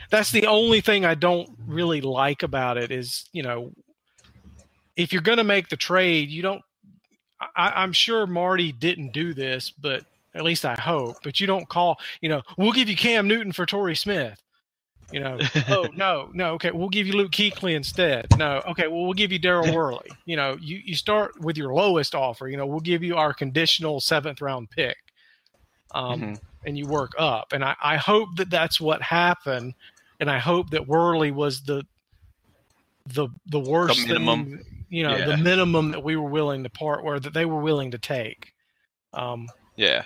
That's 0.09 0.31
the 0.31 0.47
only 0.47 0.81
thing 0.81 1.05
I 1.05 1.15
don't 1.15 1.49
really 1.65 2.01
like 2.01 2.43
about 2.43 2.77
it 2.77 2.91
is, 2.91 3.29
you 3.31 3.43
know, 3.43 3.71
if 4.97 5.13
you're 5.13 5.21
going 5.21 5.37
to 5.37 5.43
make 5.43 5.69
the 5.69 5.77
trade, 5.77 6.29
you 6.29 6.41
don't. 6.41 6.61
I, 7.55 7.71
I'm 7.81 7.93
sure 7.93 8.27
Marty 8.27 8.71
didn't 8.71 9.13
do 9.13 9.33
this, 9.33 9.71
but 9.71 10.03
at 10.35 10.43
least 10.43 10.65
I 10.65 10.75
hope. 10.75 11.17
But 11.23 11.39
you 11.39 11.47
don't 11.47 11.67
call, 11.67 11.97
you 12.21 12.29
know, 12.29 12.41
we'll 12.57 12.71
give 12.71 12.89
you 12.89 12.95
Cam 12.95 13.27
Newton 13.27 13.51
for 13.51 13.65
Torrey 13.65 13.95
Smith. 13.95 14.39
You 15.11 15.19
know, 15.19 15.37
oh 15.69 15.87
no, 15.95 16.29
no, 16.33 16.53
okay, 16.53 16.71
we'll 16.71 16.89
give 16.89 17.07
you 17.07 17.13
Luke 17.13 17.31
Kuechly 17.31 17.75
instead. 17.75 18.27
No, 18.37 18.61
okay, 18.69 18.87
well 18.87 19.03
we'll 19.03 19.13
give 19.13 19.31
you 19.31 19.39
Daryl 19.39 19.73
Worley. 19.75 20.09
You 20.25 20.35
know, 20.37 20.57
you 20.61 20.79
you 20.83 20.95
start 20.95 21.39
with 21.39 21.57
your 21.57 21.73
lowest 21.73 22.15
offer. 22.15 22.47
You 22.47 22.57
know, 22.57 22.65
we'll 22.65 22.79
give 22.79 23.03
you 23.03 23.17
our 23.17 23.33
conditional 23.33 23.99
seventh 23.99 24.41
round 24.41 24.69
pick, 24.69 24.97
um, 25.93 26.21
Mhm. 26.21 26.39
and 26.65 26.77
you 26.77 26.85
work 26.87 27.11
up. 27.17 27.51
And 27.53 27.63
I, 27.63 27.75
I 27.83 27.97
hope 27.97 28.35
that 28.37 28.49
that's 28.49 28.79
what 28.79 29.01
happened, 29.01 29.73
and 30.19 30.29
I 30.29 30.39
hope 30.39 30.69
that 30.71 30.87
Worley 30.87 31.31
was 31.31 31.61
the 31.63 31.83
the 33.07 33.29
the 33.47 33.59
worst 33.59 34.01
The 34.03 34.07
minimum. 34.13 34.45
thing, 34.45 34.65
you 34.89 35.03
know, 35.03 35.17
Yeah. 35.17 35.25
the 35.25 35.37
minimum 35.37 35.91
that 35.91 36.03
we 36.03 36.15
were 36.15 36.29
willing 36.29 36.63
to 36.63 36.69
part, 36.69 37.01
or 37.03 37.19
that 37.19 37.33
they 37.33 37.45
were 37.45 37.59
willing 37.61 37.91
to 37.91 37.97
take. 37.97 38.53
Um, 39.13 39.49
Yeah. 39.75 40.03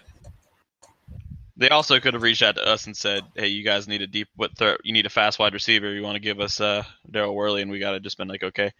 They 1.57 1.69
also 1.69 1.99
could 2.01 2.13
have 2.13 2.23
reached 2.23 2.41
out 2.43 2.55
to 2.55 2.65
us 2.65 2.85
and 2.85 2.95
said, 2.95 3.23
"Hey, 3.35 3.47
you 3.47 3.63
guys 3.63 3.87
need 3.87 4.01
a 4.01 4.07
deep, 4.07 4.27
what 4.35 4.57
throw? 4.57 4.75
You 4.83 4.91
need 4.93 5.05
a 5.05 5.09
fast 5.09 5.39
wide 5.39 5.53
receiver. 5.53 5.93
You 5.93 6.01
want 6.03 6.15
to 6.15 6.19
give 6.19 6.39
us 6.41 6.59
uh, 6.59 6.83
Daryl 7.09 7.33
Worley?" 7.33 7.61
And 7.61 7.71
we 7.71 7.79
got 7.79 7.91
to 7.91 7.99
just 7.99 8.17
been 8.17 8.27
like, 8.27 8.43
"Okay." 8.43 8.71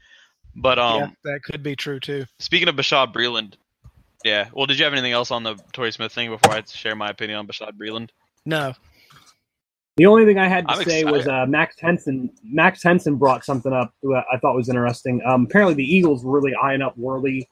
But 0.56 0.78
um, 0.80 1.00
yeah, 1.02 1.10
that 1.24 1.44
could 1.44 1.64
be 1.64 1.76
true 1.76 2.00
too. 2.00 2.26
speaking 2.40 2.68
of 2.68 2.76
Bashaud 2.76 3.14
Breeland, 3.14 3.56
yeah. 4.26 4.50
Well, 4.54 4.66
did 4.66 4.78
you 4.78 4.84
have 4.86 4.94
anything 4.94 5.12
else 5.14 5.32
on 5.32 5.44
the 5.44 5.56
Torrey 5.74 5.92
Smith 5.92 6.12
thing 6.12 6.30
before 6.30 6.54
I 6.54 6.64
share 6.66 6.96
my 6.96 7.10
opinion 7.10 7.40
on 7.40 7.48
Bashad 7.48 7.72
Breeland? 7.82 8.10
No, 8.46 8.74
the 9.98 10.06
only 10.06 10.26
thing 10.26 10.38
I 10.38 10.48
had 10.50 10.68
to 10.68 10.74
I'm 10.74 10.84
say 10.84 11.06
was 11.06 11.28
uh, 11.28 11.46
Max 11.48 11.80
Henson. 11.80 12.30
Max 12.44 12.84
Henson 12.84 13.16
brought 13.16 13.46
something 13.46 13.72
up 13.72 13.94
that 14.04 14.24
I 14.34 14.38
thought 14.38 14.56
was 14.56 14.68
interesting. 14.68 15.22
Um, 15.26 15.46
apparently, 15.50 15.76
the 15.76 15.84
Eagles 15.84 16.26
were 16.26 16.34
really 16.34 16.54
eyeing 16.56 16.82
up 16.82 16.98
Worley 16.98 17.48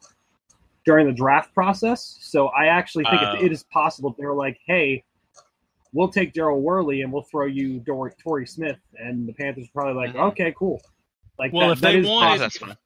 during 0.86 1.08
the 1.08 1.14
draft 1.14 1.54
process. 1.54 2.18
So 2.22 2.48
I 2.50 2.66
actually 2.66 3.06
think 3.06 3.22
Oh. 3.22 3.36
it, 3.36 3.46
it 3.46 3.52
is 3.54 3.64
possible 3.72 4.14
they 4.20 4.26
were 4.26 4.36
like, 4.36 4.60
"Hey, 4.66 5.04
we'll 5.94 6.10
take 6.10 6.34
Daryl 6.34 6.60
Worley 6.60 7.02
and 7.02 7.12
we'll 7.14 7.24
throw 7.24 7.46
you 7.46 7.80
Dor- 7.80 8.14
Torrey 8.22 8.46
Smith," 8.48 8.78
and 8.98 9.28
the 9.28 9.34
Panthers 9.34 9.68
were 9.74 9.82
probably 9.82 10.06
like, 10.08 10.16
Mhm. 10.16 10.32
"Okay, 10.32 10.54
cool." 10.58 10.82
Like, 11.40 11.54
Well, 11.54 11.68
that, 11.70 11.74
if 11.74 11.80
that 11.82 11.92
they 11.94 12.00
is 12.00 12.08
wanted- 12.08 12.40
that's 12.42 12.58
fine. 12.58 12.78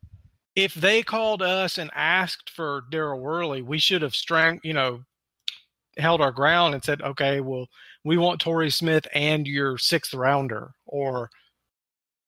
if 0.56 0.74
they 0.74 1.04
called 1.04 1.42
us 1.42 1.78
and 1.78 1.90
asked 1.94 2.50
for 2.50 2.84
Daryl 2.92 3.20
Worley, 3.20 3.62
we 3.62 3.78
should 3.80 4.02
have 4.02 4.16
strang, 4.16 4.60
you 4.64 4.74
know, 4.74 5.04
held 5.98 6.22
our 6.22 6.32
ground 6.32 6.74
and 6.76 6.84
said, 6.84 7.02
okay, 7.02 7.42
well, 7.42 7.68
we 8.04 8.18
want 8.18 8.40
Torrey 8.40 8.70
Smith 8.70 9.08
and 9.16 9.48
your 9.48 9.78
sixth 9.80 10.14
rounder, 10.14 10.72
or 10.86 11.30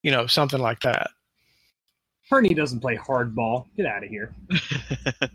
you 0.02 0.12
know, 0.12 0.26
something 0.28 0.60
like 0.62 0.80
that. 0.82 1.12
Perney 2.30 2.54
doesn't 2.54 2.80
play 2.80 2.96
hardball. 2.96 3.68
Get 3.76 3.86
out 3.86 4.04
of 4.04 4.10
here. 4.10 4.34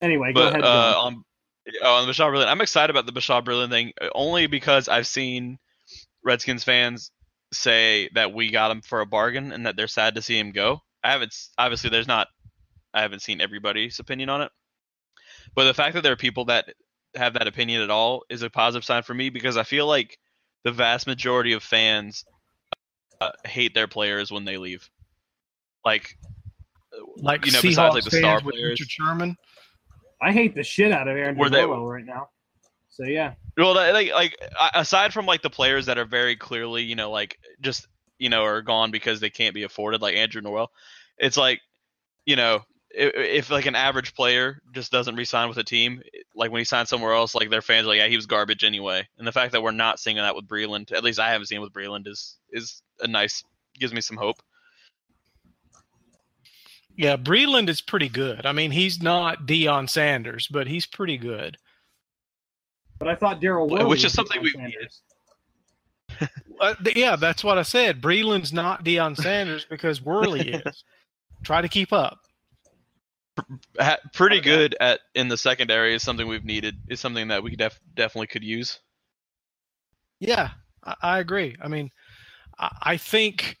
Anyway, 0.00 0.32
go 0.32 0.40
but 0.40 0.48
ahead. 0.52 0.64
uh, 0.64 0.92
Jon. 0.92 1.14
on 1.14 1.24
oh, 1.82 1.94
on 1.94 2.06
the 2.06 2.12
Bashaud 2.12 2.32
Breeland, 2.32 2.48
I'm 2.48 2.60
excited 2.60 2.90
about 2.90 3.06
the 3.06 3.12
Bashaud 3.12 3.44
Breeland 3.44 3.70
thing 3.70 3.92
uh, 4.00 4.08
only 4.14 4.46
because 4.46 4.88
I've 4.88 5.06
seen 5.06 5.58
Redskins 6.24 6.64
fans 6.64 7.10
say 7.52 8.08
that 8.14 8.32
we 8.32 8.50
got 8.50 8.70
him 8.70 8.80
for 8.80 9.00
a 9.00 9.06
bargain 9.06 9.52
and 9.52 9.66
that 9.66 9.76
they're 9.76 9.88
sad 9.88 10.14
to 10.14 10.22
see 10.22 10.38
him 10.38 10.52
go. 10.52 10.80
I 11.04 11.12
haven't 11.12 11.34
obviously 11.58 11.90
there's 11.90 12.08
not 12.08 12.28
I 12.94 13.02
haven't 13.02 13.22
seen 13.22 13.40
everybody's 13.40 13.98
opinion 13.98 14.28
on 14.28 14.42
it, 14.42 14.50
but 15.54 15.64
the 15.64 15.74
fact 15.74 15.94
that 15.94 16.02
there 16.02 16.12
are 16.12 16.16
people 16.16 16.46
that 16.46 16.66
have 17.14 17.34
that 17.34 17.46
opinion 17.46 17.82
at 17.82 17.90
all 17.90 18.24
is 18.30 18.42
a 18.42 18.50
positive 18.50 18.84
sign 18.84 19.02
for 19.02 19.14
me 19.14 19.30
because 19.30 19.56
I 19.56 19.64
feel 19.64 19.86
like 19.86 20.18
the 20.64 20.72
vast 20.72 21.06
majority 21.06 21.52
of 21.52 21.62
fans 21.62 22.24
uh, 23.20 23.30
hate 23.44 23.74
their 23.74 23.88
players 23.88 24.30
when 24.30 24.44
they 24.44 24.56
leave. 24.56 24.88
Like 25.84 26.16
like 27.16 27.46
you 27.46 27.52
know, 27.52 27.58
Seahawks 27.58 27.62
besides, 27.62 27.94
like, 27.94 28.04
the 28.04 28.10
star 28.10 28.40
players. 28.40 28.70
Richard 28.70 28.90
Sherman. 28.90 29.36
I 30.22 30.32
hate 30.32 30.54
the 30.54 30.62
shit 30.62 30.92
out 30.92 31.08
of 31.08 31.16
Aaron 31.16 31.36
Were 31.36 31.50
they- 31.50 31.62
Norwell 31.62 31.90
right 31.90 32.04
now. 32.04 32.28
So 32.90 33.04
yeah, 33.04 33.34
Well, 33.56 33.74
like 33.74 34.12
like 34.12 34.36
aside 34.74 35.14
from 35.14 35.24
like 35.24 35.40
the 35.40 35.48
players 35.48 35.86
that 35.86 35.96
are 35.96 36.04
very 36.04 36.36
clearly, 36.36 36.82
you 36.82 36.94
know, 36.94 37.10
like 37.10 37.38
just 37.62 37.88
you 38.18 38.28
know 38.28 38.44
are 38.44 38.60
gone 38.60 38.90
because 38.90 39.18
they 39.18 39.30
can't 39.30 39.54
be 39.54 39.62
afforded, 39.62 40.02
like 40.02 40.14
Andrew 40.14 40.42
Norwell, 40.42 40.68
it's 41.16 41.38
like, 41.38 41.60
you 42.26 42.36
know, 42.36 42.60
if, 42.90 43.12
if 43.14 43.50
like 43.50 43.64
an 43.64 43.74
average 43.74 44.14
player 44.14 44.60
just 44.74 44.92
doesn't 44.92 45.16
re-sign 45.16 45.48
with 45.48 45.56
a 45.56 45.64
team, 45.64 46.02
like 46.34 46.50
when 46.52 46.58
he 46.60 46.64
signs 46.66 46.90
somewhere 46.90 47.14
else, 47.14 47.34
like 47.34 47.48
their 47.48 47.62
fans 47.62 47.86
are 47.86 47.88
like, 47.88 47.98
yeah, 47.98 48.08
he 48.08 48.16
was 48.16 48.26
garbage 48.26 48.62
anyway. 48.62 49.08
And 49.16 49.26
the 49.26 49.32
fact 49.32 49.52
that 49.52 49.62
we're 49.62 49.70
not 49.70 49.98
seeing 49.98 50.16
that 50.18 50.36
with 50.36 50.46
Breeland, 50.46 50.92
at 50.92 51.02
least 51.02 51.18
I 51.18 51.30
haven't 51.30 51.46
seen 51.46 51.58
it 51.58 51.62
with 51.62 51.72
Breeland, 51.72 52.06
is 52.06 52.36
is 52.50 52.82
a 53.00 53.08
nice 53.08 53.42
gives 53.78 53.94
me 53.94 54.02
some 54.02 54.18
hope. 54.18 54.36
Yeah, 57.02 57.16
Breeland 57.16 57.68
is 57.68 57.80
pretty 57.80 58.08
good. 58.08 58.46
I 58.46 58.52
mean, 58.52 58.70
he's 58.70 59.02
not 59.02 59.44
Deion 59.44 59.90
Sanders, 59.90 60.46
but 60.48 60.68
he's 60.68 60.86
pretty 60.86 61.18
good. 61.18 61.58
but 63.00 63.08
I 63.08 63.16
thought 63.16 63.40
Daryl 63.40 63.88
Which 63.88 64.04
is 64.04 64.12
something 64.12 64.40
we 64.40 64.52
Sanders. 64.52 65.02
Uh, 66.60 66.74
yeah, 66.94 67.16
that's 67.16 67.42
what 67.42 67.58
I 67.58 67.62
said. 67.62 68.00
Breeland's 68.00 68.52
not 68.52 68.84
Deion 68.84 69.16
Sanders 69.16 69.64
because 69.64 70.00
Worley 70.00 70.48
is. 70.52 70.84
Try 71.42 71.60
to 71.60 71.68
keep 71.68 71.92
up. 71.92 72.20
Pretty 74.12 74.40
good 74.40 74.76
at 74.78 75.00
in 75.16 75.26
the 75.26 75.36
secondary 75.36 75.94
is 75.94 76.04
something 76.04 76.28
we've 76.28 76.44
needed. 76.44 76.76
Is 76.86 77.00
something 77.00 77.26
that 77.28 77.42
we 77.42 77.56
def- 77.56 77.80
definitely 77.94 78.28
could 78.28 78.44
use. 78.44 78.78
Yeah, 80.20 80.50
I, 80.84 80.94
I 81.02 81.18
agree. 81.18 81.56
I 81.60 81.66
mean, 81.66 81.90
I, 82.60 82.76
I 82.82 82.96
think 82.96 83.56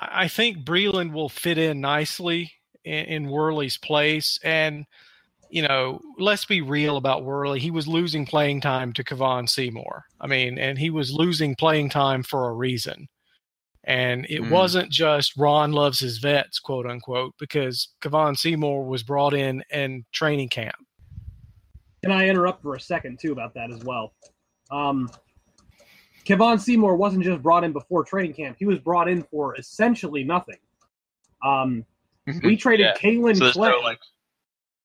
I 0.00 0.24
I 0.24 0.28
think 0.28 0.64
Breeland 0.64 1.12
will 1.12 1.28
fit 1.28 1.58
in 1.58 1.80
nicely 1.80 2.52
in, 2.84 3.04
in 3.04 3.28
Worley's 3.30 3.76
place, 3.76 4.38
and 4.42 4.86
you 5.50 5.62
know, 5.62 6.00
let's 6.18 6.44
be 6.44 6.62
real 6.62 6.96
about 6.96 7.24
Worley. 7.24 7.58
He 7.58 7.72
was 7.72 7.88
losing 7.88 8.24
playing 8.24 8.60
time 8.60 8.92
to 8.92 9.04
Kevon 9.04 9.48
Seymour. 9.48 10.04
I 10.20 10.26
mean, 10.28 10.58
and 10.58 10.78
he 10.78 10.90
was 10.90 11.12
losing 11.12 11.56
playing 11.56 11.90
time 11.90 12.22
for 12.22 12.48
a 12.48 12.52
reason. 12.54 13.08
And 13.84 14.26
it 14.26 14.42
Mm. 14.42 14.50
wasn't 14.50 14.92
just 14.92 15.36
Ron 15.36 15.72
loves 15.72 15.98
his 15.98 16.18
vets, 16.18 16.60
quote 16.60 16.86
unquote, 16.86 17.34
because 17.38 17.88
Kevon 18.00 18.36
Seymour 18.38 18.84
was 18.84 19.02
brought 19.02 19.34
in 19.34 19.64
in 19.72 20.04
training 20.12 20.50
camp. 20.50 20.76
Can 22.02 22.12
I 22.12 22.28
interrupt 22.28 22.62
for 22.62 22.76
a 22.76 22.80
second 22.80 23.18
too 23.20 23.32
about 23.32 23.54
that 23.54 23.70
as 23.72 23.82
well? 23.82 24.14
Um, 24.70 25.10
Kevon 26.24 26.60
Seymour 26.60 26.96
wasn't 26.96 27.24
just 27.24 27.42
brought 27.42 27.64
in 27.64 27.72
before 27.72 28.04
training 28.04 28.34
camp; 28.34 28.56
he 28.58 28.66
was 28.66 28.78
brought 28.78 29.08
in 29.08 29.22
for 29.24 29.56
essentially 29.56 30.24
nothing. 30.24 30.58
Um, 31.44 31.84
we 32.42 32.56
traded 32.56 32.86
Yeah. 32.86 32.96
Kaelin 32.96 33.36
So 33.36 33.50
Clay 33.52 33.70
no 33.70 33.78
like 33.78 33.98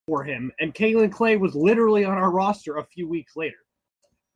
for 0.08 0.24
him, 0.24 0.52
and 0.60 0.74
Kaelin 0.74 1.12
Clay 1.12 1.36
was 1.38 1.56
literally 1.56 2.06
on 2.06 2.18
our 2.18 2.32
roster 2.32 2.78
a 2.78 2.84
few 2.84 3.08
weeks 3.08 3.36
later. 3.36 3.58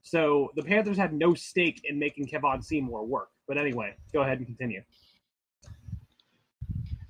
So 0.01 0.51
the 0.55 0.63
Panthers 0.63 0.97
had 0.97 1.13
no 1.13 1.33
stake 1.33 1.81
in 1.83 1.99
making 1.99 2.27
Kevon 2.27 2.63
Seymour 2.63 3.05
work. 3.05 3.29
But 3.47 3.57
anyway, 3.57 3.95
go 4.13 4.21
ahead 4.21 4.37
and 4.39 4.47
continue. 4.47 4.81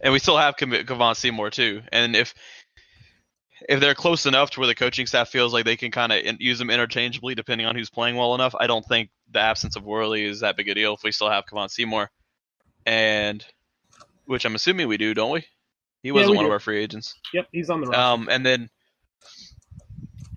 and 0.02 0.14
we 0.14 0.20
still 0.20 0.38
have 0.38 0.56
Kev- 0.56 0.86
Kevon 0.86 1.16
Seymour 1.16 1.50
too. 1.50 1.82
And 1.92 2.16
if 2.16 2.34
if 3.68 3.80
they're 3.80 3.96
close 3.96 4.26
enough 4.26 4.52
to 4.52 4.60
where 4.60 4.68
the 4.68 4.76
coaching 4.76 5.08
staff 5.08 5.30
feels 5.30 5.54
like 5.54 5.66
they 5.66 5.76
can 5.76 5.92
kind 5.92 6.12
of 6.12 6.40
use 6.40 6.60
them 6.60 6.70
interchangeably 6.70 7.36
depending 7.36 7.68
on 7.68 7.76
who's 7.76 7.90
playing 7.90 8.16
well 8.16 8.36
enough, 8.36 8.56
I 8.60 8.68
don't 8.68 8.86
think 8.86 9.10
the 9.32 9.40
absence 9.40 9.76
of 9.76 9.84
Worley 9.84 10.26
is 10.26 10.42
that 10.42 10.56
big 10.56 10.70
a 10.70 10.76
deal 10.76 10.94
if 10.94 11.04
we 11.04 11.12
still 11.12 11.30
have 11.30 11.46
Kevon 11.46 11.70
Seymour, 11.70 12.10
and 12.86 13.44
which 14.26 14.46
I'm 14.46 14.56
assuming 14.56 14.88
we 14.88 14.98
do, 14.98 15.14
don't 15.14 15.32
we? 15.32 15.46
He 16.04 16.12
wasn't 16.12 16.32
we 16.32 16.38
one 16.38 16.46
do. 16.46 16.50
of 16.50 16.54
our 16.54 16.60
free 16.60 16.82
agents. 16.82 17.16
Yep, 17.34 17.48
he's 17.52 17.70
on 17.70 17.82
the 17.82 17.88
roster. 17.88 18.02
Um, 18.02 18.30
and 18.32 18.46
then 18.46 18.70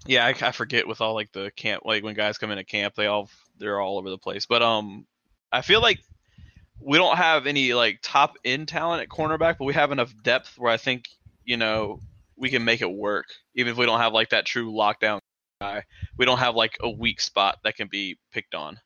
yeah, 0.07 0.27
I, 0.27 0.31
I 0.31 0.53
forget 0.53 0.89
with 0.89 1.01
all 1.01 1.15
like 1.15 1.33
the 1.33 1.53
camp, 1.55 1.85
like 1.85 2.03
when 2.03 2.15
guys 2.15 2.39
come 2.39 2.51
into 2.51 2.65
camp, 2.65 2.95
they 2.95 3.07
all 3.07 3.29
they're 3.59 3.81
all 3.81 3.99
over 3.99 4.11
the 4.11 4.19
place. 4.19 4.47
But 4.47 4.63
um, 4.63 5.07
I 5.53 5.63
feel 5.63 5.81
like 5.81 6.01
we 6.81 6.99
don't 6.99 7.17
have 7.17 7.47
any 7.47 7.75
like 7.75 8.01
top 8.03 8.37
end 8.45 8.69
talent 8.69 9.03
at 9.03 9.09
cornerback, 9.09 9.59
but 9.59 9.65
we 9.65 9.75
have 9.75 9.93
enough 9.93 10.13
depth 10.23 10.59
where 10.59 10.73
I 10.73 10.77
think 10.77 11.09
you 11.45 11.57
know 11.57 12.01
we 12.43 12.51
can 12.51 12.65
make 12.65 12.83
it 12.83 12.93
work, 12.93 13.27
even 13.55 13.73
if 13.73 13.79
we 13.79 13.87
don't 13.87 14.01
have 14.01 14.13
like 14.13 14.31
that 14.31 14.45
true 14.45 14.73
lockdown 14.73 15.21
guy. 15.61 15.85
We 16.19 16.27
don't 16.27 16.39
have 16.39 16.57
like 16.57 16.77
a 16.81 16.91
weak 16.91 17.21
spot 17.21 17.59
that 17.63 17.77
can 17.77 17.87
be 17.89 18.19
picked 18.33 18.57
on. 18.57 18.81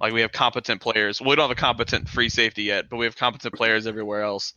Like 0.00 0.12
we 0.12 0.20
have 0.20 0.30
competent 0.30 0.80
players. 0.80 1.20
We 1.20 1.34
don't 1.34 1.48
have 1.48 1.50
a 1.50 1.60
competent 1.60 2.08
free 2.08 2.28
safety 2.28 2.62
yet, 2.62 2.88
but 2.88 2.98
we 2.98 3.04
have 3.04 3.16
competent 3.16 3.54
players 3.54 3.88
everywhere 3.88 4.22
else, 4.22 4.54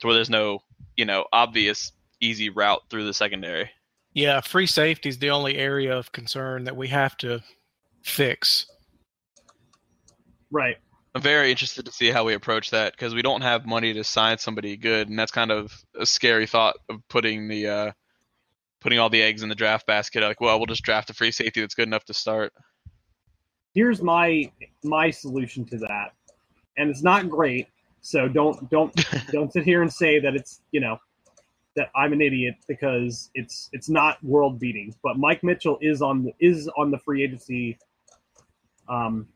to 0.00 0.06
where 0.06 0.14
there's 0.14 0.30
no 0.30 0.60
you 0.96 1.06
know 1.06 1.24
obvious 1.32 1.92
easy 2.20 2.50
route 2.50 2.82
through 2.90 3.06
the 3.06 3.14
secondary. 3.14 3.70
Yeah, 4.12 4.42
free 4.42 4.66
safety 4.66 5.08
is 5.08 5.18
the 5.18 5.30
only 5.30 5.56
area 5.56 5.96
of 5.96 6.12
concern 6.12 6.64
that 6.64 6.76
we 6.76 6.88
have 6.88 7.16
to 7.18 7.42
fix. 8.02 8.66
right. 10.50 10.76
I'm 11.16 11.22
very 11.22 11.50
interested 11.50 11.86
to 11.86 11.92
see 11.92 12.10
how 12.10 12.24
we 12.24 12.34
approach 12.34 12.72
that 12.72 12.92
because 12.92 13.14
we 13.14 13.22
don't 13.22 13.42
have 13.42 13.66
money 13.66 13.94
to 13.94 14.04
sign 14.04 14.38
somebody 14.38 14.76
good, 14.76 15.08
and 15.08 15.18
that's 15.18 15.32
kind 15.32 15.50
of 15.50 15.72
a 15.98 16.06
scary 16.06 16.46
thought 16.46 16.76
of 16.90 17.00
putting 17.08 17.48
the 17.48 17.68
uh, 17.68 17.92
putting 18.82 18.98
all 19.00 19.10
the 19.10 19.22
eggs 19.22 19.42
in 19.42 19.48
the 19.48 19.56
draft 19.56 19.86
basket. 19.86 20.22
Like, 20.22 20.42
well, 20.42 20.58
we'll 20.58 20.66
just 20.66 20.84
draft 20.84 21.10
a 21.10 21.14
free 21.14 21.32
safety 21.32 21.62
that's 21.62 21.74
good 21.74 21.88
enough 21.88 22.04
to 22.06 22.14
start. 22.14 22.52
here's 23.74 24.02
my 24.02 24.50
my 24.84 25.10
solution 25.10 25.64
to 25.66 25.78
that 25.78 26.14
and 26.78 26.90
it's 26.90 27.02
not 27.02 27.30
great 27.30 27.68
so 28.02 28.28
don't 28.28 28.70
don't 28.70 28.94
don't 29.32 29.52
sit 29.52 29.64
here 29.64 29.82
and 29.82 29.92
say 29.92 30.20
that 30.20 30.36
it's 30.36 30.62
you 30.72 30.80
know 30.80 30.98
that 31.76 31.90
i'm 31.96 32.12
an 32.12 32.22
idiot 32.22 32.56
because 32.68 33.30
it's 33.34 33.70
it's 33.72 33.90
not 33.90 34.22
world 34.24 34.58
beating 34.58 34.94
but 35.02 35.18
mike 35.18 35.44
mitchell 35.44 35.78
is 35.82 36.02
on 36.02 36.24
the 36.24 36.32
is 36.40 36.68
on 36.78 36.90
the 36.90 36.98
free 36.98 37.24
agency 37.24 37.78
um 38.88 39.28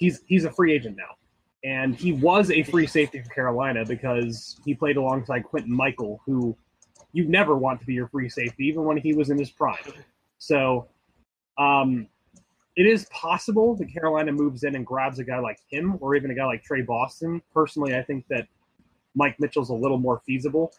he's 0.00 0.22
he's 0.26 0.44
a 0.44 0.50
free 0.50 0.72
agent 0.72 0.96
now 0.96 1.14
and 1.62 1.94
he 1.94 2.12
was 2.12 2.50
a 2.50 2.62
free 2.64 2.86
safety 2.86 3.20
for 3.22 3.28
carolina 3.30 3.84
because 3.84 4.58
he 4.64 4.74
played 4.74 4.96
alongside 4.96 5.44
quintin 5.44 5.72
mikell 5.76 6.18
who 6.26 6.56
you 7.12 7.28
never 7.28 7.56
want 7.56 7.78
to 7.78 7.86
be 7.86 7.94
your 7.94 8.08
free 8.08 8.28
safety 8.28 8.64
even 8.66 8.82
when 8.84 8.96
he 8.96 9.12
was 9.14 9.30
in 9.30 9.38
his 9.38 9.50
prime 9.50 9.76
so 10.38 10.88
um 11.58 12.08
it 12.76 12.86
is 12.86 13.04
possible 13.10 13.74
that 13.76 13.92
Carolina 13.92 14.32
moves 14.32 14.62
in 14.62 14.74
and 14.76 14.86
grabs 14.86 15.18
a 15.18 15.24
guy 15.24 15.38
like 15.38 15.58
him 15.68 15.98
or 16.00 16.14
even 16.14 16.30
a 16.30 16.34
guy 16.34 16.46
like 16.46 16.62
Tre 16.62 16.80
Boston. 16.82 17.42
Personally, 17.52 17.94
I 17.96 18.02
think 18.02 18.24
that 18.30 18.46
Mike 19.14 19.38
Mitchell's 19.40 19.70
a 19.70 19.74
little 19.74 19.98
more 19.98 20.22
feasible 20.24 20.72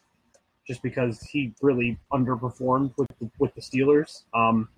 just 0.66 0.82
because 0.82 1.22
he 1.22 1.54
really 1.62 2.00
underperformed 2.12 2.94
with 2.98 3.10
the, 3.20 3.30
with 3.40 3.54
the 3.56 3.62
Steelers. 3.62 4.24
Um, 4.34 4.70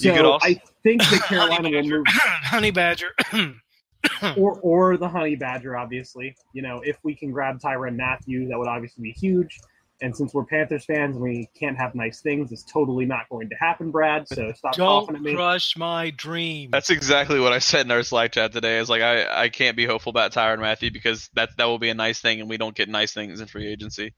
You 0.00 0.12
could 0.12 0.20
so 0.22 0.32
also- 0.32 0.46
I 0.48 0.60
think 0.86 1.02
that 1.10 1.22
Carolina 1.28 1.70
will 1.70 1.82
move 1.88 2.06
Honey 2.06 2.70
Badger. 2.70 3.12
or 4.36 4.58
or 4.60 4.96
the 4.96 5.08
Honey 5.08 5.36
Badger, 5.36 5.76
obviously. 5.76 6.36
You 6.52 6.62
know, 6.62 6.80
if 6.84 6.98
we 7.02 7.14
can 7.14 7.32
grab 7.32 7.60
Tyrann 7.60 7.96
Mathieu, 7.96 8.48
that 8.48 8.58
would 8.58 8.68
obviously 8.68 9.02
be 9.02 9.12
huge. 9.12 9.58
And 10.02 10.14
since 10.14 10.34
we're 10.34 10.44
Panthers 10.44 10.84
fans 10.84 11.16
and 11.16 11.24
we 11.24 11.48
can't 11.58 11.76
have 11.78 11.94
nice 11.94 12.20
things, 12.20 12.52
it's 12.52 12.64
totally 12.64 13.06
not 13.06 13.26
going 13.30 13.48
to 13.48 13.54
happen, 13.56 13.90
Brad. 13.90 14.28
So 14.28 14.52
stop 14.52 14.74
talking 14.74 15.06
to 15.06 15.12
Don't 15.14 15.22
me. 15.22 15.34
crush 15.34 15.74
my 15.74 16.10
dream. 16.10 16.70
That's 16.70 16.90
exactly 16.90 17.40
what 17.40 17.54
I 17.54 17.60
said 17.60 17.86
in 17.86 17.90
our 17.90 18.02
Slack 18.02 18.32
chat 18.32 18.52
today. 18.52 18.78
Is 18.78 18.90
like 18.90 19.00
I, 19.00 19.44
I 19.44 19.48
can't 19.48 19.76
be 19.76 19.86
hopeful 19.86 20.10
about 20.10 20.32
Tyrann 20.32 20.60
Mathieu 20.60 20.90
because 20.90 21.30
that 21.34 21.56
that 21.56 21.64
will 21.64 21.78
be 21.78 21.88
a 21.88 21.94
nice 21.94 22.20
thing, 22.20 22.40
and 22.40 22.50
we 22.50 22.58
don't 22.58 22.76
get 22.76 22.88
nice 22.90 23.12
things 23.12 23.40
in 23.40 23.46
free 23.46 23.66
agency. 23.66 24.12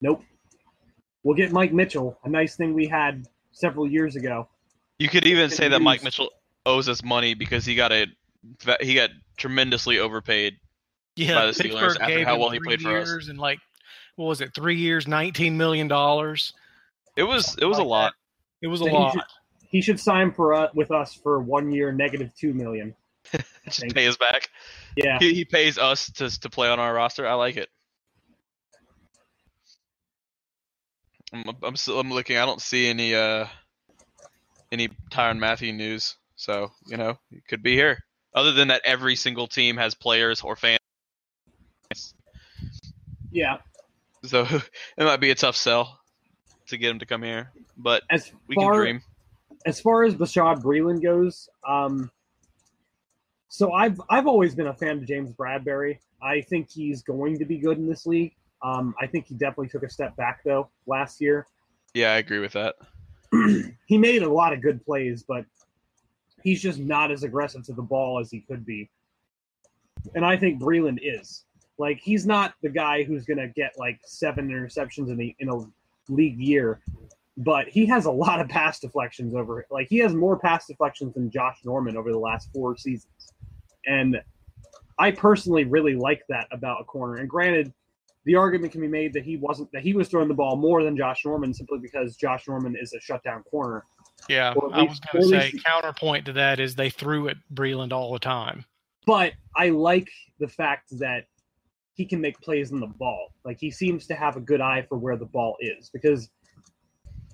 Nope. 0.00 0.22
We'll 1.24 1.36
get 1.36 1.52
Mike 1.52 1.72
Mitchell, 1.72 2.18
a 2.24 2.28
nice 2.28 2.56
thing 2.56 2.74
we 2.74 2.88
had 2.88 3.26
several 3.52 3.88
years 3.88 4.16
ago. 4.16 4.48
You 5.02 5.08
could 5.08 5.26
even 5.26 5.50
say 5.50 5.68
that 5.68 5.82
Mike 5.82 6.02
Mitchell 6.04 6.30
owes 6.64 6.88
us 6.88 7.02
money 7.02 7.34
because 7.34 7.64
he 7.64 7.74
got 7.74 7.90
a 7.92 8.06
he 8.80 8.94
got 8.94 9.10
tremendously 9.36 9.98
overpaid. 9.98 10.56
yeah, 11.16 11.34
by 11.34 11.46
the 11.46 11.52
Steelers 11.52 11.62
Pittsburgh 11.94 11.96
after 12.00 12.24
how 12.24 12.38
well 12.38 12.50
he 12.50 12.60
played 12.60 12.80
for 12.82 12.96
us. 12.96 13.08
years 13.08 13.28
and 13.28 13.38
like 13.38 13.58
what 14.16 14.26
was 14.26 14.40
it? 14.40 14.54
Three 14.54 14.76
years, 14.76 15.08
nineteen 15.08 15.56
million 15.56 15.88
dollars. 15.88 16.52
It 17.16 17.24
was 17.24 17.56
it 17.60 17.64
was 17.64 17.78
a 17.78 17.82
Like 17.82 17.88
lot. 17.88 18.12
It 18.62 18.68
was 18.68 18.80
a 18.80 18.84
So 18.84 18.90
he 18.90 18.96
lot. 18.96 19.12
should- 19.12 19.22
He 19.70 19.80
should 19.80 19.98
sign 19.98 20.30
for 20.32 20.54
uh, 20.54 20.68
with 20.74 20.90
us 20.92 21.14
for 21.14 21.40
one 21.40 21.72
year, 21.72 21.90
negative 21.92 22.30
two 22.38 22.52
million. 22.54 22.94
Just 23.64 23.80
think- 23.80 23.94
pay 23.94 24.06
us 24.06 24.16
back. 24.16 24.50
Yeah, 24.96 25.18
He, 25.18 25.34
he 25.34 25.44
pays 25.44 25.78
us 25.78 26.10
to 26.12 26.28
to 26.40 26.48
play 26.50 26.68
on 26.68 26.78
our 26.78 26.94
roster. 26.94 27.26
I 27.26 27.34
like 27.34 27.56
it. 27.56 27.68
I'm 31.32 31.44
I'm, 31.62 31.76
still, 31.76 31.98
I'm 31.98 32.10
looking. 32.12 32.36
I 32.36 32.44
don't 32.46 32.60
see 32.60 32.86
any 32.88 33.14
uh 33.14 33.46
any 34.72 34.88
Tyrann 35.12 35.38
Mathieu 35.38 35.72
news. 35.72 36.16
So 36.34 36.72
you 36.88 36.96
know, 36.96 37.16
it 37.30 37.46
could 37.48 37.62
be 37.62 37.74
here. 37.76 37.98
Other 38.34 38.52
than 38.52 38.68
that, 38.68 38.82
every 38.84 39.14
single 39.14 39.46
team 39.46 39.76
has 39.76 39.94
players 39.94 40.40
or 40.40 40.56
fans. 40.56 40.78
yeah. 43.30 43.58
So 44.24 44.42
it 44.96 45.04
might 45.04 45.20
be 45.20 45.30
a 45.30 45.34
tough 45.34 45.56
sell 45.56 46.00
to 46.68 46.76
get 46.76 46.90
him 46.90 46.98
to 47.00 47.06
come 47.06 47.22
here, 47.22 47.52
but 47.76 48.02
As 48.10 48.32
we 48.48 48.54
far 48.54 48.72
can 48.72 48.80
dream. 48.80 49.02
as 49.66 49.80
far 49.80 50.04
as 50.04 50.14
Bashaud 50.14 50.62
Breeland 50.62 51.02
goes, 51.02 51.48
um, 51.68 52.10
So 53.48 53.72
I've 53.72 54.00
I've 54.08 54.26
always 54.26 54.54
been 54.54 54.68
a 54.68 54.74
fan 54.74 54.98
of 54.98 55.06
James 55.06 55.30
Bradberry. 55.32 55.98
I 56.22 56.40
think 56.40 56.70
he's 56.70 57.02
going 57.02 57.38
to 57.38 57.44
be 57.44 57.58
good 57.58 57.78
in 57.78 57.86
this 57.86 58.06
league. 58.06 58.34
Um, 58.62 58.94
I 59.00 59.06
think 59.08 59.26
he 59.26 59.34
definitely 59.34 59.68
took 59.68 59.82
a 59.82 59.90
step 59.90 60.16
back 60.16 60.42
though 60.44 60.70
last 60.86 61.20
year. 61.20 61.46
Yeah, 61.94 62.12
I 62.12 62.18
agree 62.18 62.38
with 62.38 62.52
that. 62.52 62.76
he 63.86 63.98
made 63.98 64.22
a 64.22 64.28
lot 64.28 64.52
of 64.52 64.60
good 64.60 64.84
plays, 64.84 65.24
but 65.26 65.44
he's 66.42 66.60
just 66.60 66.78
not 66.78 67.10
as 67.10 67.22
aggressive 67.22 67.64
to 67.64 67.72
the 67.72 67.82
ball 67.82 68.18
as 68.20 68.30
he 68.30 68.40
could 68.40 68.64
be. 68.64 68.90
And 70.14 70.24
I 70.24 70.36
think 70.36 70.60
Breeland 70.60 70.98
is. 71.02 71.44
Like 71.78 71.98
he's 72.00 72.26
not 72.26 72.54
the 72.62 72.68
guy 72.68 73.02
who's 73.02 73.24
gonna 73.24 73.48
get 73.48 73.72
like 73.78 73.98
seven 74.04 74.48
interceptions 74.48 75.08
in 75.08 75.16
the 75.16 75.34
in 75.38 75.48
a 75.48 75.64
league 76.08 76.38
year, 76.38 76.80
but 77.38 77.68
he 77.68 77.86
has 77.86 78.04
a 78.04 78.10
lot 78.10 78.40
of 78.40 78.48
pass 78.48 78.78
deflections 78.78 79.34
over 79.34 79.66
like 79.70 79.88
he 79.88 79.98
has 79.98 80.14
more 80.14 80.38
pass 80.38 80.66
deflections 80.66 81.14
than 81.14 81.30
Josh 81.30 81.58
Norman 81.64 81.96
over 81.96 82.12
the 82.12 82.18
last 82.18 82.50
four 82.52 82.76
seasons. 82.76 83.32
And 83.86 84.20
I 84.98 85.10
personally 85.10 85.64
really 85.64 85.96
like 85.96 86.22
that 86.28 86.46
about 86.52 86.82
a 86.82 86.84
corner. 86.84 87.16
And 87.16 87.28
granted, 87.28 87.72
the 88.24 88.36
argument 88.36 88.72
can 88.72 88.80
be 88.80 88.88
made 88.88 89.12
that 89.14 89.24
he 89.24 89.36
wasn't 89.36 89.70
that 89.72 89.82
he 89.82 89.94
was 89.94 90.08
throwing 90.08 90.28
the 90.28 90.34
ball 90.34 90.56
more 90.56 90.82
than 90.82 90.96
Josh 90.96 91.24
Norman 91.24 91.52
simply 91.52 91.78
because 91.78 92.16
Josh 92.16 92.46
Norman 92.46 92.76
is 92.80 92.92
a 92.92 93.00
shutdown 93.00 93.42
corner. 93.44 93.84
Yeah, 94.28 94.50
at 94.50 94.56
I 94.72 94.82
was 94.82 95.00
going 95.00 95.22
to 95.24 95.28
say 95.28 95.50
least- 95.52 95.64
counterpoint 95.64 96.26
to 96.26 96.32
that 96.34 96.60
is 96.60 96.74
they 96.74 96.90
threw 96.90 97.28
at 97.28 97.36
Breeland 97.52 97.92
all 97.92 98.12
the 98.12 98.18
time. 98.18 98.64
But 99.06 99.32
I 99.56 99.70
like 99.70 100.08
the 100.38 100.46
fact 100.46 100.96
that 100.98 101.24
he 101.94 102.06
can 102.06 102.20
make 102.20 102.40
plays 102.40 102.72
on 102.72 102.80
the 102.80 102.86
ball. 102.86 103.32
Like 103.44 103.58
he 103.58 103.70
seems 103.70 104.06
to 104.06 104.14
have 104.14 104.36
a 104.36 104.40
good 104.40 104.60
eye 104.60 104.86
for 104.88 104.96
where 104.96 105.16
the 105.16 105.26
ball 105.26 105.56
is 105.60 105.90
because 105.92 106.30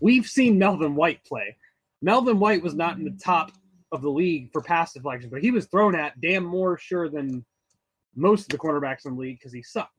we've 0.00 0.26
seen 0.26 0.58
Melvin 0.58 0.94
White 0.94 1.22
play. 1.24 1.56
Melvin 2.00 2.38
White 2.38 2.62
was 2.62 2.74
not 2.74 2.96
in 2.96 3.04
the 3.04 3.18
top 3.22 3.52
of 3.92 4.02
the 4.02 4.10
league 4.10 4.50
for 4.52 4.62
pass 4.62 4.92
deflection, 4.92 5.30
but 5.30 5.42
he 5.42 5.50
was 5.50 5.66
thrown 5.66 5.94
at 5.94 6.20
damn 6.20 6.44
more 6.44 6.78
sure 6.78 7.08
than 7.08 7.44
most 8.14 8.42
of 8.42 8.48
the 8.48 8.58
cornerbacks 8.58 9.04
in 9.04 9.14
the 9.14 9.20
league 9.20 9.38
because 9.38 9.52
he 9.52 9.62
sucked. 9.62 9.92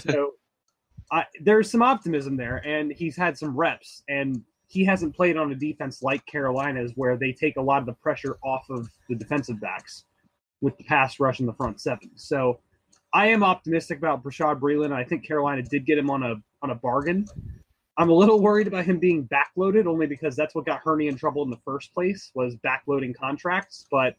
So 0.00 0.32
I, 1.12 1.24
there's 1.40 1.70
some 1.70 1.82
optimism 1.82 2.36
there, 2.36 2.56
and 2.66 2.92
he's 2.92 3.16
had 3.16 3.38
some 3.38 3.56
reps, 3.56 4.02
and 4.08 4.42
he 4.68 4.84
hasn't 4.84 5.14
played 5.14 5.36
on 5.36 5.52
a 5.52 5.54
defense 5.54 6.02
like 6.02 6.24
Carolina's 6.26 6.92
where 6.96 7.16
they 7.16 7.32
take 7.32 7.56
a 7.56 7.62
lot 7.62 7.78
of 7.78 7.86
the 7.86 7.92
pressure 7.92 8.36
off 8.42 8.68
of 8.70 8.88
the 9.08 9.14
defensive 9.14 9.60
backs 9.60 10.04
with 10.60 10.76
the 10.78 10.84
pass 10.84 11.20
rush 11.20 11.40
in 11.40 11.46
the 11.46 11.52
front 11.52 11.80
seven. 11.80 12.10
So 12.16 12.58
I 13.12 13.28
am 13.28 13.44
optimistic 13.44 13.98
about 13.98 14.24
Bashaud 14.24 14.58
Breeland. 14.58 14.92
I 14.92 15.04
think 15.04 15.24
Carolina 15.24 15.62
did 15.62 15.86
get 15.86 15.98
him 15.98 16.10
on 16.10 16.22
a 16.22 16.34
on 16.62 16.70
a 16.70 16.74
bargain. 16.74 17.26
I'm 17.98 18.10
a 18.10 18.14
little 18.14 18.40
worried 18.40 18.66
about 18.66 18.84
him 18.84 18.98
being 18.98 19.28
backloaded 19.28 19.86
only 19.86 20.06
because 20.06 20.36
that's 20.36 20.54
what 20.54 20.66
got 20.66 20.80
Hurney 20.84 21.06
in 21.08 21.16
trouble 21.16 21.42
in 21.44 21.50
the 21.50 21.58
first 21.64 21.94
place 21.94 22.30
was 22.34 22.56
backloading 22.56 23.14
contracts. 23.14 23.86
But 23.90 24.16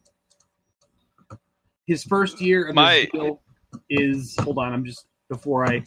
his 1.85 2.03
first 2.03 2.41
year 2.41 2.69
of 2.69 2.75
My- 2.75 2.95
his 2.95 3.09
deal 3.11 3.41
is 3.89 4.35
hold 4.39 4.57
on, 4.57 4.73
I'm 4.73 4.85
just 4.85 5.05
before 5.29 5.65
I 5.67 5.83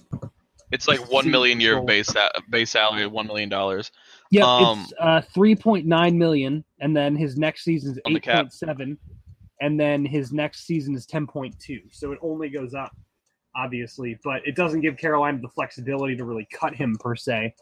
It's 0.71 0.87
like 0.89 1.11
one 1.11 1.31
million 1.31 1.61
year 1.61 1.81
base 1.83 2.13
base 2.51 2.71
salary, 2.71 3.07
one 3.07 3.27
million 3.27 3.49
dollars. 3.49 3.91
Yeah, 4.31 4.45
Um, 4.45 4.81
it's 4.83 4.93
uh, 5.01 5.21
three 5.35 5.55
point 5.57 5.87
nine 5.87 6.17
million, 6.19 6.65
and 6.81 6.97
then 6.97 7.17
his 7.17 7.37
next 7.37 7.65
season's 7.65 7.99
On 8.07 8.13
the 8.13 8.19
eight 8.19 8.23
cap. 8.23 8.37
point 8.37 8.53
seven. 8.53 8.99
and 9.61 9.79
then 9.79 10.05
his 10.05 10.33
next 10.33 10.67
season 10.67 10.95
is 10.95 11.07
10.2 11.07 11.83
so 11.93 12.13
it 12.13 12.19
only 12.23 12.49
goes 12.49 12.73
up 12.73 12.91
obviously 13.55 14.19
but 14.25 14.41
it 14.47 14.55
doesn't 14.57 14.81
give 14.81 14.97
carolina 14.97 15.39
the 15.43 15.49
flexibility 15.49 16.17
to 16.17 16.25
really 16.25 16.47
cut 16.51 16.75
him 16.75 16.97
per 16.99 17.15
se 17.15 17.53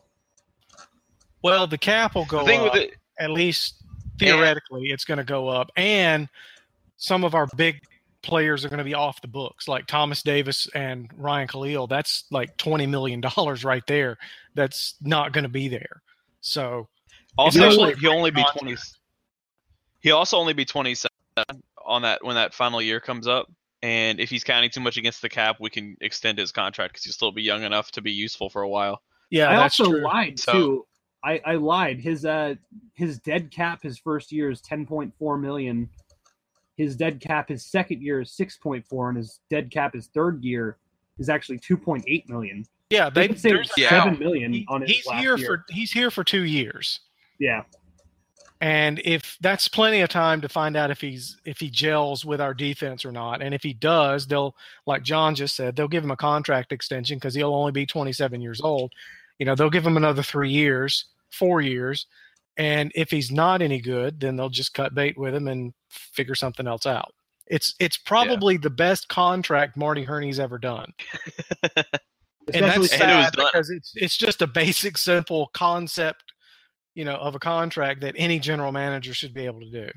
Well, 1.42 1.66
the 1.66 1.78
cap 1.78 2.14
will 2.14 2.24
go 2.26 2.40
The 2.40 2.44
thing 2.44 2.60
up. 2.60 2.74
with 2.74 2.82
it, 2.82 2.94
At 3.18 3.30
least 3.30 3.82
theoretically, 4.18 4.90
it's 4.90 5.04
going 5.04 5.18
to 5.18 5.24
go 5.24 5.48
up, 5.48 5.70
and 5.76 6.28
some 6.98 7.24
of 7.24 7.34
our 7.34 7.48
big 7.56 7.80
players 8.28 8.64
are 8.64 8.68
going 8.68 8.78
to 8.78 8.84
be 8.84 8.94
off 8.94 9.20
the 9.20 9.26
books, 9.28 9.66
like 9.66 9.86
Thomas 9.86 10.22
Davis 10.22 10.68
and 10.74 11.10
Ryan 11.16 11.48
Kalil. 11.48 11.86
That's 11.88 12.24
like 12.30 12.56
twenty 12.56 12.86
million 12.86 13.20
dollars 13.20 13.64
right 13.64 13.82
there. 13.88 14.18
That's 14.54 14.94
not 15.00 15.32
going 15.32 15.42
to 15.44 15.48
be 15.48 15.66
there. 15.68 16.02
So 16.40 16.88
also 17.36 17.58
Especially 17.58 17.94
he'll 17.96 18.12
only 18.12 18.30
be 18.30 18.44
twenty. 18.56 18.76
He'll 20.00 20.16
also 20.16 20.36
only 20.36 20.52
be 20.52 20.64
twenty 20.64 20.94
seven 20.94 21.62
on 21.84 22.02
that 22.02 22.22
when 22.24 22.36
that 22.36 22.54
final 22.54 22.80
year 22.80 23.00
comes 23.00 23.26
up. 23.26 23.50
And 23.82 24.18
if 24.20 24.28
he's 24.28 24.44
counting 24.44 24.70
too 24.70 24.80
much 24.80 24.96
against 24.96 25.22
the 25.22 25.28
cap, 25.28 25.56
we 25.60 25.70
can 25.70 25.96
extend 26.00 26.38
his 26.38 26.52
contract 26.52 26.92
because 26.92 27.04
he'll 27.04 27.12
still 27.12 27.32
be 27.32 27.42
young 27.42 27.62
enough 27.62 27.90
to 27.92 28.02
be 28.02 28.10
useful 28.12 28.50
for 28.50 28.62
a 28.62 28.68
while. 28.68 29.02
yeah, 29.30 29.48
i 29.50 29.56
that's 29.56 29.78
also 29.80 29.92
true. 29.92 30.02
lied 30.04 30.38
So- 30.38 30.52
too 30.52 30.84
I, 31.24 31.40
I 31.44 31.54
lied 31.56 31.98
his 32.00 32.24
uh 32.24 32.54
his 32.94 33.18
dead 33.18 33.50
cap 33.50 33.82
his 33.82 33.98
first 33.98 34.30
year 34.30 34.50
is 34.50 34.62
10.4 34.62 35.40
million 35.40 35.88
his 36.78 36.96
dead 36.96 37.20
cap 37.20 37.50
his 37.50 37.66
second 37.66 38.00
year 38.00 38.22
is 38.22 38.30
6.4 38.30 39.08
and 39.08 39.18
his 39.18 39.40
dead 39.50 39.70
cap 39.70 39.92
his 39.92 40.06
third 40.06 40.42
year 40.42 40.78
is 41.18 41.28
actually 41.28 41.58
2.8 41.58 42.26
million 42.28 42.64
Yeah, 42.88 43.10
they 43.10 43.22
they 43.22 43.28
could 43.28 43.40
save 43.40 43.52
there's 43.52 43.70
Yeah. 43.76 43.88
cap. 43.90 44.04
seven 44.04 44.18
million 44.18 44.52
He- 44.54 44.66
on 44.70 44.80
his 44.80 44.90
he's 44.90 45.06
last 45.06 45.20
here 45.20 45.36
year. 45.36 45.46
for 45.46 45.64
he's 45.68 45.92
here 45.92 46.10
for 46.10 46.24
two 46.24 46.44
years. 46.44 47.00
yeah 47.38 47.64
And 48.60 49.00
if 49.04 49.36
that's 49.40 49.68
plenty 49.68 50.00
of 50.00 50.08
time 50.08 50.40
to 50.40 50.48
find 50.48 50.76
out 50.76 50.90
if 50.90 51.00
he's 51.00 51.36
if 51.44 51.60
he 51.60 51.70
gels 51.70 52.24
with 52.24 52.40
our 52.40 52.54
defense 52.54 53.04
or 53.04 53.12
not, 53.12 53.40
and 53.40 53.54
if 53.54 53.62
he 53.62 53.72
does, 53.72 54.26
they'll 54.26 54.56
like 54.86 55.04
Jon 55.04 55.34
just 55.36 55.54
said, 55.54 55.76
they'll 55.76 55.86
give 55.86 56.02
him 56.02 56.10
a 56.10 56.16
contract 56.16 56.72
extension 56.72 57.18
because 57.18 57.34
he'll 57.34 57.54
only 57.54 57.70
be 57.72 57.86
27 57.86 58.40
years 58.40 58.60
old. 58.60 58.92
You 59.38 59.46
know, 59.46 59.54
they'll 59.54 59.70
give 59.70 59.86
him 59.86 59.96
another 59.96 60.24
three 60.24 60.50
years, 60.50 61.04
four 61.30 61.60
years, 61.60 62.06
and 62.58 62.90
if 62.96 63.10
he's 63.10 63.30
not 63.30 63.62
any 63.62 63.80
good, 63.80 64.20
then 64.20 64.36
they'll 64.36 64.48
just 64.48 64.74
cut 64.74 64.94
bait 64.94 65.16
with 65.16 65.34
him 65.34 65.46
and 65.46 65.72
figure 65.88 66.34
something 66.34 66.66
else 66.66 66.84
out. 66.84 67.14
It's 67.46 67.74
it's 67.78 67.96
probably 67.96 68.58
the 68.58 68.68
best 68.68 69.08
contract 69.08 69.76
Marty 69.76 70.02
Hurney's 70.02 70.38
ever 70.38 70.58
done, 70.58 70.92
and 72.52 72.66
especially 72.66 72.66
that's 72.66 72.76
And 72.76 72.84
it 72.84 72.90
sad 72.90 73.34
because 73.36 73.70
it's 73.70 73.92
it's 73.94 74.16
just 74.18 74.42
a 74.42 74.46
basic, 74.46 74.98
simple 74.98 75.48
concept, 75.54 76.24
you 76.94 77.06
know, 77.06 77.14
of 77.14 77.34
a 77.34 77.38
contract 77.38 78.02
that 78.02 78.14
any 78.18 78.38
general 78.38 78.72
manager 78.72 79.14
should 79.14 79.32
be 79.32 79.46
able 79.46 79.60
to 79.60 79.70
do. 79.70 79.88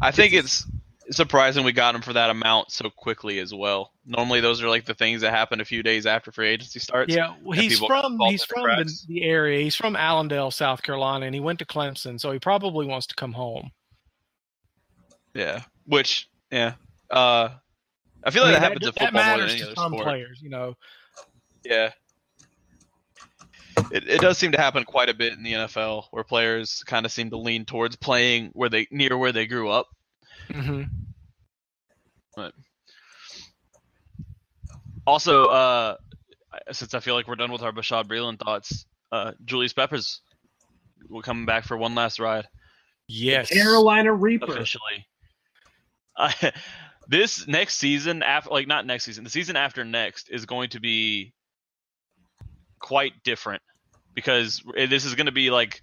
I 0.00 0.10
think 0.10 0.32
it's 0.32 0.66
surprising 1.10 1.64
we 1.64 1.72
got 1.72 1.94
him 1.94 2.02
for 2.02 2.12
that 2.12 2.30
amount 2.30 2.70
so 2.70 2.90
quickly 2.90 3.38
as 3.38 3.54
well. 3.54 3.92
Normally, 4.06 4.40
those 4.40 4.62
are 4.62 4.68
like 4.68 4.84
the 4.84 4.94
things 4.94 5.22
that 5.22 5.30
happen 5.30 5.60
a 5.60 5.64
few 5.64 5.82
days 5.82 6.06
after 6.06 6.32
free 6.32 6.48
agency 6.48 6.78
starts. 6.78 7.14
Yeah, 7.14 7.34
well, 7.42 7.58
he's 7.58 7.78
from 7.78 8.18
he's 8.20 8.40
the 8.42 8.46
from 8.46 8.64
the, 8.64 9.02
the 9.08 9.24
area. 9.24 9.60
He's 9.62 9.74
from 9.76 9.96
Allendale, 9.96 10.50
South 10.50 10.82
Carolina, 10.82 11.26
and 11.26 11.34
he 11.34 11.40
went 11.40 11.58
to 11.60 11.64
Clemson, 11.64 12.20
so 12.20 12.32
he 12.32 12.38
probably 12.38 12.86
wants 12.86 13.06
to 13.08 13.14
come 13.14 13.32
home. 13.32 13.70
Yeah. 15.34 15.62
Which, 15.86 16.28
yeah. 16.50 16.74
Uh, 17.10 17.50
I 18.24 18.30
feel 18.30 18.42
I 18.42 18.46
like 18.46 18.52
mean, 18.52 18.52
that 18.52 18.62
happens 18.62 18.86
that 18.86 18.98
football 18.98 19.22
more 19.22 19.38
than 19.38 19.48
any 19.48 19.58
to 19.60 19.66
other 19.66 19.74
some 19.76 19.92
sport. 19.92 20.04
players, 20.04 20.40
you 20.42 20.50
know. 20.50 20.74
Yeah. 21.64 21.92
It, 23.92 24.08
it 24.08 24.20
does 24.20 24.36
seem 24.36 24.52
to 24.52 24.58
happen 24.60 24.84
quite 24.84 25.08
a 25.08 25.14
bit 25.14 25.34
in 25.34 25.42
the 25.44 25.52
NFL, 25.52 26.06
where 26.10 26.24
players 26.24 26.82
kind 26.86 27.06
of 27.06 27.12
seem 27.12 27.30
to 27.30 27.38
lean 27.38 27.64
towards 27.64 27.94
playing 27.94 28.50
where 28.52 28.68
they 28.68 28.88
near 28.90 29.16
where 29.16 29.32
they 29.32 29.46
grew 29.46 29.70
up. 29.70 29.86
Hmm 30.52 30.82
But 32.36 32.52
Also, 35.06 35.46
uh, 35.46 35.96
since 36.72 36.94
I 36.94 37.00
feel 37.00 37.14
like 37.14 37.28
we're 37.28 37.36
done 37.36 37.52
with 37.52 37.62
our 37.62 37.72
Bashaud 37.72 38.04
Breeland 38.04 38.38
thoughts, 38.38 38.86
uh, 39.12 39.32
Julius 39.44 39.72
Peppers 39.72 40.20
will 41.08 41.22
come 41.22 41.46
back 41.46 41.64
for 41.64 41.76
one 41.76 41.94
last 41.94 42.18
ride. 42.18 42.46
Yes, 43.06 43.48
carolina 43.50 44.12
reaper. 44.12 44.52
Officially. 44.52 45.06
Uh, 46.20 46.32
this 47.06 47.46
next 47.46 47.76
season, 47.76 48.24
after 48.24 48.50
like 48.50 48.66
not 48.66 48.84
next 48.84 49.04
season, 49.04 49.22
the 49.22 49.30
season 49.30 49.54
after 49.54 49.84
next 49.84 50.28
is 50.30 50.46
going 50.46 50.68
to 50.70 50.80
be 50.80 51.32
quite 52.80 53.12
different 53.22 53.62
because 54.14 54.60
this 54.74 55.04
is 55.04 55.14
going 55.14 55.26
to 55.26 55.32
be 55.32 55.50
like 55.50 55.80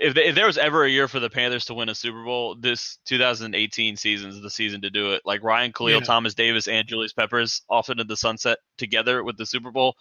if, 0.00 0.16
if 0.16 0.34
there 0.34 0.46
was 0.46 0.58
ever 0.58 0.84
a 0.84 0.90
year 0.90 1.08
for 1.08 1.20
the 1.20 1.30
Panthers 1.30 1.64
to 1.66 1.74
win 1.74 1.88
a 1.88 1.94
Super 1.94 2.24
Bowl, 2.24 2.54
this 2.54 2.98
2018 3.06 3.96
season 3.96 4.30
is 4.30 4.40
the 4.40 4.50
season 4.50 4.80
to 4.82 4.90
do 4.90 5.12
it. 5.12 5.22
Like 5.24 5.42
Ryan 5.42 5.72
Kalil, 5.72 5.98
Yeah. 5.98 6.00
Thomas 6.00 6.34
Davis, 6.34 6.68
and 6.68 6.86
Julius 6.86 7.12
Peppers 7.12 7.62
off 7.68 7.90
into 7.90 8.04
the 8.04 8.16
sunset 8.16 8.58
together 8.78 9.22
with 9.24 9.36
the 9.36 9.46
Super 9.46 9.70
Bowl. 9.70 9.96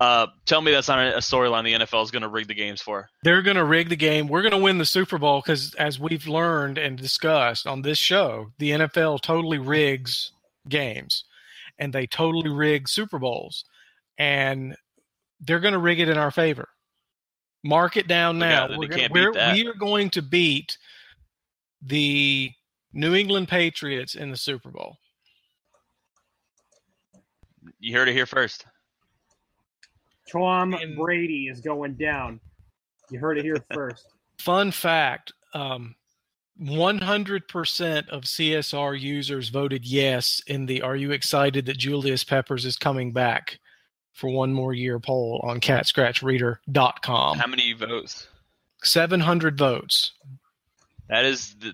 Uh, 0.00 0.28
tell 0.46 0.60
me 0.60 0.70
that's 0.70 0.86
not 0.86 1.00
a 1.08 1.18
storyline 1.18 1.64
the 1.64 1.84
NFL 1.84 2.04
is 2.04 2.12
going 2.12 2.22
to 2.22 2.28
rig 2.28 2.46
the 2.46 2.54
games 2.54 2.80
for. 2.80 3.08
they're 3.24 3.42
going 3.42 3.56
to 3.56 3.64
rig 3.64 3.88
the 3.88 3.96
game. 3.96 4.28
We're 4.28 4.42
going 4.42 4.52
to 4.52 4.58
win 4.58 4.78
the 4.78 4.84
Super 4.86 5.18
Bowl 5.18 5.40
because, 5.40 5.74
as 5.74 5.98
we've 5.98 6.28
learned 6.28 6.78
and 6.78 6.96
discussed 6.96 7.66
on 7.66 7.82
this 7.82 7.98
show, 7.98 8.52
the 8.58 8.70
NFL 8.70 9.20
totally 9.22 9.58
rigs 9.58 10.30
games, 10.68 11.24
and 11.80 11.92
they 11.92 12.06
totally 12.06 12.48
rig 12.48 12.88
Super 12.88 13.18
Bowls, 13.18 13.64
and 14.16 14.76
they're 15.40 15.58
going 15.60 15.72
to 15.74 15.80
rig 15.80 15.98
it 15.98 16.08
in 16.08 16.16
our 16.16 16.30
favor. 16.30 16.68
Mark 17.64 17.96
it 17.96 18.06
down 18.06 18.38
now. 18.38 18.64
out, 18.64 18.70
they 18.70 18.76
We're 18.76 18.88
gonna, 18.88 19.02
beat 19.02 19.12
we're, 19.12 19.52
we 19.52 19.66
are 19.66 19.74
going 19.74 20.10
to 20.10 20.22
beat 20.22 20.78
the 21.82 22.50
New 22.92 23.14
England 23.14 23.48
Patriots 23.48 24.14
in 24.14 24.30
the 24.30 24.36
Super 24.36 24.70
Bowl. 24.70 24.96
You 27.80 27.96
heard 27.96 28.08
it 28.08 28.12
here 28.14 28.26
first. 28.26 28.64
tom 30.30 30.74
And- 30.74 30.96
brady 30.96 31.48
is 31.48 31.60
going 31.60 31.94
down 31.94 32.40
you 33.10 33.18
heard 33.18 33.38
it 33.38 33.44
here 33.44 33.56
first 33.72 34.06
Fun 34.38 34.70
fact: 34.70 35.32
um, 35.52 35.96
100% 36.60 38.08
of 38.08 38.22
CSR 38.22 39.00
users 39.00 39.48
voted 39.48 39.84
yes 39.84 40.40
in 40.46 40.66
the 40.66 40.82
Are 40.82 40.94
You 40.94 41.10
Excited 41.10 41.66
that 41.66 41.76
Julius 41.78 42.22
Peppers 42.22 42.64
is 42.64 42.76
coming 42.76 43.12
back 43.12 43.58
for 44.18 44.28
one 44.28 44.52
more 44.52 44.74
year 44.74 44.98
poll 44.98 45.40
on 45.44 45.60
catscratchreader.com. 45.60 47.38
How 47.38 47.46
many 47.46 47.72
votes? 47.72 48.26
700 48.82 49.56
votes. 49.56 50.12
That 51.08 51.24
is 51.24 51.54
the. 51.60 51.72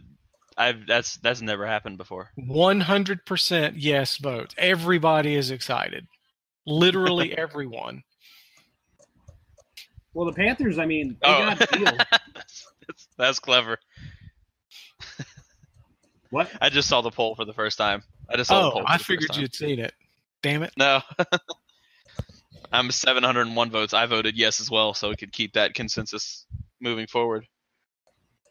I've 0.57 0.87
that's 0.87 1.17
that's 1.17 1.41
never 1.41 1.67
happened 1.67 1.97
before. 1.99 2.31
100% 2.39 3.73
yes 3.77 4.19
votes. 4.19 4.55
Everybody 4.57 5.35
is 5.35 5.51
excited. 5.51 6.07
Literally 6.67 7.33
everyone. 7.39 8.05
Well, 10.13 10.27
the 10.27 10.33
Panthers, 10.33 10.79
I 10.79 10.87
mean, 10.87 11.17
they 11.21 11.29
Oh, 11.29 11.39
got 11.39 11.61
a 11.61 11.79
deal. 11.79 11.85
that's, 12.35 12.67
that's, 12.87 13.09
that's 13.19 13.39
clever. 13.41 13.79
What? 16.31 16.51
I 16.61 16.69
just 16.69 16.89
saw 16.89 17.01
the 17.01 17.11
poll 17.13 17.37
for 17.37 17.45
the 17.45 17.53
first 17.53 17.79
time. 17.79 18.03
I 18.29 18.37
just 18.37 18.49
saw 18.49 18.61
the 18.63 18.67
Oh, 18.69 18.71
poll. 18.73 18.83
I 18.87 18.99
figured 18.99 19.37
you'd 19.37 19.55
seen 19.55 19.79
it. 19.79 19.93
Damn 20.43 20.65
it. 20.65 20.73
No. 20.77 21.01
I'm 22.75 22.91
701 22.91 23.71
votes. 23.71 23.95
I 23.95 24.07
voted 24.07 24.37
yes 24.37 24.61
as 24.61 24.71
well, 24.71 24.95
so 24.95 25.09
we 25.09 25.17
could 25.17 25.33
keep 25.33 25.53
that 25.53 25.75
consensus 25.75 26.45
moving 26.81 27.07
forward. 27.07 27.47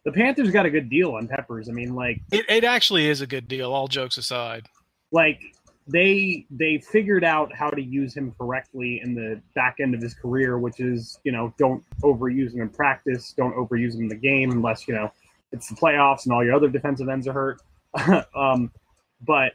The 0.06 0.12
Panthers 0.12 0.52
got 0.52 0.66
a 0.66 0.70
good 0.70 0.90
deal 0.90 1.12
on 1.12 1.28
Peppers. 1.28 1.70
I 1.70 1.72
mean, 1.74 1.94
like, 1.94 2.22
It, 2.32 2.46
it 2.50 2.64
actually 2.64 3.08
is 3.10 3.22
a 3.22 3.28
good 3.28 3.48
deal, 3.48 3.72
all 3.72 3.88
jokes 3.88 4.18
aside. 4.18 4.68
like 5.12 5.42
they 5.86 6.46
they 6.50 6.78
figured 6.78 7.26
out 7.26 7.54
how 7.54 7.70
to 7.70 7.82
use 7.82 8.16
him 8.16 8.34
correctly 8.40 9.02
in 9.04 9.14
the 9.14 9.42
back 9.54 9.76
end 9.82 9.94
of 9.94 10.02
his 10.02 10.14
career, 10.14 10.58
which 10.58 10.80
is 10.80 11.20
you 11.26 11.32
know 11.32 11.54
don't 11.58 11.84
overuse 12.02 12.54
him 12.54 12.62
in 12.62 12.70
practice, 12.70 13.34
don't 13.36 13.54
overuse 13.56 13.96
him 13.96 14.04
in 14.04 14.08
the 14.08 14.16
game 14.16 14.52
unless 14.52 14.88
you 14.88 14.94
know 14.94 15.12
it's 15.52 15.68
the 15.68 15.76
playoffs 15.76 16.24
and 16.24 16.34
all 16.34 16.44
your 16.44 16.56
other 16.56 16.70
defensive 16.70 17.10
ends 17.10 17.28
are 17.28 17.34
hurt. 17.34 17.62
um, 18.36 18.72
but 19.26 19.54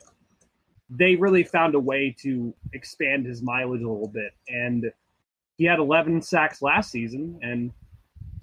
they 0.91 1.17
really 1.17 1.45
found 1.45 1.75
a 1.75 1.81
way 1.81 2.15
to 2.23 2.55
expand 2.73 3.27
his 3.27 3.43
mileage 3.43 3.83
a 3.83 3.89
little 3.89 4.09
bit, 4.09 4.33
and 4.49 4.91
he 5.57 5.65
had 5.65 5.79
11 5.79 6.23
sacks 6.23 6.63
last 6.63 6.91
season, 6.91 7.39
and 7.43 7.73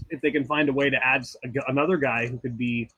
if 0.09 0.21
they 0.21 0.31
can 0.31 0.45
find 0.45 0.69
a 0.69 0.73
way 0.73 0.89
to 0.89 0.97
add 1.03 1.25
another 1.67 1.97
guy 1.97 2.27
who 2.27 2.37
could 2.37 2.57
be 2.57 2.89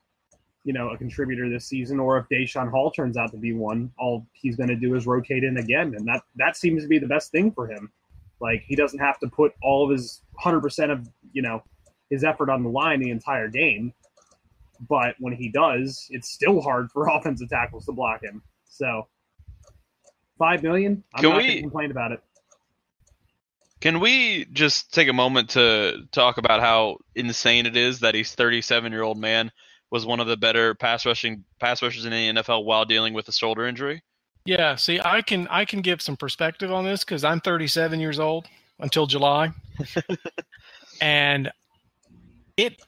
you 0.68 0.74
know, 0.74 0.90
a 0.90 0.98
contributor 0.98 1.50
this 1.50 1.66
season, 1.66 1.98
or 1.98 2.18
if 2.18 2.26
Daeshon 2.28 2.70
Hall 2.70 2.92
turns 2.92 3.16
out 3.16 3.32
to 3.32 3.38
be 3.38 3.54
one, 3.54 3.90
all 3.98 4.28
he's 4.34 4.58
going 4.58 4.68
to 4.68 4.76
do 4.76 4.96
is 4.96 5.08
rotate 5.08 5.46
in 5.46 5.56
again, 5.56 5.96
and 5.96 6.06
that 6.10 6.24
that 6.36 6.58
seems 6.58 6.84
to 6.84 6.90
be 6.90 7.00
the 7.00 7.08
best 7.08 7.32
thing 7.32 7.54
for 7.54 7.72
him. 7.72 7.90
Like 8.42 8.64
he 8.68 8.76
doesn't 8.76 9.00
have 9.00 9.18
to 9.20 9.30
put 9.30 9.54
all 9.64 9.86
of 9.86 9.92
his 9.92 10.24
hundred 10.38 10.60
percent 10.60 10.92
of 10.92 11.08
you 11.32 11.42
know 11.42 11.64
his 12.10 12.26
effort 12.26 12.50
on 12.50 12.64
the 12.64 12.70
line 12.70 13.00
the 13.00 13.12
entire 13.12 13.48
game, 13.48 13.94
but 14.90 15.16
when 15.20 15.32
he 15.32 15.48
does, 15.48 16.06
it's 16.10 16.30
still 16.30 16.60
hard 16.60 16.92
for 16.92 17.08
offensive 17.16 17.48
tackles 17.48 17.86
to 17.86 17.94
block 17.94 18.22
him. 18.22 18.44
So 18.68 19.08
five 20.38 20.64
million, 20.64 21.04
I'm 21.14 21.22
Can 21.22 21.30
not 21.32 21.38
we- 21.38 21.44
going 21.48 21.56
to 21.56 21.62
complain 21.62 21.92
about 21.92 22.12
it. 22.12 22.22
Can 23.80 24.00
we 24.00 24.46
just 24.46 24.92
take 24.92 25.08
a 25.08 25.14
moment 25.14 25.52
to 25.52 26.02
talk 26.12 26.40
about 26.40 26.62
how 26.62 26.98
insane 27.14 27.68
it 27.68 27.78
is 27.78 28.00
that 28.00 28.16
he's 28.16 28.34
37 28.34 28.92
year 28.92 29.04
old 29.04 29.20
man 29.20 29.52
was 29.92 30.04
one 30.04 30.20
of 30.20 30.26
the 30.26 30.36
better 30.36 30.74
pass 30.74 31.06
rushing 31.06 31.44
pass 31.60 31.84
rushers 31.84 32.04
in 32.06 32.12
the 32.12 32.42
NFL 32.42 32.66
while 32.66 32.86
dealing 32.86 33.14
with 33.14 33.28
a 33.28 33.32
shoulder 33.32 33.68
injury? 33.68 34.02
Yeah, 34.46 34.76
see, 34.76 35.00
I 35.04 35.22
can 35.22 35.48
I 35.50 35.66
can 35.66 35.82
give 35.82 36.02
some 36.02 36.18
perspective 36.18 36.72
on 36.72 36.86
this 36.86 37.04
because 37.04 37.24
I'm 37.24 37.40
37 37.40 38.00
years 38.00 38.20
old 38.20 38.48
until 38.80 39.06
July, 39.06 39.52
and 41.02 41.52
it 42.58 42.82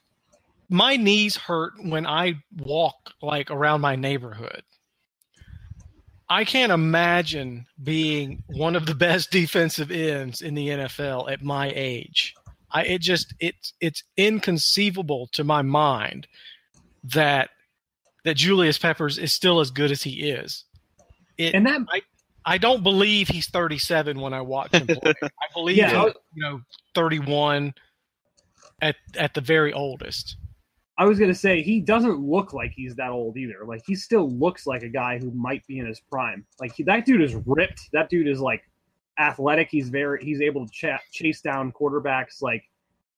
my 0.68 0.96
knees 0.96 1.36
hurt 1.36 1.74
when 1.82 2.06
I 2.06 2.34
walk 2.56 3.12
like 3.22 3.50
around 3.50 3.80
my 3.80 3.94
neighborhood. 3.94 4.62
I 6.30 6.44
can't 6.44 6.70
imagine 6.70 7.66
being 7.82 8.44
one 8.46 8.76
of 8.76 8.86
the 8.86 8.94
best 8.94 9.30
defensive 9.32 9.90
ends 9.90 10.40
in 10.40 10.54
the 10.54 10.68
NFL 10.68 11.30
at 11.30 11.42
my 11.42 11.72
age. 11.74 12.34
I 12.72 12.84
it 12.84 13.00
just 13.00 13.34
it's 13.40 13.74
it's 13.80 14.04
inconceivable 14.16 15.28
to 15.32 15.42
my 15.42 15.62
mind 15.62 16.28
that 17.02 17.50
that 18.24 18.36
Julius 18.36 18.78
Peppers 18.78 19.18
is 19.18 19.32
still 19.32 19.58
as 19.58 19.72
good 19.72 19.90
as 19.90 20.02
he 20.02 20.30
is. 20.30 20.64
It, 21.36 21.54
And 21.54 21.66
that 21.66 21.80
I 21.92 22.02
I 22.44 22.58
don't 22.58 22.82
believe 22.82 23.28
he's 23.28 23.48
37 23.48 24.20
when 24.20 24.32
I 24.32 24.40
watch 24.40 24.72
him 24.72 24.86
play. 24.86 25.14
I 25.22 25.46
believe 25.52 25.76
Yeah, 25.76 26.04
he's, 26.04 26.14
you 26.34 26.42
know 26.42 26.60
31 26.94 27.74
at 28.80 28.94
at 29.16 29.34
the 29.34 29.40
very 29.40 29.72
oldest. 29.72 30.36
I 31.00 31.06
was 31.06 31.18
gonna 31.18 31.34
say 31.34 31.62
he 31.62 31.80
doesn't 31.80 32.20
look 32.20 32.52
like 32.52 32.72
he's 32.72 32.94
that 32.96 33.10
old 33.10 33.38
either. 33.38 33.64
Like 33.66 33.80
he 33.86 33.94
still 33.94 34.28
looks 34.28 34.66
like 34.66 34.82
a 34.82 34.88
guy 34.88 35.18
who 35.18 35.30
might 35.30 35.66
be 35.66 35.78
in 35.78 35.86
his 35.86 35.98
prime. 35.98 36.44
Like 36.60 36.74
he, 36.74 36.82
that 36.82 37.06
dude 37.06 37.22
is 37.22 37.34
ripped. 37.46 37.88
That 37.94 38.10
dude 38.10 38.28
is 38.28 38.38
like 38.38 38.62
athletic. 39.18 39.68
He's 39.70 39.88
very 39.88 40.22
he's 40.22 40.42
able 40.42 40.66
to 40.66 40.70
ch- 40.70 41.10
chase 41.10 41.40
down 41.40 41.72
quarterbacks. 41.72 42.42
Like 42.42 42.64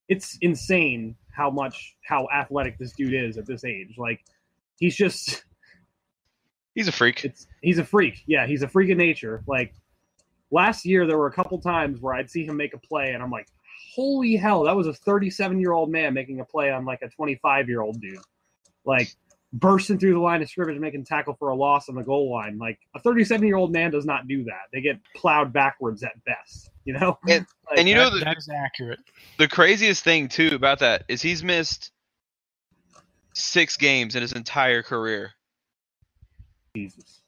it's 0.08 0.38
insane 0.42 1.16
how 1.32 1.50
much 1.50 1.96
how 2.04 2.28
athletic 2.32 2.78
this 2.78 2.92
dude 2.92 3.14
is 3.14 3.36
at 3.36 3.46
this 3.46 3.64
age. 3.64 3.96
Like 3.98 4.20
he's 4.78 4.94
just 4.94 5.44
He's 6.76 6.86
a 6.86 6.92
freak. 6.92 7.24
it's 7.24 7.48
he's 7.62 7.78
a 7.78 7.84
freak. 7.84 8.22
Yeah, 8.28 8.46
he's 8.46 8.62
a 8.62 8.68
freak 8.68 8.90
of 8.90 8.96
nature. 8.96 9.42
Like 9.48 9.74
last 10.52 10.86
year, 10.86 11.04
there 11.04 11.18
were 11.18 11.26
a 11.26 11.32
couple 11.32 11.58
times 11.58 12.00
where 12.00 12.14
I'd 12.14 12.30
see 12.30 12.46
him 12.46 12.56
make 12.56 12.74
a 12.74 12.78
play, 12.78 13.10
and 13.10 13.22
I'm 13.24 13.30
like, 13.32 13.48
"Holy 13.94 14.36
hell, 14.36 14.64
that 14.64 14.76
was 14.76 14.86
a 14.86 14.92
37 14.94 15.60
year 15.60 15.72
old 15.72 15.90
man 15.90 16.14
making 16.14 16.40
a 16.40 16.44
play 16.44 16.70
on 16.70 16.84
like 16.84 17.02
a 17.02 17.08
25 17.08 17.68
year 17.68 17.80
old 17.82 18.00
dude." 18.00 18.18
Like 18.84 19.08
bursting 19.54 19.98
through 19.98 20.14
the 20.14 20.18
line 20.18 20.40
of 20.42 20.48
scrimmage, 20.48 20.78
making 20.80 21.04
tackle 21.04 21.34
for 21.34 21.50
a 21.50 21.54
loss 21.54 21.88
on 21.90 21.94
the 21.94 22.02
goal 22.02 22.32
line. 22.32 22.58
Like 22.58 22.78
a 22.94 23.00
37 23.00 23.46
year 23.46 23.56
old 23.56 23.70
man 23.72 23.90
does 23.90 24.04
not 24.06 24.26
do 24.26 24.44
that. 24.44 24.62
They 24.72 24.80
get 24.80 24.98
plowed 25.14 25.52
backwards 25.52 26.02
at 26.02 26.12
best. 26.24 26.70
You 26.84 26.94
know. 26.98 27.18
And- 27.28 27.46
Like, 27.70 27.78
and 27.78 27.88
you 27.88 27.94
know 27.94 28.10
That- 28.10 28.18
the, 28.18 28.24
that 28.26 28.36
is 28.36 28.48
accurate. 28.50 28.98
the 29.38 29.48
craziest 29.48 30.04
thing 30.04 30.28
too 30.28 30.50
about 30.52 30.80
that 30.80 31.04
is 31.08 31.22
he's 31.22 31.42
missed 31.42 31.90
six 33.34 33.76
games 33.78 34.14
in 34.14 34.20
his 34.20 34.32
entire 34.32 34.82
career, 34.82 35.30
Jesus. 36.76 37.22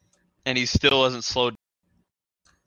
and 0.44 0.58
he 0.58 0.66
still 0.66 1.04
hasn't 1.04 1.24
slowed. 1.24 1.54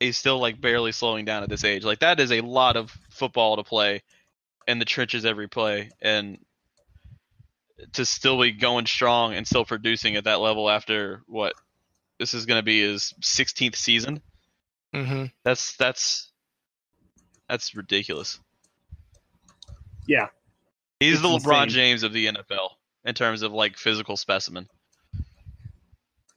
He's 0.00 0.16
still 0.16 0.38
like 0.38 0.60
barely 0.60 0.92
slowing 0.92 1.24
down 1.24 1.42
at 1.42 1.48
this 1.48 1.64
age. 1.64 1.84
Like 1.84 2.00
that 2.00 2.20
is 2.20 2.30
a 2.32 2.40
lot 2.40 2.76
of 2.76 2.96
football 3.10 3.56
to 3.56 3.64
play 3.64 4.02
in 4.66 4.78
the 4.78 4.84
trenches 4.84 5.24
every 5.24 5.48
play, 5.48 5.90
and 6.00 6.38
to 7.94 8.04
still 8.04 8.40
be 8.40 8.52
going 8.52 8.86
strong 8.86 9.34
and 9.34 9.46
still 9.46 9.64
producing 9.64 10.16
at 10.16 10.24
that 10.24 10.40
level 10.40 10.68
after 10.68 11.22
what 11.26 11.54
this 12.18 12.34
is 12.34 12.46
going 12.46 12.58
to 12.58 12.64
be 12.64 12.80
his 12.80 13.14
16th 13.22 13.76
season. 13.76 14.20
hmm 14.92 15.24
That's 15.44 15.76
that's 15.76 16.30
that's 17.48 17.74
ridiculous. 17.74 18.38
Yeah. 20.06 20.28
He's 21.00 21.14
It's 21.14 21.22
the 21.22 21.28
LeBron 21.28 21.64
insane. 21.64 21.68
James 21.68 22.02
of 22.02 22.12
the 22.12 22.26
NFL 22.26 22.70
in 23.04 23.14
terms 23.14 23.42
of 23.42 23.52
like 23.52 23.76
physical 23.76 24.16
specimen. 24.16 24.68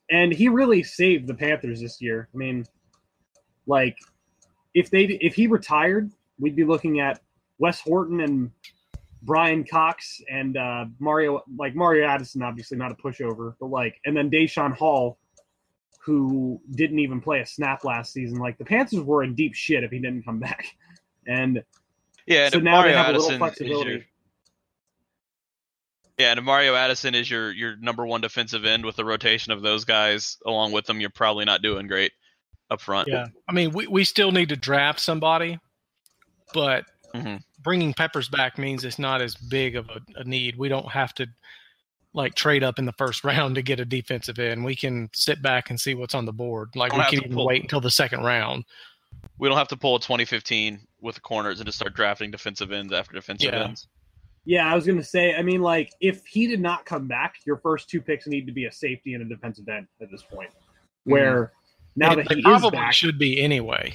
and 0.09 0.31
he 0.31 0.49
really 0.49 0.83
saved 0.83 1.27
the 1.27 1.33
Panthers 1.33 1.81
this 1.81 2.01
year. 2.01 2.27
I 2.33 2.37
mean, 2.37 2.65
like 3.67 3.97
if 4.73 4.89
they 4.89 5.03
if 5.03 5.35
he 5.35 5.47
retired, 5.47 6.11
we'd 6.39 6.55
be 6.55 6.63
looking 6.63 6.99
at 6.99 7.21
Wes 7.59 7.79
Horton 7.79 8.21
and 8.21 8.51
Bryan 9.21 9.63
Cox 9.63 10.21
and 10.29 10.57
uh, 10.57 10.85
Mario 10.99 11.43
like 11.57 11.75
Mario 11.75 12.07
Addison, 12.07 12.41
obviously 12.41 12.77
not 12.77 12.91
a 12.91 12.95
pushover, 12.95 13.55
but 13.59 13.67
like 13.67 13.99
and 14.05 14.15
then 14.15 14.29
Daeshon 14.29 14.75
Hall, 14.75 15.19
who 16.03 16.59
didn't 16.71 16.99
even 16.99 17.21
play 17.21 17.41
a 17.41 17.45
snap 17.45 17.83
last 17.83 18.13
season. 18.13 18.39
Like 18.39 18.57
the 18.57 18.65
Panthers 18.65 19.01
were 19.01 19.23
in 19.23 19.35
deep 19.35 19.53
shit 19.53 19.83
if 19.83 19.91
he 19.91 19.99
didn't 19.99 20.23
come 20.23 20.39
back, 20.39 20.65
and 21.27 21.63
Yeah, 22.25 22.45
and 22.45 22.53
so 22.53 22.59
now 22.59 22.77
Mario 22.77 22.91
they 22.91 22.97
have 22.97 23.07
a 23.07 23.11
little 23.11 23.25
Addison 23.25 23.39
flexibility. 23.39 23.91
your 23.91 24.01
yeah, 26.17 26.31
and 26.31 26.39
if 26.39 26.45
Mario 26.45 26.75
Addison 26.75 27.15
is 27.15 27.29
your 27.29 27.51
your 27.51 27.75
number 27.77 28.05
one 28.05 28.21
defensive 28.21 28.65
end 28.65 28.85
with 28.85 28.95
the 28.95 29.05
rotation 29.05 29.51
of 29.51 29.61
those 29.61 29.85
guys 29.85 30.37
along 30.45 30.71
with 30.71 30.85
them, 30.85 30.99
you're 30.99 31.09
probably 31.09 31.45
not 31.45 31.61
doing 31.61 31.87
great 31.87 32.11
up 32.71 32.81
front. 32.81 33.07
Yeah, 33.07 33.27
I 33.47 33.51
mean, 33.53 33.71
we, 33.71 33.85
we 33.87 34.03
still 34.03 34.31
need 34.31 34.49
to 34.49 34.55
draft 34.55 34.99
somebody, 34.99 35.59
but 36.53 36.85
Mhm. 37.13 37.41
bringing 37.59 37.93
Peppers 37.93 38.29
back 38.29 38.57
means 38.57 38.83
it's 38.85 38.97
not 38.99 39.21
as 39.21 39.35
big 39.35 39.75
of 39.75 39.89
a, 39.89 39.99
a 40.15 40.23
need. 40.23 40.57
We 40.57 40.69
don't 40.69 40.89
have 40.91 41.13
to 41.15 41.27
like 42.13 42.35
trade 42.35 42.63
up 42.63 42.79
in 42.79 42.85
the 42.85 42.93
first 42.93 43.23
round 43.25 43.55
to 43.55 43.61
get 43.61 43.79
a 43.79 43.85
defensive 43.85 44.39
end. 44.39 44.63
We 44.63 44.75
can 44.75 45.09
sit 45.13 45.41
back 45.41 45.69
and 45.69 45.79
see 45.79 45.93
what's 45.93 46.15
on 46.15 46.25
the 46.25 46.33
board. 46.33 46.69
Like 46.75 46.93
we 46.93 47.03
can 47.03 47.15
even 47.25 47.33
pull- 47.33 47.45
wait 47.47 47.61
until 47.61 47.81
the 47.81 47.91
second 47.91 48.23
round. 48.23 48.63
We 49.37 49.47
don't 49.49 49.57
have 49.57 49.67
to 49.69 49.77
pull 49.77 49.97
a 49.97 49.99
2015 49.99 50.79
with 51.01 51.15
the 51.15 51.21
corners 51.21 51.59
and 51.59 51.65
just 51.67 51.77
start 51.77 51.93
drafting 51.93 52.31
defensive 52.31 52.71
ends 52.71 52.93
after 52.93 53.13
defensive 53.13 53.53
Yeah. 53.53 53.65
ends. 53.65 53.87
Yeah, 54.45 54.71
I 54.71 54.73
was 54.73 54.87
gonna 54.87 55.03
say. 55.03 55.35
I 55.35 55.43
mean, 55.43 55.61
like, 55.61 55.91
if 55.99 56.25
he 56.25 56.47
did 56.47 56.59
not 56.61 56.85
come 56.85 57.07
back, 57.07 57.35
your 57.45 57.57
first 57.57 57.89
two 57.89 58.01
picks 58.01 58.25
need 58.25 58.47
to 58.47 58.51
be 58.51 58.65
a 58.65 58.71
safety 58.71 59.13
and 59.13 59.21
a 59.21 59.25
defensive 59.35 59.67
end 59.69 59.87
at 60.01 60.09
this 60.09 60.23
point. 60.23 60.49
Where 61.03 61.51
now 61.95 62.11
And 62.11 62.19
that 62.21 62.31
he 62.31 62.39
is 62.39 62.43
probably 62.43 62.71
back, 62.71 62.93
should 62.93 63.17
be 63.17 63.39
anyway. 63.41 63.93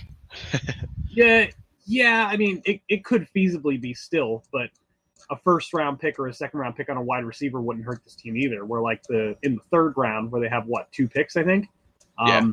yeah, 1.11 1.47
yeah. 1.87 2.29
I 2.31 2.37
mean, 2.37 2.63
it, 2.65 2.81
it 2.89 3.05
could 3.05 3.27
feasibly 3.35 3.81
be 3.81 3.95
still, 3.95 4.45
but 4.53 4.71
a 5.31 5.37
first 5.37 5.73
round 5.73 5.99
pick 5.99 6.19
or 6.19 6.29
a 6.29 6.33
second 6.35 6.61
round 6.61 6.77
pick 6.77 6.89
on 6.89 6.97
a 6.97 7.03
wide 7.03 7.25
receiver 7.25 7.61
wouldn't 7.61 7.85
hurt 7.85 8.03
this 8.05 8.15
team 8.15 8.37
either. 8.37 8.65
Where 8.65 8.81
like 8.81 9.03
the 9.05 9.37
in 9.43 9.55
the 9.57 9.63
third 9.71 9.95
round 9.97 10.31
where 10.31 10.41
they 10.41 10.49
have 10.49 10.67
what 10.67 10.91
two 10.93 11.09
picks 11.09 11.37
I 11.37 11.43
think, 11.43 11.69
um, 12.19 12.29
Yeah. 12.29 12.51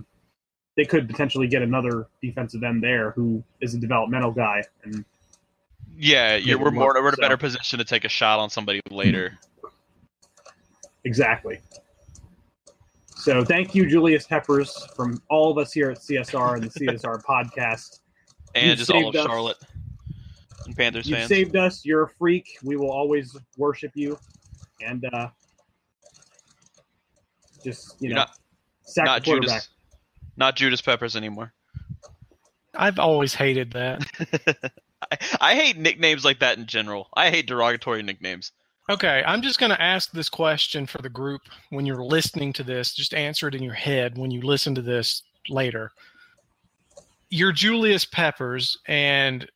they 0.77 0.85
could 0.85 1.07
potentially 1.07 1.47
get 1.47 1.61
another 1.61 2.07
defensive 2.21 2.63
end 2.63 2.81
there 2.83 3.11
who 3.11 3.43
is 3.61 3.73
a 3.75 3.77
developmental 3.77 4.31
guy. 4.31 4.63
And 4.83 5.05
Yeah, 5.95 6.35
Yeah, 6.37 6.55
we're 6.55 6.71
more 6.71 6.93
we're 6.95 7.09
in 7.09 7.13
a 7.13 7.17
so- 7.17 7.21
better 7.21 7.37
position 7.37 7.77
to 7.79 7.85
take 7.85 8.05
a 8.05 8.09
shot 8.09 8.39
on 8.39 8.49
somebody 8.49 8.79
later. 8.89 9.37
exactly. 11.03 11.59
So 13.23 13.41
thank 13.41 13.73
you, 13.73 13.85
Julius 13.87 14.27
Peppers, 14.27 14.85
from 14.97 15.17
all 15.29 15.49
of 15.49 15.57
us 15.57 15.71
here 15.71 15.89
at 15.89 15.99
CSR 15.99 16.55
and 16.55 16.63
the 16.63 16.79
CSR 16.79 17.23
podcast. 17.23 18.01
And 18.53 18.67
You've 18.67 18.77
just 18.79 18.91
all 18.91 19.07
of 19.07 19.15
us. 19.15 19.25
Charlotte 19.25 19.57
and 20.65 20.75
Panthers 20.75 21.05
fans. 21.05 21.09
You've 21.09 21.17
fans. 21.19 21.29
saved 21.29 21.55
us. 21.55 21.85
You're 21.85 22.03
a 22.03 22.09
freak. 22.09 22.57
We 22.65 22.75
will 22.75 22.91
always 22.91 23.33
worship 23.55 23.93
you. 23.95 24.19
And 24.85 25.05
uh, 25.13 25.29
just 27.63 27.95
you 28.01 28.09
You're 28.09 28.15
know, 28.15 28.21
not 28.23 28.37
sack 28.81 29.05
not. 29.05 29.23
Judas 29.23 29.69
not 30.35 30.57
Judas 30.57 30.81
Peppers 30.81 31.15
anymore. 31.15 31.53
I've 32.75 32.99
always 32.99 33.33
hated 33.33 33.71
that. 33.71 34.05
I, 35.13 35.17
I 35.39 35.55
hate 35.55 35.77
nicknames 35.77 36.25
like 36.25 36.39
that 36.39 36.57
in 36.57 36.65
general. 36.65 37.07
I 37.13 37.29
hate 37.29 37.47
derogatory 37.47 38.03
nicknames. 38.03 38.51
Okay, 38.89 39.23
I'm 39.25 39.41
just 39.41 39.59
going 39.59 39.69
to 39.69 39.81
ask 39.81 40.11
this 40.11 40.27
question 40.27 40.85
for 40.85 41.01
the 41.01 41.09
group 41.09 41.41
when 41.69 41.85
you're 41.85 42.03
listening 42.03 42.51
to 42.53 42.63
this. 42.63 42.93
Just 42.93 43.13
answer 43.13 43.47
it 43.47 43.55
in 43.55 43.63
your 43.63 43.73
head 43.73 44.17
when 44.17 44.29
you 44.29 44.41
listen 44.41 44.75
to 44.75 44.81
this 44.81 45.23
later. 45.47 45.91
You're 47.29 47.53
Julius 47.53 48.03
Peppers, 48.03 48.77
and 48.87 49.49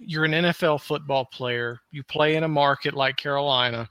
you're 0.00 0.24
an 0.24 0.32
NFL 0.32 0.80
football 0.80 1.24
player. 1.26 1.78
You 1.92 2.02
play 2.02 2.34
in 2.34 2.42
a 2.42 2.48
market 2.48 2.94
like 2.94 3.16
Carolina, 3.16 3.88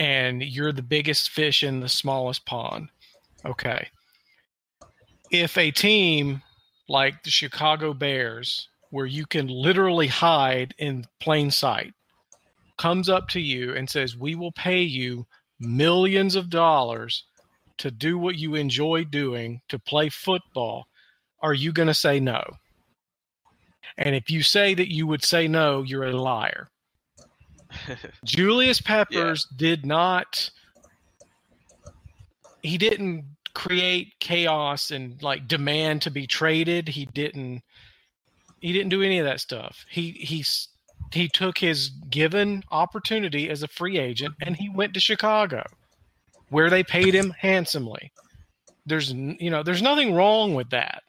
and 0.00 0.42
you're 0.42 0.72
the 0.72 0.82
biggest 0.82 1.28
fish 1.28 1.62
in 1.62 1.80
the 1.80 1.88
smallest 1.90 2.46
pond. 2.46 2.88
Okay. 3.44 3.86
If 5.30 5.58
a 5.58 5.70
team 5.70 6.40
like 6.88 7.22
the 7.22 7.30
Chicago 7.30 7.92
Bears, 7.92 8.68
where 8.88 9.06
you 9.06 9.26
can 9.26 9.46
literally 9.48 10.06
hide 10.06 10.74
in 10.78 11.04
plain 11.20 11.50
sight, 11.50 11.92
comes 12.76 13.08
up 13.08 13.28
to 13.30 13.40
you 13.40 13.74
and 13.74 13.88
says, 13.88 14.16
We 14.16 14.34
will 14.34 14.52
pay 14.52 14.82
you 14.82 15.26
millions 15.60 16.34
of 16.34 16.50
dollars 16.50 17.24
to 17.78 17.90
do 17.90 18.18
what 18.18 18.36
you 18.36 18.54
enjoy 18.54 19.04
doing, 19.04 19.60
to 19.68 19.78
play 19.78 20.08
football, 20.08 20.86
are 21.40 21.54
you 21.54 21.72
going 21.72 21.88
to 21.88 21.94
say 21.94 22.20
no? 22.20 22.42
And 23.98 24.14
if 24.14 24.30
you 24.30 24.42
say 24.42 24.74
that 24.74 24.92
you 24.92 25.06
would 25.06 25.24
say 25.24 25.46
no, 25.46 25.82
you're 25.82 26.04
a 26.04 26.12
liar. 26.12 26.68
Julius 28.24 28.80
Peppers 28.80 29.46
did 29.56 29.84
not, 29.84 30.50
he 32.62 32.78
didn't 32.78 33.24
create 33.54 34.14
chaos 34.20 34.90
and 34.90 35.22
like 35.22 35.46
demand 35.46 36.02
to 36.02 36.10
be 36.10 36.26
traded. 36.26 36.88
He 36.88 37.06
didn't, 37.06 37.62
he 38.60 38.72
didn't 38.72 38.88
do 38.88 39.02
any 39.02 39.18
of 39.18 39.26
that 39.26 39.40
stuff. 39.40 39.84
He, 39.90 40.12
he's, 40.12 40.68
he 41.12 41.28
took 41.28 41.58
his 41.58 41.90
given 42.10 42.62
opportunity 42.70 43.48
as 43.50 43.62
a 43.62 43.68
free 43.68 43.98
agent 43.98 44.34
and 44.40 44.56
he 44.56 44.68
went 44.68 44.94
to 44.94 45.00
Chicago 45.00 45.64
where 46.50 46.70
they 46.70 46.82
paid 46.82 47.14
him 47.14 47.30
handsomely. 47.38 48.12
There's 48.86 49.12
you 49.12 49.50
know, 49.50 49.62
there's 49.62 49.82
nothing 49.82 50.14
wrong 50.14 50.54
with 50.54 50.70
that. 50.70 51.02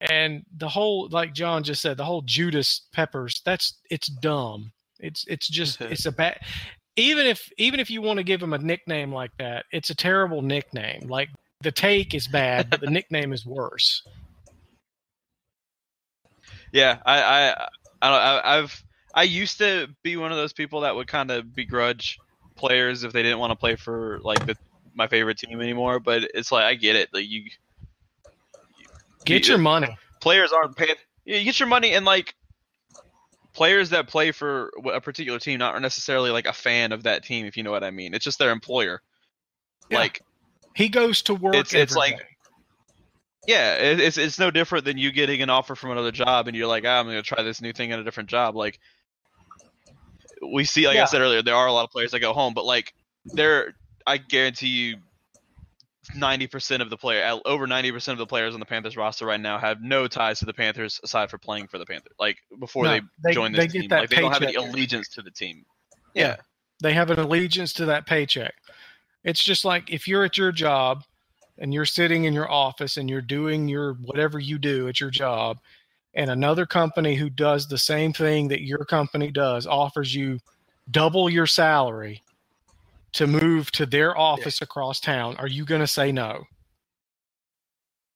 And 0.00 0.44
the 0.56 0.68
whole 0.68 1.08
like 1.10 1.32
Jon 1.32 1.62
just 1.62 1.80
said, 1.82 1.96
the 1.96 2.04
whole 2.04 2.22
Judas 2.22 2.82
Peppers, 2.92 3.40
that's 3.44 3.78
it's 3.90 4.08
dumb. 4.08 4.72
It's 4.98 5.24
it's 5.28 5.48
just 5.48 5.80
it's 5.80 6.06
a 6.06 6.12
bad 6.12 6.40
even 6.96 7.26
if 7.26 7.50
even 7.56 7.80
if 7.80 7.90
you 7.90 8.02
want 8.02 8.18
to 8.18 8.24
give 8.24 8.42
him 8.42 8.52
a 8.52 8.58
nickname 8.58 9.12
like 9.12 9.30
that, 9.38 9.64
it's 9.72 9.90
a 9.90 9.94
terrible 9.94 10.42
nickname. 10.42 11.08
Like 11.08 11.30
the 11.62 11.72
take 11.72 12.14
is 12.14 12.28
bad, 12.28 12.70
but 12.70 12.80
the 12.80 12.90
nickname 12.90 13.32
is 13.32 13.46
worse. 13.46 14.02
Yeah, 16.72 16.98
I, 17.04 17.22
I, 17.22 17.68
I 18.02 18.10
don't. 18.10 18.20
I, 18.20 18.58
I've, 18.58 18.84
I 19.14 19.24
used 19.24 19.58
to 19.58 19.88
be 20.02 20.16
one 20.16 20.30
of 20.32 20.38
those 20.38 20.52
people 20.52 20.80
that 20.82 20.94
would 20.94 21.06
kind 21.06 21.30
of 21.30 21.54
begrudge 21.54 22.18
players 22.56 23.04
if 23.04 23.12
they 23.12 23.22
didn't 23.22 23.38
want 23.38 23.50
to 23.50 23.56
play 23.56 23.76
for 23.76 24.18
like 24.22 24.44
the 24.46 24.56
my 24.94 25.06
favorite 25.06 25.38
team 25.38 25.60
anymore. 25.60 26.00
But 26.00 26.24
it's 26.34 26.50
like 26.52 26.64
I 26.64 26.74
get 26.74 26.96
it. 26.96 27.08
Like 27.12 27.28
you, 27.28 27.44
Get 29.24 29.46
you- 29.46 29.52
your 29.52 29.58
money. 29.58 29.96
players 30.20 30.52
aren't 30.52 30.76
paid. 30.76 30.96
Yeah, 31.24 31.38
you 31.38 31.44
get 31.44 31.60
your 31.60 31.68
money 31.68 31.92
and 31.92 32.04
like 32.04 32.34
players 33.52 33.90
that 33.90 34.08
play 34.08 34.32
for 34.32 34.72
a 34.92 35.00
particular 35.00 35.38
team 35.38 35.58
not 35.58 35.80
necessarily 35.80 36.30
like 36.30 36.46
a 36.46 36.52
fan 36.52 36.92
of 36.92 37.02
that 37.04 37.22
team. 37.24 37.46
If 37.46 37.56
you 37.56 37.62
know 37.62 37.70
what 37.70 37.84
I 37.84 37.90
mean, 37.90 38.14
it's 38.14 38.24
just 38.24 38.38
their 38.38 38.50
employer. 38.50 39.02
Yeah. 39.90 39.98
Like 39.98 40.22
He 40.74 40.88
goes 40.88 41.22
to 41.22 41.34
work. 41.34 41.54
It's- 41.54 41.74
it's 41.74 41.94
like- 41.96 42.18
day. 42.18 42.24
Yeah, 43.48 43.74
it's 43.74 44.18
it's 44.18 44.38
no 44.38 44.52
different 44.52 44.84
than 44.84 44.98
you 44.98 45.10
getting 45.10 45.42
an 45.42 45.50
offer 45.50 45.74
from 45.74 45.90
another 45.90 46.12
job 46.12 46.46
and 46.46 46.56
you're 46.56 46.68
like, 46.68 46.84
ah, 46.86 47.00
I'm 47.00 47.06
gonna 47.06 47.22
try 47.22 47.42
this 47.42 47.60
new 47.60 47.72
thing 47.72 47.90
at 47.90 47.98
a 47.98 48.04
different 48.04 48.28
job. 48.30 48.54
Like 48.54 48.78
we 50.44 50.64
see, 50.64 50.86
like 50.86 50.96
Yeah. 50.96 51.02
I 51.02 51.06
said 51.06 51.20
earlier, 51.20 51.42
there 51.42 51.54
are 51.54 51.66
a 51.66 51.72
lot 51.72 51.84
of 51.84 51.90
players 51.90 52.10
that 52.12 52.20
go 52.20 52.32
home, 52.32 52.54
but 52.54 52.64
like 52.64 52.94
there, 53.26 53.74
I 54.06 54.16
guarantee 54.18 54.68
you, 54.68 54.96
ninety 56.16 56.46
percent 56.46 56.82
of 56.82 56.90
the 56.90 56.96
player, 56.96 57.38
over 57.44 57.66
ninety 57.66 57.92
percent 57.92 58.14
of 58.14 58.18
the 58.18 58.26
players 58.26 58.54
on 58.54 58.60
the 58.60 58.66
Panthers 58.66 58.96
roster 58.96 59.24
right 59.26 59.40
now 59.40 59.58
have 59.58 59.80
no 59.82 60.08
ties 60.08 60.40
to 60.40 60.44
the 60.44 60.52
Panthers 60.52 61.00
aside 61.04 61.30
for 61.30 61.38
playing 61.38 61.68
for 61.68 61.78
the 61.78 61.86
Panthers. 61.86 62.14
Like 62.18 62.38
before 62.58 62.84
No, 62.84 62.90
they, 62.94 63.00
they- 63.24 63.32
join 63.34 63.52
they 63.52 63.64
this 63.66 63.72
get 63.72 63.80
team, 63.82 63.88
that 63.90 64.00
like 64.00 64.10
they 64.10 64.16
don't 64.16 64.32
have 64.32 64.42
any 64.42 64.54
allegiance 64.56 65.08
to 65.10 65.22
the 65.22 65.30
team. 65.30 65.64
Yeah. 66.14 66.36
They 66.82 66.92
have 66.94 67.10
an 67.10 67.20
allegiance 67.20 67.72
to 67.74 67.86
that 67.86 68.06
paycheck. 68.06 68.54
It's 69.22 69.44
just 69.44 69.64
like 69.64 69.92
if 69.92 70.08
you're 70.08 70.24
at 70.24 70.36
your 70.36 70.50
job 70.50 71.04
and 71.58 71.72
you're 71.72 71.84
sitting 71.84 72.24
in 72.24 72.32
your 72.32 72.50
office 72.50 72.96
and 72.96 73.08
you're 73.08 73.20
doing 73.22 73.68
your 73.68 73.94
whatever 73.94 74.40
you 74.40 74.58
do 74.58 74.88
at 74.88 74.98
your 74.98 75.10
job, 75.10 75.58
and 76.14 76.30
another 76.30 76.66
company 76.66 77.14
who 77.14 77.30
does 77.30 77.66
the 77.66 77.78
same 77.78 78.12
thing 78.12 78.48
that 78.48 78.62
your 78.62 78.84
company 78.84 79.30
does 79.30 79.66
offers 79.66 80.14
you 80.14 80.38
double 80.90 81.30
your 81.30 81.46
salary 81.46 82.22
to 83.12 83.26
move 83.26 83.70
to 83.72 83.86
their 83.86 84.16
office 84.16 84.62
across 84.62 85.00
town, 85.00 85.36
are 85.36 85.46
you 85.46 85.64
going 85.64 85.80
to 85.80 85.86
say 85.86 86.12
no? 86.12 86.44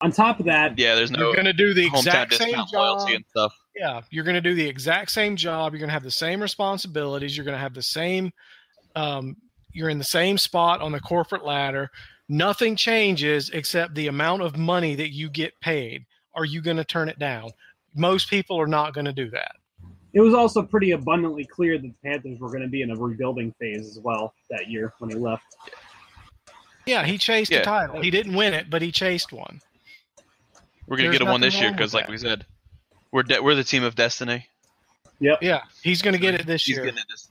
On 0.01 0.13
top 0.13 0.41
of 0.41 0.47
that, 0.47 0.79
Yeah, 0.79 0.95
there's 0.95 1.11
no 1.11 1.19
you're 1.19 1.35
going 1.35 1.47
to 1.47 1.53
do 1.53 1.73
the 1.73 1.87
exact 1.87 2.35
same 2.35 2.55
job. 2.71 3.09
and 3.09 3.25
stuff. 3.31 3.55
Yeah, 3.75 4.03
you're 4.11 4.25
going 4.25 4.35
to 4.35 4.41
do 4.41 4.55
the 4.55 4.67
exact 4.67 5.11
same 5.11 5.37
job. 5.37 5.73
You're 5.73 5.81
going 5.81 5.89
to 5.89 5.95
have 5.95 6.03
the 6.03 6.11
same 6.11 6.41
responsibilities. 6.41 7.37
You're 7.37 7.45
going 7.45 7.57
to 7.57 7.61
have 7.61 7.75
the 7.75 7.83
same. 7.83 8.31
Um, 8.95 9.37
you're 9.73 9.91
in 9.91 9.99
the 9.99 10.05
same 10.05 10.39
spot 10.39 10.81
on 10.81 10.93
the 10.93 11.01
corporate 11.01 11.45
ladder. 11.45 11.91
Nothing 12.29 12.77
changes 12.77 13.51
except 13.51 13.95
the 13.95 14.09
amount 14.09 14.43
of 14.43 14.57
money 14.57 14.95
that 14.97 15.11
you 15.15 15.31
get 15.31 15.53
paid. 15.61 16.05
Are 16.35 16.45
you 16.45 16.61
going 16.61 16.79
to 16.79 16.85
turn 16.85 17.09
it 17.09 17.19
down? 17.19 17.51
Most 17.97 18.29
people 18.31 18.61
are 18.61 18.67
not 18.67 18.95
going 18.95 19.07
to 19.07 19.13
do 19.13 19.31
that. 19.31 19.53
it 20.13 20.21
was 20.21 20.33
also 20.35 20.63
pretty 20.63 20.93
abundantly 20.93 21.45
clear 21.45 21.77
that 21.79 21.83
the 21.83 21.95
Panthers 22.09 22.39
were 22.39 22.49
going 22.49 22.63
to 22.63 22.69
be 22.69 22.83
in 22.83 22.91
a 22.91 22.97
rebuilding 22.97 23.53
phase 23.61 23.87
as 23.87 23.99
well 24.03 24.33
that 24.51 24.71
year 24.71 24.93
when 24.99 25.11
he 25.11 25.17
left. 25.17 25.43
Yeah, 26.87 27.05
he 27.05 27.19
chased 27.19 27.51
Yeah. 27.51 27.59
a 27.59 27.65
title. 27.65 28.01
He 28.01 28.11
didn't 28.11 28.35
win 28.35 28.55
it, 28.55 28.71
but 28.71 28.81
he 28.81 28.93
chased 28.93 29.33
one. 29.33 29.61
We're 30.87 30.97
gonna 30.97 31.11
get 31.11 31.21
him 31.21 31.29
one 31.29 31.41
this 31.41 31.59
year 31.61 31.73
because, 31.73 31.93
like 31.93 32.07
that. 32.07 32.11
we 32.13 32.17
said, 32.19 32.47
we're 33.11 33.25
de- 33.25 33.43
we're 33.43 33.57
the 33.57 33.65
team 33.65 33.83
of 33.83 33.97
destiny. 33.97 34.47
Yep. 35.19 35.39
Yeah, 35.43 35.63
he's 35.83 36.01
going 36.03 36.13
to 36.15 36.21
get 36.21 36.35
it 36.35 36.47
this 36.47 36.65
He's 36.65 36.77
year. 36.77 36.85
getting 36.85 37.01
it 37.01 37.07
this. 37.11 37.29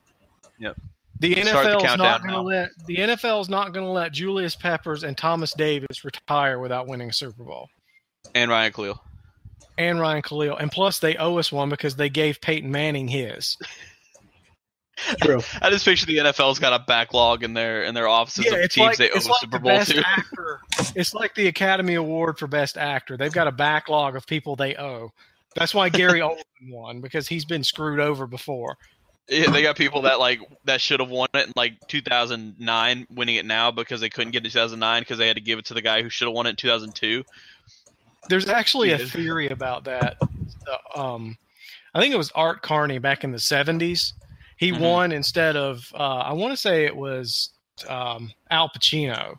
The 0.59 0.74
the 1.20 1.36
NFL 1.36 1.78
is 1.86 1.97
not 1.97 2.22
going 2.24 2.34
to 2.34 2.41
let 2.41 2.70
the 2.88 2.95
NFL 2.97 3.41
is 3.41 3.47
not 3.49 3.72
going 3.74 3.86
to 3.86 3.91
let 3.91 4.11
Julius 4.11 4.55
Peppers 4.55 5.03
and 5.03 5.18
Thomas 5.18 5.53
Davis 5.53 6.03
retire 6.03 6.59
without 6.59 6.88
winning 6.88 7.09
a 7.09 7.13
Super 7.13 7.43
Bowl. 7.43 7.70
And 8.34 8.51
Ryan 8.51 8.74
Kalil. 8.74 9.01
And 9.78 9.99
Ryan 9.99 10.22
Kalil. 10.22 10.58
And 10.58 10.72
plus, 10.72 10.99
they 10.99 11.16
owe 11.18 11.38
us 11.38 11.51
one 11.51 11.70
because 11.70 11.95
they 11.95 12.10
gave 12.10 12.39
Peyton 12.39 12.72
Manning 12.72 13.08
his. 13.08 13.58
True. 15.22 15.41
I 15.62 15.70
just 15.70 15.84
picture 15.84 16.06
the 16.06 16.18
NFL's 16.18 16.60
got 16.60 16.74
a 16.74 16.84
backlog 16.86 17.43
in 17.43 17.53
their 17.53 17.84
in 17.84 17.93
their 17.93 18.08
offices 18.08 18.45
of 18.45 18.53
teams 18.70 18.78
like, 18.78 18.97
they 18.97 19.10
owe 19.10 19.16
it's 19.16 19.28
like 19.28 19.39
Super 19.41 19.60
Bowl 19.60 19.72
best 19.72 19.91
to. 19.91 19.99
actor. 20.08 20.62
It's 20.95 21.14
like 21.14 21.36
the 21.36 21.47
Academy 21.47 21.95
Award 21.95 22.39
for 22.39 22.47
Best 22.47 22.78
Actor. 22.78 23.18
They've 23.18 23.32
got 23.32 23.47
a 23.47 23.51
backlog 23.51 24.16
of 24.16 24.26
people 24.26 24.56
they 24.56 24.76
owe. 24.78 25.12
That's 25.56 25.74
why 25.74 25.89
Gary 25.89 26.20
Oldman 26.22 26.70
won 26.70 27.01
because 27.01 27.28
he's 27.28 27.43
been 27.43 27.64
screwed 27.64 27.99
over 27.99 28.26
before. 28.26 28.78
Yeah, 29.28 29.49
they 29.49 29.64
got 29.64 29.76
people 29.76 30.03
that 30.03 30.20
like 30.20 30.39
that 30.66 30.80
should 30.80 30.99
have 30.99 31.10
won 31.10 31.28
it 31.34 31.47
in 31.47 31.53
like 31.56 31.74
2009, 31.88 33.08
winning 33.10 33.36
it 33.36 33.45
now 33.45 33.72
because 33.72 33.99
they 33.99 34.10
couldn't 34.10 34.32
get 34.32 34.43
it 34.43 34.45
in 34.45 34.51
2009 34.51 35.01
because 35.01 35.18
they 35.18 35.28
had 35.28 35.36
to 35.36 35.41
give 35.41 35.60
it 35.60 35.66
to 35.66 35.74
the 35.74 35.82
guy 35.82 36.03
who 36.03 36.10
should 36.10 36.28
have 36.28 36.36
won 36.36 36.45
it 36.45 36.51
in 36.51 36.56
2002. 36.56 37.24
There's 38.30 38.48
actually 38.50 38.92
a 38.92 38.98
theory 39.00 39.50
about 39.50 39.84
that. 39.86 40.18
Uh, 40.96 41.00
um, 41.14 41.38
I 41.94 42.02
think 42.02 42.12
it 42.12 42.18
was 42.18 42.32
Art 42.34 42.64
Carney 42.64 42.98
back 42.98 43.24
in 43.24 43.32
the 43.32 43.38
70s. 43.38 44.14
He 44.58 44.72
Mhm. 44.72 44.80
won 44.80 45.12
instead 45.12 45.56
of, 45.56 45.88
uh, 45.94 45.98
I 46.00 46.34
want 46.34 46.54
to 46.54 46.58
say 46.58 46.86
it 46.86 46.96
was 46.96 47.52
um, 47.88 48.34
Al 48.50 48.70
Pacino 48.70 49.38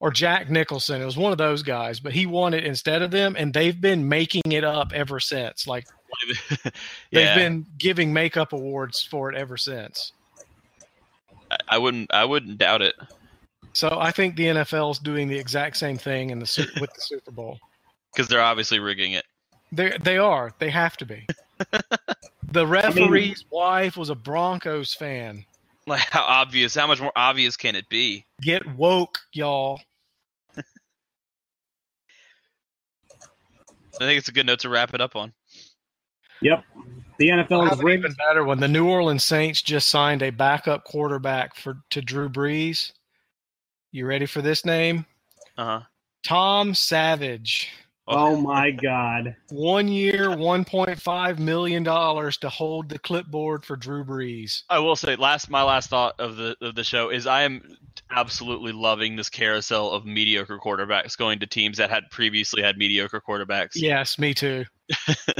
or 0.00 0.10
Jack 0.10 0.48
Nicholson. 0.48 1.02
It 1.02 1.04
was 1.04 1.18
one 1.18 1.30
of 1.30 1.36
those 1.36 1.62
guys, 1.62 2.00
but 2.00 2.14
he 2.14 2.24
won 2.24 2.54
it 2.54 2.64
instead 2.64 3.02
of 3.02 3.10
them, 3.10 3.36
and 3.38 3.52
they've 3.52 3.78
been 3.78 4.08
making 4.08 4.50
it 4.50 4.64
up 4.64 4.92
ever 4.94 5.20
since. 5.20 5.66
Like 5.66 5.84
They've 7.12 7.34
been 7.36 7.66
giving 7.76 8.14
makeup 8.14 8.54
awards 8.54 9.02
for 9.02 9.30
it 9.30 9.36
ever 9.36 9.58
since. 9.58 10.12
I- 11.50 11.58
I 11.68 11.76
wouldn't. 11.78 12.14
I 12.14 12.24
wouldn't 12.24 12.56
doubt 12.56 12.80
it 12.80 12.94
So 13.74 13.98
I 14.00 14.10
think 14.10 14.36
the 14.36 14.46
NFL 14.46 14.92
is 14.92 14.98
doing 14.98 15.28
the 15.28 15.38
exact 15.38 15.76
same 15.76 15.98
thing 15.98 16.30
in 16.30 16.38
the 16.38 16.68
with 16.80 16.94
the 16.94 17.00
Super 17.02 17.30
Bowl. 17.30 17.58
Because 18.12 18.28
they're 18.28 18.42
obviously 18.42 18.78
rigging 18.78 19.12
it. 19.12 19.24
They 19.70 19.96
they 20.00 20.18
are. 20.18 20.52
They 20.58 20.70
have 20.70 20.96
to 20.98 21.06
be. 21.06 21.26
the 22.52 22.66
referee's 22.66 23.44
wife 23.50 23.96
was 23.96 24.10
a 24.10 24.14
Broncos 24.14 24.94
fan. 24.94 25.44
Like 25.86 26.00
how 26.00 26.22
obvious? 26.22 26.74
How 26.74 26.86
much 26.86 27.00
more 27.00 27.12
obvious 27.16 27.56
can 27.56 27.74
it 27.74 27.88
be? 27.88 28.24
Get 28.40 28.66
woke, 28.76 29.18
y'all. 29.32 29.80
I 30.56 30.62
think 33.98 34.18
it's 34.18 34.28
a 34.28 34.32
good 34.32 34.46
note 34.46 34.60
to 34.60 34.68
wrap 34.68 34.94
it 34.94 35.00
up 35.00 35.16
on. 35.16 35.32
Yep. 36.42 36.64
The 37.18 37.28
NFL 37.28 37.72
is 37.72 37.78
an 37.78 37.84
rigged. 37.84 38.04
even 38.04 38.16
better 38.28 38.44
one. 38.44 38.58
The 38.58 38.68
New 38.68 38.88
Orleans 38.88 39.24
Saints 39.24 39.62
just 39.62 39.88
signed 39.88 40.22
a 40.22 40.30
backup 40.30 40.84
quarterback 40.84 41.54
for 41.54 41.78
to 41.90 42.02
Drew 42.02 42.28
Brees. 42.28 42.92
You 43.92 44.06
ready 44.06 44.26
for 44.26 44.42
this 44.42 44.64
name? 44.64 45.06
Uh 45.56 45.64
huh. 45.64 45.80
Tom 46.24 46.74
Savage. 46.74 47.70
Oh, 48.08 48.32
oh 48.32 48.36
my 48.36 48.72
God. 48.72 49.36
One 49.50 49.86
year, 49.86 50.30
$1.5 50.30 51.38
million 51.38 51.84
to 51.84 52.48
hold 52.48 52.88
the 52.88 52.98
clipboard 52.98 53.64
for 53.64 53.76
Drew 53.76 54.04
Brees. 54.04 54.64
I 54.68 54.80
will 54.80 54.96
say, 54.96 55.14
last 55.14 55.48
my 55.48 55.62
last 55.62 55.90
thought 55.90 56.18
of 56.18 56.36
the 56.36 56.56
of 56.60 56.74
the 56.74 56.82
show 56.82 57.10
is 57.10 57.26
I 57.26 57.42
am 57.42 57.76
absolutely 58.10 58.72
loving 58.72 59.14
this 59.14 59.30
carousel 59.30 59.90
of 59.90 60.04
mediocre 60.04 60.58
quarterbacks 60.58 61.16
going 61.16 61.38
to 61.40 61.46
teams 61.46 61.78
that 61.78 61.90
had 61.90 62.10
previously 62.10 62.62
had 62.62 62.76
mediocre 62.76 63.20
quarterbacks. 63.20 63.72
Yes, 63.74 64.18
me 64.18 64.34
too. 64.34 64.64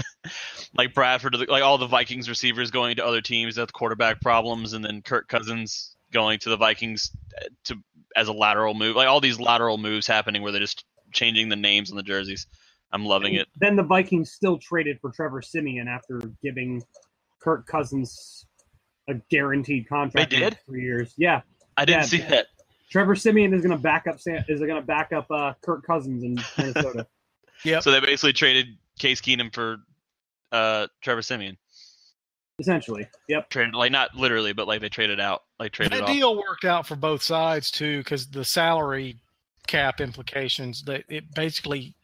like 0.74 0.94
Bradford, 0.94 1.36
like 1.48 1.62
all 1.62 1.78
the 1.78 1.86
Vikings 1.86 2.28
receivers 2.28 2.70
going 2.70 2.96
to 2.96 3.04
other 3.04 3.20
teams 3.20 3.56
that 3.56 3.62
have 3.62 3.72
quarterback 3.72 4.20
problems, 4.20 4.72
and 4.72 4.84
then 4.84 5.02
Kirk 5.02 5.28
Cousins 5.28 5.96
going 6.12 6.38
to 6.40 6.50
the 6.50 6.56
Vikings 6.56 7.10
to 7.64 7.76
as 8.14 8.28
a 8.28 8.32
lateral 8.32 8.74
move. 8.74 8.94
Like 8.94 9.08
all 9.08 9.20
these 9.20 9.40
lateral 9.40 9.78
moves 9.78 10.06
happening 10.06 10.42
where 10.42 10.52
they're 10.52 10.60
just 10.60 10.84
changing 11.12 11.48
the 11.48 11.56
names 11.56 11.90
on 11.90 11.96
the 11.96 12.02
jerseys. 12.02 12.46
I'm 12.92 13.04
loving 13.06 13.34
it. 13.34 13.48
Then 13.58 13.76
the 13.76 13.82
Vikings 13.82 14.32
still 14.32 14.58
traded 14.58 14.98
for 15.00 15.10
Trevor 15.10 15.40
Siemian 15.42 15.88
after 15.88 16.20
giving 16.42 16.82
Kirk 17.40 17.66
Cousins 17.66 18.46
a 19.08 19.14
guaranteed 19.30 19.88
contract 19.88 20.30
They 20.30 20.36
for 20.38 20.50
did? 20.50 20.58
three 20.66 20.82
years. 20.82 21.14
Yeah, 21.16 21.40
I 21.76 21.84
didn't 21.84 22.02
Yeah. 22.02 22.06
see 22.06 22.18
that. 22.18 22.46
Trevor 22.90 23.16
Siemian 23.16 23.54
is 23.54 23.62
going 23.62 23.74
to 23.76 23.82
back 23.82 24.06
up 24.06 24.20
Sam, 24.20 24.44
is 24.48 24.60
going 24.60 24.74
to 24.74 24.82
back 24.82 25.12
up 25.14 25.30
uh, 25.30 25.54
Kirk 25.62 25.82
Cousins 25.86 26.22
in 26.22 26.38
Minnesota. 26.58 27.06
yeah. 27.64 27.80
So 27.80 27.90
they 27.90 28.00
basically 28.00 28.34
traded 28.34 28.66
Case 28.98 29.20
Keenum 29.22 29.52
for 29.54 29.78
uh, 30.52 30.88
Trevor 31.00 31.22
Siemian. 31.22 31.56
essentially. 32.58 33.08
Yep. 33.28 33.48
Traded 33.48 33.74
like 33.74 33.90
not 33.92 34.14
literally, 34.14 34.52
but 34.52 34.68
like 34.68 34.82
they 34.82 34.90
traded 34.90 35.18
out, 35.20 35.42
like 35.58 35.72
traded 35.72 35.92
That 35.94 36.02
off. 36.02 36.08
deal 36.08 36.36
worked 36.36 36.66
out 36.66 36.86
for 36.86 36.96
both 36.96 37.22
sides 37.22 37.70
too, 37.70 37.98
because 37.98 38.26
the 38.28 38.44
salary 38.44 39.16
cap 39.66 40.00
implications 40.00 40.82
that 40.82 41.04
it 41.08 41.24
basically 41.34 41.94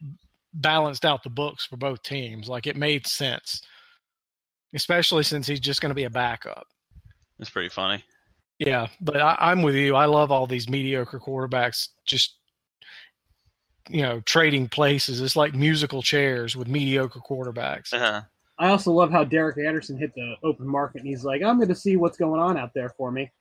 balanced 0.53 1.05
out 1.05 1.23
the 1.23 1.29
books 1.29 1.65
for 1.65 1.77
both 1.77 2.01
teams. 2.03 2.49
Like 2.49 2.67
it 2.67 2.75
made 2.75 3.05
sense, 3.07 3.61
especially 4.73 5.23
since 5.23 5.47
he's 5.47 5.59
just 5.59 5.81
going 5.81 5.91
to 5.91 5.95
be 5.95 6.05
a 6.05 6.09
backup. 6.09 6.65
It's 7.39 7.49
pretty 7.49 7.69
funny. 7.69 8.03
Yeah, 8.57 8.87
but 8.99 9.21
I, 9.21 9.37
I'm 9.39 9.61
with 9.61 9.75
you. 9.75 9.95
I 9.95 10.05
love 10.05 10.31
all 10.31 10.45
these 10.45 10.69
mediocre 10.69 11.19
quarterbacks 11.19 11.87
just 12.05 12.35
you 13.89 14.01
know 14.01 14.21
trading 14.21 14.67
places. 14.67 15.21
It's 15.21 15.35
like 15.35 15.53
musical 15.53 16.01
chairs 16.01 16.55
with 16.55 16.67
mediocre 16.67 17.19
quarterbacks. 17.19 17.93
Uh-huh. 17.93 18.21
I 18.59 18.69
also 18.69 18.91
love 18.91 19.09
how 19.09 19.23
Derek 19.23 19.57
Anderson 19.57 19.97
hit 19.97 20.13
the 20.15 20.35
open 20.43 20.67
market 20.67 20.99
and 20.99 21.07
he's 21.07 21.23
like, 21.23 21.41
I'm 21.41 21.55
going 21.55 21.69
to 21.69 21.75
see 21.75 21.95
what's 21.95 22.17
going 22.17 22.41
on 22.41 22.57
out 22.57 22.73
there 22.73 22.89
for 22.89 23.09
me. 23.09 23.31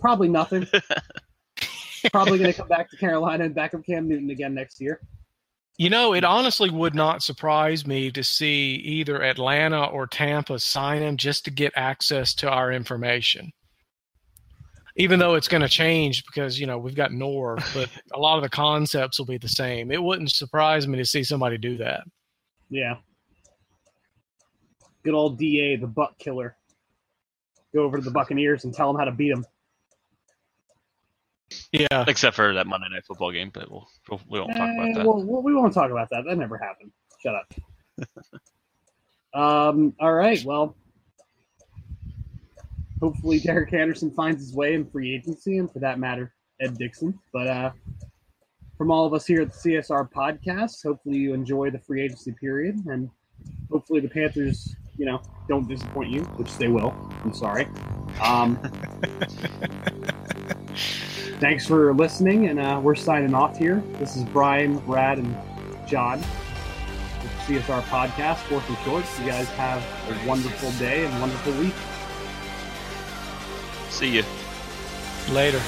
Probably 0.00 0.28
nothing. 0.28 0.66
Probably 2.10 2.38
going 2.38 2.52
to 2.52 2.56
come 2.56 2.68
back 2.68 2.90
to 2.90 2.96
Carolina 2.96 3.44
and 3.44 3.54
back 3.54 3.74
up 3.74 3.84
Cam 3.84 4.08
Newton 4.08 4.30
again 4.30 4.54
next 4.54 4.80
year. 4.80 5.00
You 5.78 5.90
know, 5.90 6.14
it 6.14 6.24
honestly 6.24 6.70
would 6.70 6.94
not 6.94 7.22
surprise 7.22 7.86
me 7.86 8.10
to 8.10 8.22
see 8.22 8.74
either 8.84 9.22
Atlanta 9.22 9.86
or 9.86 10.06
Tampa 10.06 10.58
sign 10.58 11.02
him 11.02 11.16
just 11.16 11.44
to 11.46 11.50
get 11.50 11.72
access 11.76 12.34
to 12.34 12.50
our 12.50 12.72
information. 12.72 13.50
Even 14.96 15.18
though 15.18 15.34
it's 15.34 15.48
going 15.48 15.62
to 15.62 15.68
change 15.68 16.24
because, 16.26 16.60
you 16.60 16.66
know, 16.66 16.76
we've 16.76 16.94
got 16.94 17.10
Norv, 17.10 17.64
but 17.74 17.88
a 18.12 18.18
lot 18.18 18.36
of 18.36 18.42
the 18.42 18.50
concepts 18.50 19.18
will 19.18 19.26
be 19.26 19.38
the 19.38 19.48
same. 19.48 19.90
It 19.90 20.02
wouldn't 20.02 20.30
surprise 20.30 20.86
me 20.86 20.98
to 20.98 21.04
see 21.04 21.24
somebody 21.24 21.56
do 21.56 21.78
that. 21.78 22.04
Yeah. 22.68 22.96
Good 25.02 25.14
old 25.14 25.38
DA, 25.38 25.76
the 25.76 25.86
buck 25.86 26.18
killer. 26.18 26.56
Go 27.74 27.82
over 27.82 27.96
to 27.96 28.02
the 28.02 28.10
Buccaneers 28.10 28.64
and 28.64 28.74
tell 28.74 28.92
them 28.92 28.98
how 28.98 29.06
to 29.06 29.12
beat 29.12 29.30
them. 29.34 29.46
Yeah. 31.72 32.04
Except 32.06 32.36
for 32.36 32.52
that 32.54 32.66
Monday 32.66 32.86
Night 32.90 33.04
Football 33.06 33.32
game, 33.32 33.50
but 33.52 33.70
we'll, 33.70 33.88
we'll 34.10 34.20
we 34.28 34.40
won't 34.40 34.52
talk 34.56 34.70
about 34.74 34.88
Eh, 34.88 34.92
that. 34.94 35.06
well, 35.06 35.42
we 35.42 35.54
won't 35.54 35.72
talk 35.74 35.90
about 35.90 36.08
that. 36.10 36.24
That 36.26 36.36
never 36.38 36.58
happened. 36.58 36.92
Shut 37.22 37.34
up. 37.34 37.54
um. 39.70 39.94
All 40.00 40.12
right. 40.12 40.42
Well, 40.44 40.76
hopefully 43.00 43.40
Derek 43.40 43.72
Anderson 43.72 44.10
finds 44.10 44.42
his 44.44 44.54
way 44.54 44.74
in 44.74 44.84
free 44.84 45.14
agency, 45.14 45.58
and 45.58 45.70
for 45.72 45.78
that 45.80 45.98
matter, 45.98 46.32
Ed 46.60 46.76
Dickson. 46.78 47.18
But 47.32 47.46
uh, 47.46 47.70
from 48.78 48.90
all 48.90 49.06
of 49.06 49.14
us 49.14 49.26
here 49.26 49.42
at 49.42 49.52
the 49.52 49.58
CSR 49.70 50.10
podcast, 50.12 50.82
hopefully 50.82 51.16
you 51.18 51.34
enjoy 51.34 51.70
the 51.70 51.78
free 51.78 52.02
agency 52.02 52.32
period, 52.40 52.76
and 52.86 53.08
hopefully 53.70 54.00
the 54.00 54.08
Panthers, 54.08 54.74
you 54.98 55.06
know, 55.06 55.20
don't 55.48 55.68
disappoint 55.68 56.10
you, 56.10 56.22
which 56.36 56.54
they 56.58 56.68
will. 56.68 56.94
I'm 57.24 57.32
sorry. 57.34 57.66
Um, 58.22 58.58
thanks 61.42 61.66
for 61.66 61.92
listening, 61.92 62.46
and 62.46 62.60
uh, 62.60 62.80
we're 62.80 62.94
signing 62.94 63.34
off 63.34 63.58
here. 63.58 63.82
This 63.98 64.14
is 64.14 64.22
Brian, 64.22 64.78
Brad, 64.86 65.18
and 65.18 65.36
Jon 65.88 66.20
with 66.20 67.32
CSR 67.46 67.82
Podcast, 67.90 68.36
Fourth 68.46 68.68
and 68.68 68.78
Shorts. 68.84 69.18
You 69.18 69.26
guys 69.26 69.48
have 69.58 69.82
a 70.08 70.28
wonderful 70.28 70.70
day 70.78 71.04
and 71.04 71.20
wonderful 71.20 71.52
week. 71.54 71.74
See 73.90 74.14
you. 74.14 74.22
Later. 75.34 75.60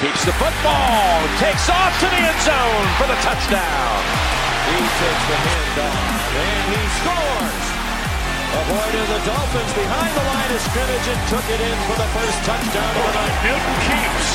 Keeps 0.00 0.24
the 0.24 0.32
football. 0.32 1.22
Takes 1.38 1.70
off 1.70 1.94
to 2.00 2.06
the 2.06 2.18
end 2.18 2.40
zone 2.42 2.88
for 2.98 3.06
the 3.06 3.18
touchdown. 3.22 4.02
He 4.66 4.82
takes 4.82 5.24
the 5.30 5.38
handoff 5.46 6.34
and 6.34 6.74
he 6.74 6.88
scores. 6.98 7.77
Avoided 8.48 9.06
the 9.12 9.20
Dolphins 9.28 9.72
behind 9.76 10.08
the 10.16 10.24
line 10.24 10.50
of 10.56 10.60
scrimmage 10.72 11.06
and 11.12 11.20
took 11.28 11.44
it 11.52 11.60
in 11.60 11.76
for 11.84 12.00
the 12.00 12.08
first 12.16 12.38
touchdown 12.48 12.92
of 12.96 13.04
the 13.04 13.12
night. 13.12 13.36
Newton 13.44 13.76
keeps, 13.84 14.28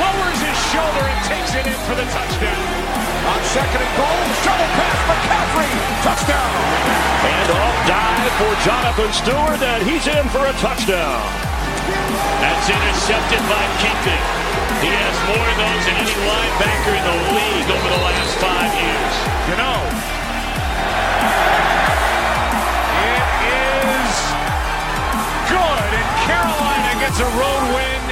lowers 0.00 0.40
his 0.40 0.58
shoulder 0.72 1.04
and 1.04 1.20
takes 1.28 1.52
it 1.52 1.68
in 1.68 1.80
for 1.84 1.92
the 1.92 2.08
touchdown. 2.08 2.64
On 3.20 3.40
second 3.52 3.84
and 3.84 3.94
goal, 4.00 4.20
shuttle 4.40 4.70
pass 4.80 5.00
McCaffrey, 5.12 5.72
touchdown. 6.00 6.52
And 7.20 7.48
off 7.52 7.78
dive 7.84 8.32
for 8.40 8.52
Jonathan 8.64 9.12
Stewart, 9.12 9.60
and 9.60 9.80
he's 9.84 10.08
in 10.08 10.24
for 10.32 10.40
a 10.48 10.54
touchdown. 10.56 11.20
That's 12.40 12.64
intercepted 12.64 13.44
by 13.44 13.64
Keating. 13.76 14.24
He 14.80 14.88
has 14.88 15.16
more 15.28 15.44
of 15.44 15.56
those 15.60 15.84
than 15.84 15.96
any 16.00 16.16
linebacker 16.16 16.92
in 16.96 17.04
the 17.04 17.16
league 17.36 17.68
over 17.76 17.88
the 17.92 18.00
Carolina 26.30 26.92
gets 27.00 27.18
a 27.18 27.24
road 27.24 27.64
win 27.74 28.09